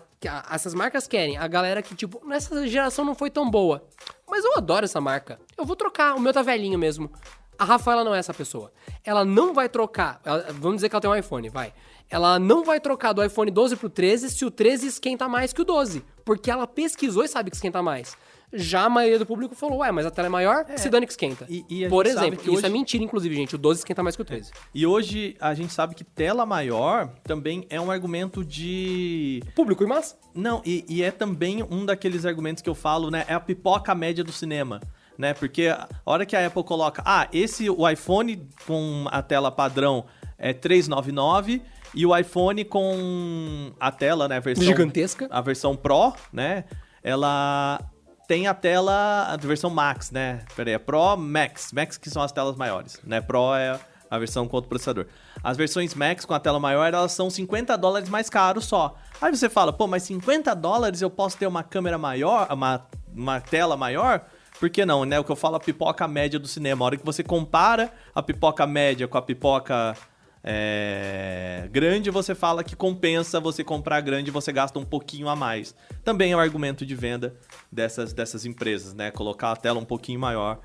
essas 0.51 0.73
marcas 0.73 1.07
querem 1.07 1.37
a 1.37 1.47
galera 1.47 1.81
que 1.81 1.95
tipo, 1.95 2.25
nessa 2.25 2.67
geração 2.67 3.05
não 3.05 3.15
foi 3.15 3.29
tão 3.29 3.49
boa, 3.49 3.87
mas 4.27 4.43
eu 4.43 4.57
adoro 4.57 4.85
essa 4.85 4.99
marca. 4.99 5.39
Eu 5.57 5.65
vou 5.65 5.75
trocar, 5.75 6.15
o 6.15 6.19
meu 6.19 6.33
tá 6.33 6.41
velhinho 6.41 6.77
mesmo. 6.77 7.11
A 7.59 7.65
Rafaela 7.65 8.03
não 8.03 8.15
é 8.15 8.19
essa 8.19 8.33
pessoa. 8.33 8.71
Ela 9.03 9.25
não 9.25 9.53
vai 9.53 9.67
trocar, 9.69 10.21
ela- 10.23 10.45
vamos 10.53 10.77
dizer 10.77 10.89
que 10.89 10.95
ela 10.95 11.01
tem 11.01 11.11
um 11.11 11.15
iPhone, 11.15 11.49
vai. 11.49 11.73
Ela 12.09 12.39
não 12.39 12.63
vai 12.63 12.79
trocar 12.79 13.13
do 13.13 13.23
iPhone 13.23 13.51
12 13.51 13.75
pro 13.75 13.89
13 13.89 14.29
se 14.31 14.43
o 14.45 14.49
13 14.49 14.87
esquenta 14.87 15.27
mais 15.27 15.53
que 15.53 15.61
o 15.61 15.65
12, 15.65 16.03
porque 16.25 16.49
ela 16.49 16.65
pesquisou 16.65 17.23
e 17.23 17.27
sabe 17.27 17.49
que 17.51 17.55
esquenta 17.57 17.83
mais. 17.83 18.15
Já 18.51 18.85
a 18.85 18.89
maioria 18.89 19.19
do 19.19 19.27
público 19.27 19.53
falou, 19.53 19.77
ué, 19.79 19.91
mas 19.91 20.07
a 20.07 20.09
tela 20.09 20.25
é 20.25 20.29
maior, 20.29 20.65
se 20.75 20.89
dane 20.89 21.05
que 21.05 21.11
esquenta. 21.11 21.45
E- 21.47 21.63
e 21.69 21.87
Por 21.87 22.07
exemplo, 22.07 22.41
isso 22.41 22.51
hoje- 22.51 22.65
é 22.65 22.69
mentira, 22.69 23.03
inclusive, 23.03 23.35
gente. 23.35 23.53
O 23.53 23.59
12 23.59 23.81
esquenta 23.81 24.01
mais 24.01 24.15
que 24.15 24.23
o 24.23 24.25
13. 24.25 24.51
E 24.73 24.87
hoje 24.87 25.35
a 25.39 25.53
gente 25.53 25.71
sabe 25.71 25.93
que 25.93 26.03
tela 26.03 26.47
maior 26.47 27.09
também 27.25 27.67
é 27.69 27.79
um 27.79 27.91
argumento 27.91 28.43
de. 28.43 29.43
Público 29.55 29.83
e 29.83 29.87
massa. 29.87 30.17
Não, 30.33 30.63
e, 30.65 30.83
e 30.89 31.03
é 31.03 31.11
também 31.11 31.61
um 31.69 31.85
daqueles 31.85 32.25
argumentos 32.25 32.63
que 32.63 32.69
eu 32.69 32.73
falo, 32.73 33.11
né? 33.11 33.23
É 33.27 33.35
a 33.35 33.39
pipoca 33.39 33.93
média 33.93 34.23
do 34.23 34.31
cinema. 34.31 34.81
Né? 35.19 35.33
Porque 35.33 35.67
a 35.67 35.89
hora 36.05 36.25
que 36.25 36.33
a 36.33 36.47
Apple 36.47 36.63
coloca, 36.63 37.03
ah, 37.05 37.27
esse 37.33 37.69
o 37.69 37.87
iPhone 37.89 38.47
com 38.65 39.05
a 39.11 39.21
tela 39.21 39.51
padrão 39.51 40.05
é 40.37 40.53
399 40.53 41.61
e 41.93 42.05
o 42.05 42.17
iPhone 42.17 42.63
com 42.63 43.73
a 43.77 43.91
tela, 43.91 44.29
né, 44.29 44.37
a 44.37 44.39
versão 44.39 44.63
Gigantesca. 44.63 45.27
a 45.29 45.41
versão 45.41 45.75
Pro, 45.75 46.13
né? 46.31 46.63
Ela 47.03 47.81
tem 48.29 48.47
a 48.47 48.53
tela, 48.53 49.23
a 49.23 49.35
versão 49.35 49.69
Max, 49.69 50.09
né? 50.09 50.45
Pera 50.55 50.69
aí, 50.69 50.75
é 50.75 50.79
Pro, 50.79 51.17
Max. 51.17 51.73
Max 51.73 51.97
que 51.97 52.09
são 52.09 52.21
as 52.21 52.31
telas 52.31 52.55
maiores, 52.55 52.97
né? 53.03 53.19
Pro 53.19 53.53
é 53.55 53.77
a 54.09 54.17
versão 54.17 54.47
com 54.47 54.55
outro 54.55 54.69
processador. 54.69 55.05
As 55.43 55.57
versões 55.57 55.93
Max 55.95 56.23
com 56.23 56.33
a 56.33 56.39
tela 56.39 56.61
maior, 56.61 56.93
elas 56.93 57.11
são 57.11 57.29
50 57.29 57.77
dólares 57.77 58.07
mais 58.07 58.29
caro 58.29 58.61
só. 58.61 58.95
Aí 59.19 59.35
você 59.35 59.49
fala, 59.49 59.73
pô, 59.73 59.85
mas 59.85 60.03
50 60.03 60.55
dólares 60.55 61.01
eu 61.01 61.09
posso 61.09 61.37
ter 61.37 61.45
uma 61.45 61.61
câmera 61.61 61.97
maior, 61.97 62.47
uma, 62.49 62.87
uma 63.13 63.41
tela 63.41 63.75
maior? 63.75 64.25
Por 64.59 64.69
que 64.69 64.85
não, 64.85 65.05
né? 65.05 65.19
O 65.19 65.23
que 65.23 65.31
eu 65.31 65.35
falo, 65.35 65.55
a 65.55 65.59
pipoca 65.59 66.07
média 66.07 66.37
do 66.37 66.47
cinema. 66.47 66.83
A 66.83 66.87
hora 66.87 66.97
que 66.97 67.05
você 67.05 67.23
compara 67.23 67.93
a 68.13 68.21
pipoca 68.21 68.67
média 68.67 69.07
com 69.07 69.17
a 69.17 69.21
pipoca 69.21 69.95
é, 70.43 71.67
grande, 71.71 72.09
você 72.09 72.33
fala 72.33 72.63
que 72.63 72.75
compensa 72.75 73.39
você 73.39 73.63
comprar 73.63 74.01
grande 74.01 74.29
e 74.29 74.31
você 74.31 74.51
gasta 74.51 74.77
um 74.77 74.85
pouquinho 74.85 75.29
a 75.29 75.35
mais. 75.35 75.75
Também 76.03 76.31
é 76.31 76.35
o 76.35 76.39
argumento 76.39 76.85
de 76.85 76.95
venda 76.95 77.35
dessas, 77.71 78.13
dessas 78.13 78.45
empresas, 78.45 78.93
né? 78.93 79.11
Colocar 79.11 79.51
a 79.51 79.55
tela 79.55 79.79
um 79.79 79.85
pouquinho 79.85 80.19
maior 80.19 80.59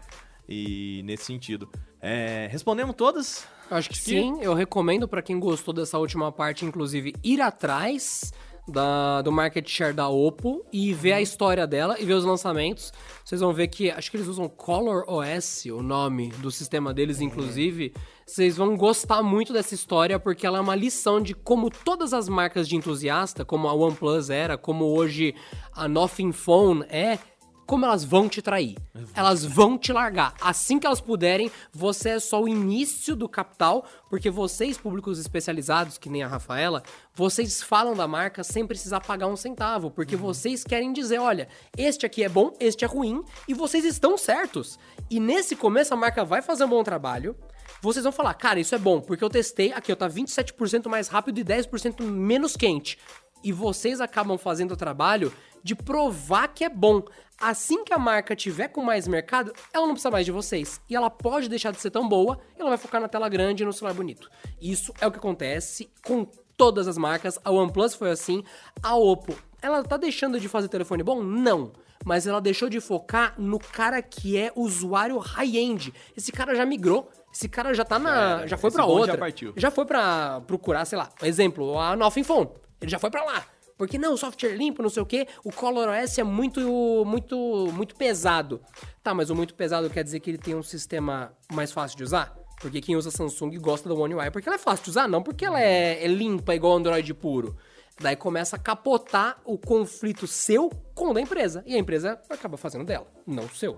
e 0.49 1.03
nesse 1.05 1.25
sentido. 1.25 1.69
É, 2.01 2.49
respondemos 2.51 2.95
todas? 2.97 3.47
Acho 3.71 3.89
que 3.89 3.99
sim. 3.99 4.39
Eu 4.41 4.55
recomendo 4.55 5.09
pra 5.09 5.23
quem 5.23 5.39
gostou 5.39 5.73
dessa 5.73 5.99
última 5.99 6.31
parte, 6.31 6.65
inclusive, 6.65 7.15
ir 7.23 7.41
atrás 7.41 8.33
da, 8.67 9.23
do 9.23 9.31
market 9.31 9.69
share 9.69 9.93
da 9.93 10.09
Oppo 10.09 10.65
e 10.73 10.93
ver 10.93 11.13
a 11.13 11.21
história 11.21 11.67
dela 11.67 11.97
e 11.99 12.05
ver 12.05 12.15
os 12.15 12.25
lançamentos. 12.25 12.93
Vocês 13.25 13.41
vão 13.41 13.53
ver 13.53 13.69
que 13.69 13.91
acho 13.91 14.11
que 14.11 14.17
eles 14.17 14.27
usam 14.29 14.49
Color 14.49 15.05
OS, 15.07 15.67
o 15.67 15.83
nome 15.83 16.29
do 16.39 16.51
sistema 16.51 16.93
deles, 16.93 17.21
inclusive. 17.21 17.93
Vocês 18.27 18.57
vão 18.57 18.75
gostar 18.77 19.23
muito 19.23 19.53
dessa 19.53 19.75
história 19.75 20.19
porque 20.19 20.47
ela 20.47 20.59
é 20.59 20.61
uma 20.61 20.75
lição 20.75 21.21
de 21.21 21.35
como 21.35 21.69
todas 21.69 22.15
as 22.15 22.29
marcas 22.29 22.67
de 22.67 22.75
entusiasta, 22.77 23.45
como 23.45 23.69
a 23.69 23.75
OnePlus 23.75 24.31
era, 24.31 24.57
como 24.57 24.87
hoje 24.87 25.35
a 25.75 25.87
Nothing 25.87 26.33
Phone 26.33 26.85
é, 26.89 27.19
como 27.67 27.85
elas 27.85 28.05
vão 28.05 28.29
te 28.29 28.43
trair. 28.43 28.77
Elas 29.15 29.45
vão 29.45 29.79
te 29.79 29.93
largar. 29.93 30.35
Assim 30.41 30.79
que 30.79 30.87
elas 30.87 31.01
puderem, 31.01 31.51
você 31.73 32.11
é 32.11 32.21
só 32.21 32.43
o 32.43 32.49
início 32.49 33.17
do 33.17 33.29
capital, 33.29 33.85
porque 34.09 34.31
vocês, 34.31 34.79
públicos 34.79 35.19
especializados, 35.19 35.99
que 35.99 36.09
nem 36.09 36.23
a 36.23 36.29
Rafaela, 36.29 36.83
vocês 37.15 37.63
falam 37.63 37.95
da 37.95 38.07
marca 38.07 38.43
sem 38.45 38.67
precisar 38.67 39.01
pagar 39.01 39.27
um 39.27 39.37
centavo, 39.37 39.91
porque 39.91 40.17
vocês 40.17 40.65
querem 40.65 40.93
dizer, 40.93 41.19
olha, 41.19 41.49
este 41.77 42.07
aqui 42.07 42.23
é 42.23 42.29
bom, 42.29 42.53
este 42.61 42.85
é 42.85 42.89
ruim, 42.89 43.23
e 43.49 43.55
vocês 43.55 43.85
estão 43.85 44.17
certos. 44.19 44.79
E 45.11 45.19
nesse 45.21 45.57
começo 45.57 45.95
a 45.95 45.97
marca 45.97 46.25
vai 46.25 46.43
fazer 46.43 46.65
um 46.65 46.69
bom 46.69 46.83
trabalho, 46.83 47.37
vocês 47.81 48.03
vão 48.03 48.13
falar, 48.13 48.35
cara, 48.35 48.59
isso 48.59 48.75
é 48.75 48.79
bom, 48.79 49.01
porque 49.01 49.23
eu 49.23 49.29
testei, 49.29 49.73
aqui 49.73 49.93
eu 49.93 49.97
tá 49.97 50.09
27% 50.09 50.89
mais 50.89 51.09
rápido 51.09 51.39
e 51.39 51.45
10% 51.45 52.03
menos 52.03 52.57
quente 52.57 52.99
e 53.45 53.53
vocês 53.53 54.01
acabam 54.01 54.39
fazendo 54.39 54.73
o 54.73 54.77
trabalho 54.77 55.33
de 55.63 55.75
provar 55.75 56.49
que 56.49 56.65
é 56.65 56.69
bom. 56.69 57.03
Assim 57.41 57.85
que 57.85 57.93
a 57.93 57.99
marca 57.99 58.35
tiver 58.35 58.69
com 58.69 58.83
mais 58.83 59.07
mercado, 59.07 59.53
ela 59.73 59.87
não 59.87 59.95
precisa 59.95 60.11
mais 60.11 60.25
de 60.25 60.33
vocês. 60.33 60.81
E 60.89 60.97
ela 60.97 61.11
pode 61.11 61.49
deixar 61.49 61.73
de 61.73 61.81
ser 61.81 61.91
tão 61.91 62.09
boa, 62.09 62.39
ela 62.59 62.71
vai 62.71 62.79
focar 62.79 63.01
na 63.01 63.09
tela 63.09 63.29
grande 63.29 63.63
e 63.63 63.67
no 63.67 63.73
celular 63.73 63.95
bonito. 63.95 64.31
Isso 64.61 64.93
é 65.01 65.07
o 65.07 65.11
que 65.11 65.19
acontece 65.19 65.91
com 66.05 66.27
todas 66.57 66.89
as 66.89 66.97
marcas. 66.97 67.39
A 67.45 67.51
OnePlus 67.51 67.95
foi 67.95 68.11
assim, 68.11 68.43
a 68.83 68.97
Oppo, 68.97 69.37
ela 69.61 69.83
tá 69.83 69.97
deixando 69.97 70.39
de 70.39 70.49
fazer 70.49 70.69
telefone 70.69 71.03
bom? 71.03 71.23
Não. 71.23 71.73
Mas 72.05 72.27
ela 72.27 72.41
deixou 72.41 72.69
de 72.69 72.81
focar 72.81 73.35
no 73.39 73.59
cara 73.59 74.03
que 74.03 74.37
é 74.37 74.53
usuário 74.55 75.17
high-end. 75.19 75.93
Esse 76.17 76.31
cara 76.31 76.55
já 76.55 76.67
migrou, 76.67 77.11
esse 77.33 77.49
cara 77.49 77.73
já 77.73 77.85
tá 77.85 77.99
na. 77.99 78.41
era. 78.41 78.47
já 78.47 78.57
foi 78.59 78.71
bonde 78.71 78.83
outra. 78.83 79.13
já 79.13 79.19
partiu. 79.19 79.53
Já 79.57 79.71
foi 79.71 79.87
pra 79.87 80.43
procurar, 80.47 80.85
sei 80.85 80.99
lá, 80.99 81.11
exemplo, 81.23 81.79
a 81.79 81.97
Nothing 81.97 82.23
Phone. 82.23 82.49
Ele 82.85 82.91
já 82.91 82.99
foi 82.99 83.11
pra 83.11 83.25
lá. 83.25 83.47
Porque 83.79 83.99
não, 83.99 84.15
software 84.17 84.55
limpo, 84.55 84.83
não 84.83 84.91
sei 84.91 85.03
o 85.03 85.07
quê. 85.07 85.27
O 85.43 85.51
Color 85.51 85.89
OS 85.89 86.19
é 86.19 86.23
muito, 86.23 86.61
muito, 87.07 87.71
muito 87.73 87.97
pesado. 87.97 88.61
Tá, 89.03 89.15
mas 89.15 89.31
o 89.31 89.35
muito 89.35 89.55
pesado 89.55 89.89
quer 89.89 90.05
dizer 90.05 90.21
que 90.21 90.31
ele 90.31 90.39
tem 90.39 90.55
um 90.55 90.63
sistema 90.63 91.35
mais 91.51 91.73
fácil 91.73 91.97
de 91.97 92.05
usar? 92.05 92.37
Porque 92.61 92.81
quem 92.81 92.95
usa 92.95 93.11
Samsung 93.11 93.59
gosta 93.59 93.89
do 93.89 93.99
One 93.99 94.15
UI 94.15 94.31
porque 94.31 94.49
ela 94.49 94.57
é 94.57 94.59
fácil 94.59 94.85
de 94.85 94.91
usar, 94.91 95.09
não 95.09 95.23
porque 95.23 95.45
ela 95.45 95.61
é, 95.61 96.05
é 96.05 96.07
limpa 96.07 96.55
igual 96.55 96.77
Android 96.77 97.13
puro. 97.15 97.57
Daí 97.99 98.17
começa 98.17 98.57
a 98.57 98.59
capotar 98.59 99.41
o 99.45 99.59
conflito 99.59 100.27
seu 100.27 100.71
com 100.95 101.09
o 101.09 101.15
da 101.15 101.21
empresa. 101.21 101.65
E 101.67 101.75
a 101.75 101.79
empresa 101.79 102.21
acaba 102.29 102.57
fazendo 102.59 102.85
dela, 102.85 103.07
não 103.27 103.45
o 103.45 103.49
seu. 103.49 103.75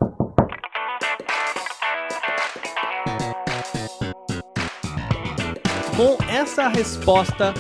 Com 5.96 6.22
essa 6.30 6.68
resposta, 6.68 7.54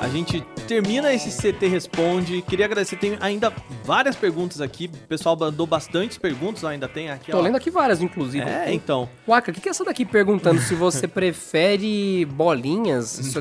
a 0.00 0.08
gente 0.08 0.44
termina 0.68 1.12
esse 1.14 1.30
CT 1.30 1.66
Responde. 1.66 2.42
Queria 2.42 2.66
agradecer, 2.66 2.96
tem 2.96 3.16
ainda 3.20 3.50
várias 3.82 4.14
perguntas 4.14 4.60
aqui. 4.60 4.90
O 4.92 5.08
pessoal 5.08 5.34
mandou 5.34 5.66
bastantes 5.66 6.18
perguntas, 6.18 6.62
ainda 6.62 6.86
tem 6.86 7.10
aqui, 7.10 7.32
Tô 7.32 7.38
ó. 7.38 7.40
lendo 7.40 7.56
aqui 7.56 7.70
várias, 7.70 8.02
inclusive. 8.02 8.44
É, 8.46 8.72
então. 8.72 9.08
Waka, 9.26 9.50
o 9.50 9.54
que, 9.54 9.62
que 9.62 9.68
é 9.68 9.70
essa 9.70 9.82
daqui 9.82 10.04
perguntando 10.04 10.60
se 10.60 10.74
você 10.74 11.08
prefere 11.08 12.26
bolinhas? 12.26 13.34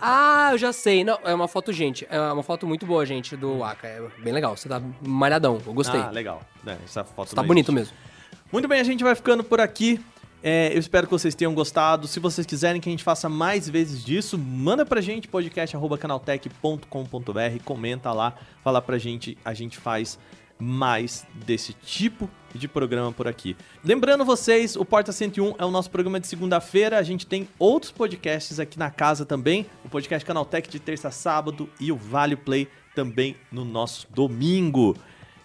Ah, 0.00 0.48
eu 0.52 0.58
já 0.58 0.72
sei. 0.72 1.04
Não, 1.04 1.18
é 1.24 1.32
uma 1.32 1.46
foto, 1.46 1.72
gente. 1.72 2.04
É 2.10 2.18
uma 2.18 2.42
foto 2.42 2.66
muito 2.66 2.84
boa, 2.84 3.06
gente, 3.06 3.36
do 3.36 3.58
Waka. 3.58 3.86
É 3.86 4.02
bem 4.18 4.32
legal. 4.32 4.56
Você 4.56 4.68
tá 4.68 4.82
malhadão. 5.06 5.60
Eu 5.64 5.72
gostei. 5.72 6.00
Ah, 6.00 6.10
legal. 6.10 6.42
É, 6.66 6.76
essa 6.84 7.04
foto 7.04 7.32
tá 7.32 7.42
não 7.42 7.46
bonito 7.46 7.72
existe. 7.72 7.92
mesmo. 7.92 8.12
Muito 8.50 8.66
bem, 8.66 8.80
a 8.80 8.84
gente 8.84 9.04
vai 9.04 9.14
ficando 9.14 9.44
por 9.44 9.60
aqui. 9.60 10.00
É, 10.42 10.74
eu 10.74 10.80
espero 10.80 11.06
que 11.06 11.12
vocês 11.12 11.34
tenham 11.34 11.54
gostado. 11.54 12.08
Se 12.08 12.18
vocês 12.18 12.46
quiserem 12.46 12.80
que 12.80 12.88
a 12.88 12.92
gente 12.92 13.04
faça 13.04 13.28
mais 13.28 13.68
vezes 13.68 14.02
disso, 14.04 14.36
manda 14.36 14.84
pra 14.84 15.00
gente 15.00 15.28
podcast@canaltech.com.br, 15.28 17.62
comenta 17.64 18.12
lá, 18.12 18.34
fala 18.62 18.82
pra 18.82 18.98
gente, 18.98 19.38
a 19.44 19.54
gente 19.54 19.78
faz 19.78 20.18
mais 20.58 21.26
desse 21.46 21.72
tipo 21.72 22.28
de 22.54 22.68
programa 22.68 23.12
por 23.12 23.26
aqui. 23.26 23.56
Lembrando 23.84 24.24
vocês, 24.24 24.76
o 24.76 24.84
Porta 24.84 25.10
101 25.10 25.54
é 25.58 25.64
o 25.64 25.70
nosso 25.70 25.90
programa 25.90 26.20
de 26.20 26.26
segunda-feira. 26.26 26.98
A 26.98 27.02
gente 27.02 27.26
tem 27.26 27.48
outros 27.58 27.90
podcasts 27.90 28.60
aqui 28.60 28.78
na 28.78 28.90
casa 28.90 29.26
também. 29.26 29.66
O 29.84 29.88
podcast 29.88 30.24
Canaltech 30.24 30.68
de 30.68 30.78
terça 30.78 31.08
a 31.08 31.10
sábado 31.10 31.68
e 31.80 31.90
o 31.90 31.96
Vale 31.96 32.36
Play 32.36 32.68
também 32.94 33.36
no 33.50 33.64
nosso 33.64 34.06
domingo. 34.10 34.96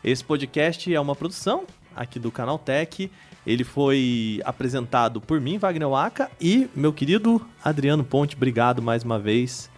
Esse 0.04 0.24
podcast 0.24 0.94
é 0.94 1.00
uma 1.00 1.16
produção 1.16 1.66
aqui 1.96 2.20
do 2.20 2.32
Canaltech. 2.32 3.10
Ele 3.48 3.64
foi 3.64 4.42
apresentado 4.44 5.22
por 5.22 5.40
mim, 5.40 5.58
Wagner 5.58 5.88
Waka, 5.88 6.30
e 6.40 6.70
meu 6.76 6.92
querido 6.92 7.42
Adriano 7.64 8.04
Ponte. 8.04 8.36
Obrigado 8.36 8.82
mais 8.82 9.04
uma 9.06 9.18
vez 9.18 9.70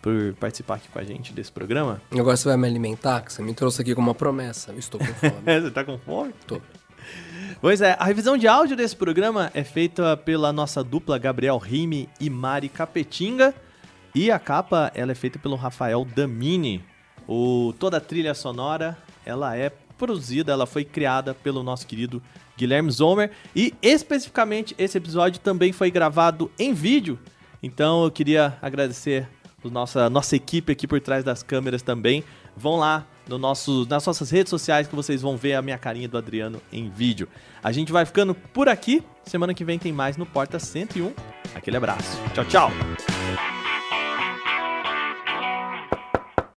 por 0.00 0.32
participar 0.34 0.76
aqui 0.76 0.88
com 0.88 1.00
a 1.00 1.02
gente 1.02 1.32
desse 1.32 1.50
programa. 1.50 2.00
Agora 2.12 2.36
você 2.36 2.48
vai 2.48 2.56
me 2.56 2.68
alimentar, 2.68 3.22
que 3.22 3.32
você 3.32 3.42
me 3.42 3.52
trouxe 3.52 3.82
aqui 3.82 3.96
com 3.96 4.00
uma 4.00 4.14
promessa. 4.14 4.70
Eu 4.70 4.78
estou 4.78 5.00
com 5.00 5.06
fome. 5.06 5.32
Você 5.60 5.70
tá 5.72 5.82
com 5.82 5.98
fome? 5.98 6.32
Tô. 6.46 6.60
Pois 7.60 7.80
é, 7.80 7.96
a 7.98 8.04
revisão 8.04 8.36
de 8.36 8.46
áudio 8.46 8.76
desse 8.76 8.94
programa 8.94 9.50
é 9.54 9.64
feita 9.64 10.16
pela 10.16 10.52
nossa 10.52 10.84
dupla 10.84 11.18
Gabriel 11.18 11.58
Rime 11.58 12.08
e 12.20 12.30
Mari 12.30 12.68
Capetinga. 12.68 13.52
E 14.14 14.30
a 14.30 14.38
capa 14.38 14.92
ela 14.94 15.10
é 15.10 15.16
feita 15.16 15.36
pelo 15.36 15.56
Rafael 15.56 16.06
Damini. 16.14 16.84
O, 17.26 17.74
toda 17.76 17.96
a 17.96 18.00
trilha 18.00 18.34
sonora 18.34 18.96
ela 19.24 19.56
é 19.56 19.72
produzida, 19.96 20.52
ela 20.52 20.66
foi 20.66 20.84
criada 20.84 21.34
pelo 21.34 21.62
nosso 21.62 21.86
querido 21.86 22.22
Guilherme 22.56 22.90
Zomer. 22.90 23.30
E 23.54 23.74
especificamente 23.82 24.74
esse 24.78 24.96
episódio 24.98 25.40
também 25.40 25.72
foi 25.72 25.90
gravado 25.90 26.50
em 26.58 26.72
vídeo. 26.72 27.18
Então 27.62 28.04
eu 28.04 28.10
queria 28.10 28.56
agradecer 28.62 29.28
a 29.64 29.68
nossa, 29.68 30.10
nossa 30.10 30.36
equipe 30.36 30.72
aqui 30.72 30.86
por 30.86 31.00
trás 31.00 31.24
das 31.24 31.42
câmeras 31.42 31.82
também. 31.82 32.22
Vão 32.56 32.76
lá 32.76 33.06
no 33.28 33.38
nosso, 33.38 33.86
nas 33.88 34.06
nossas 34.06 34.30
redes 34.30 34.50
sociais 34.50 34.86
que 34.86 34.94
vocês 34.94 35.20
vão 35.20 35.36
ver 35.36 35.54
a 35.54 35.62
minha 35.62 35.76
carinha 35.76 36.08
do 36.08 36.16
Adriano 36.16 36.60
em 36.72 36.88
vídeo. 36.88 37.28
A 37.62 37.72
gente 37.72 37.92
vai 37.92 38.06
ficando 38.06 38.34
por 38.34 38.68
aqui. 38.68 39.02
Semana 39.24 39.52
que 39.52 39.64
vem 39.64 39.78
tem 39.78 39.92
mais 39.92 40.16
no 40.16 40.24
Porta 40.24 40.58
101. 40.58 41.12
Aquele 41.54 41.76
abraço. 41.76 42.18
Tchau, 42.34 42.44
tchau. 42.44 42.70